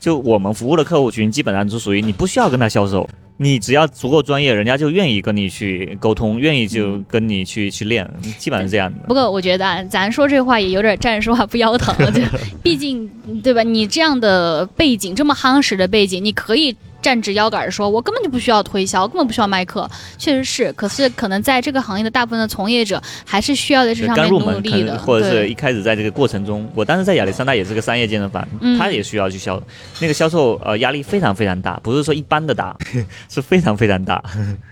[0.00, 8.08] 就我们服务的客户群，基本上就属于你不需要跟他销售，你只要足够专业，人家就愿意跟你去沟通，愿意就跟你去去练，
[8.38, 8.98] 基本上是这样的。
[9.08, 12.20] 不过我觉得啊，咱说这话也有点站着说话不腰疼了，就
[12.62, 13.08] 毕竟
[13.42, 13.62] 对吧？
[13.62, 19.86] 你这样的背景，这么夯实的背景，你可以站直腰杆儿说，我根本就不需要推销，根本不需要卖课，
[20.16, 20.72] 确实是。
[20.72, 29.62] 可是可能在这个行业的大部分的从业者，还是需要在这上面努力的，或者是一开始在这个过程中，我当时在亚历山大也是个商业健身房，嗯他也需要去销，
[30.00, 32.74] 那个销售呃压力非常非常大，不是说一般的大，
[33.28, 34.24] 是非常非常大，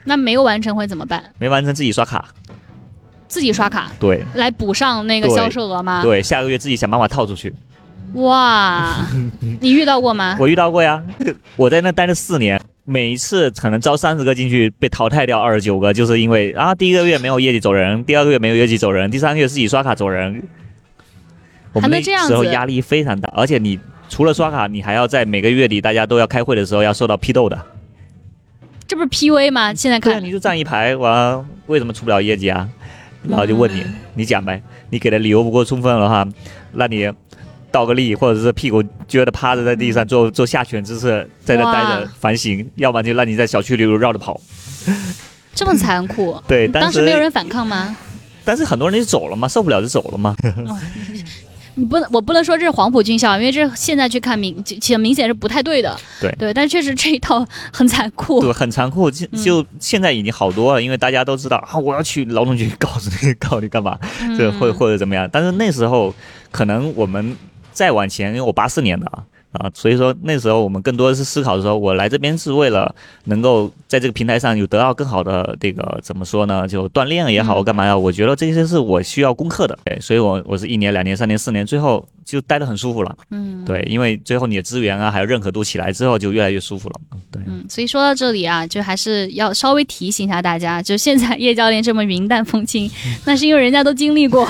[0.04, 1.22] 那没有完成会怎么办？
[1.38, 2.26] 没完成自己刷卡，
[3.28, 6.02] 自己刷卡对来补上那个销售额吗？
[6.02, 7.54] 对，下个月自己想办法套出去。
[8.14, 9.06] 哇，
[9.60, 10.36] 你遇到过吗？
[10.40, 11.02] 我遇到过呀，
[11.56, 20.42] 我在那待了四年，每一次可能招三十个进去，被淘汰掉二十九个，就是因为啊，第一个月没有业绩走人，第二个月没有业绩走人，第三个月自己刷卡走人。
[21.72, 23.78] 我们那还能这样子时候压力非常大，而且你
[24.10, 27.58] 除了刷卡，你还要在每个月底大家都要开会的时候要受到批斗的。
[28.86, 29.72] 这不是 PUA 吗？
[29.72, 32.68] 现在看你就站一排，完为什么出不了业绩啊？
[33.26, 33.82] 然后就问你，
[34.14, 34.60] 你讲呗，
[34.90, 36.28] 你给的理由不够充分的话，
[36.72, 37.10] 那你
[37.72, 44.40] 倒个立，或者是屁股撅着趴着在地上做做下犬姿势，在那待着反省，要不然就让你在小区里绕着跑。
[45.54, 46.40] 这么残酷。
[46.46, 47.96] 对，当时没有人反抗吗？
[48.44, 50.36] 但是很多人就走了嘛，受不了就走了嘛。
[51.74, 55.98] 你不能，我不能说这是黄埔军校，因为这现在去看明，其其实明显是不太对的。
[56.20, 58.42] 对对，但确实这一套很残酷。
[58.42, 59.10] 对，很残酷。
[59.10, 63.98] 就嗯就现在已经好多了，因为大家都知道啊，我要去劳动局告诉你， 告你干嘛？
[64.36, 65.26] 这嗯或或者怎么样？
[65.32, 66.14] 但是那时候
[66.50, 67.34] 可能我们
[67.72, 69.24] 再往前，因为我八四年的啊。
[69.52, 76.66] 啊，所以说那时候我们更多的是思考的时候，我来这边是为了能够在这个平台上有得到更好的这个怎么说呢？
[76.66, 77.96] 就锻炼也好，嗯干嘛呀？
[77.96, 83.14] 我觉得这些是我需要攻克的，对，所以我我是一年、两年、三年、四年，最后就待得很舒服了。
[83.30, 86.94] 嗯，对，因为最后你的资源啊，还有认可度起来之后，就越来越舒服了。
[87.30, 92.90] 对，嗯，所以说到这里啊，就还是要稍微提醒一下大家，就现在叶教练这么云淡风轻，
[93.26, 94.48] 那是因为人家都经历过，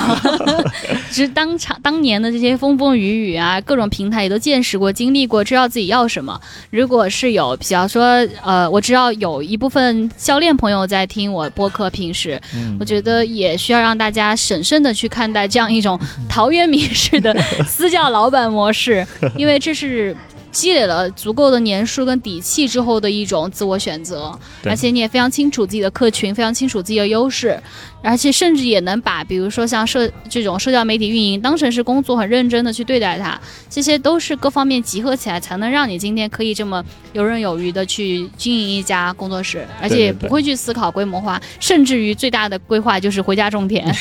[1.11, 6.39] 只是当场当年的这些风风雨雨啊，各种平台也都见识过、经历过，知道自己要什么。
[6.71, 8.05] 如果是有，比方说，
[8.43, 15.99] 呃，我知道有一部分教练朋友在听我播客，平时嗯我觉得也需要让大家审慎的去看待这样一种
[16.29, 17.35] 陶渊明式的
[17.67, 19.07] 私教老板模式，
[19.37, 20.15] 因为这是
[20.53, 27.61] 积累了足够的年数跟底气之后的一种自我选择，而且你也非常清楚自己的客群，非常清楚自己的优势，
[28.03, 36.85] 而且甚至也能把比如说像社这种社交媒体运营当成是工作，很认真的去对待它，这些都是各方面集合起来，才能让你今天可以这么
[37.15, 43.83] 游刃有余的去经营一家工作室，而且也不会去思考规模化，甚至于最大的规划就是回家种田。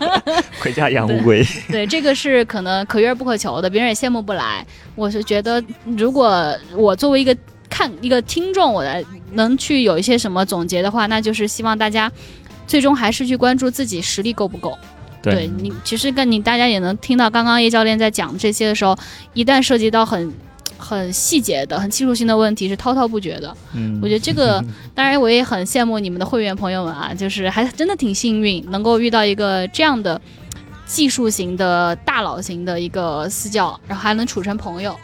[0.60, 1.44] 回家养乌龟。
[1.68, 4.64] 对，这个是可能可遇而不可求的，别人也羡慕不来。
[4.94, 5.39] 我是觉得，
[5.96, 7.36] 如果我作为一个
[7.68, 12.10] 看一个听众，我来能去有一些什么总结的话，那就是希望大家
[12.66, 14.76] 最终还是去关注自己实力够不够。
[15.22, 18.96] 对你，其实跟你大家也能听到刚刚叶教练在讲这些的时候，
[19.34, 20.32] 一旦涉及到很
[20.78, 23.54] 很细节的、很技术性的问题，是滔滔不绝的。
[23.74, 24.64] 嗯我觉得这个，
[24.94, 30.18] 当然我也很羡慕你们的会员朋友们啊，就是还真的挺幸运，能够遇到一个这样的
[30.86, 34.96] 技术型的大佬型的一个私教，然后还能处成朋友。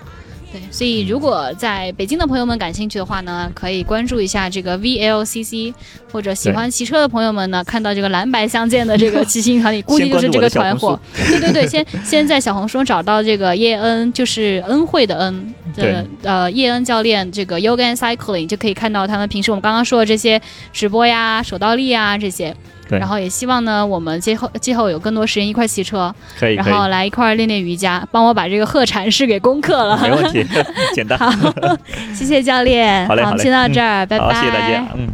[0.58, 5.74] 对，所以如果在北京的朋友们感兴趣的话呢，可以关注一下这个 VLCC，
[6.10, 10.98] 或者喜欢骑车的朋友们呢，看到这个蓝白相间的这个 骑行团体，估计就是这个团伙。
[11.14, 20.40] 对对对，先 先在小红书找到这个叶恩，就是恩惠的恩的呃叶恩教练这个 Yoga and Cycling 就可以看到他们平时我们刚刚说的这些
[20.72, 22.54] 直播呀、手倒立啊这些。
[22.88, 29.98] 对然后也希望呢，我们今后今后有更多时间一块骑车，可以，然后来一块练练瑜伽，帮我把这个鹤禅式给攻克了。
[30.02, 30.46] 没问题，
[30.94, 31.18] 简单。
[31.18, 31.30] 好，
[32.14, 33.06] 谢谢教练。
[33.08, 34.24] 好嘞好嘞我们先到这儿，拜拜。
[34.24, 35.08] 好，谢谢大家，嗯。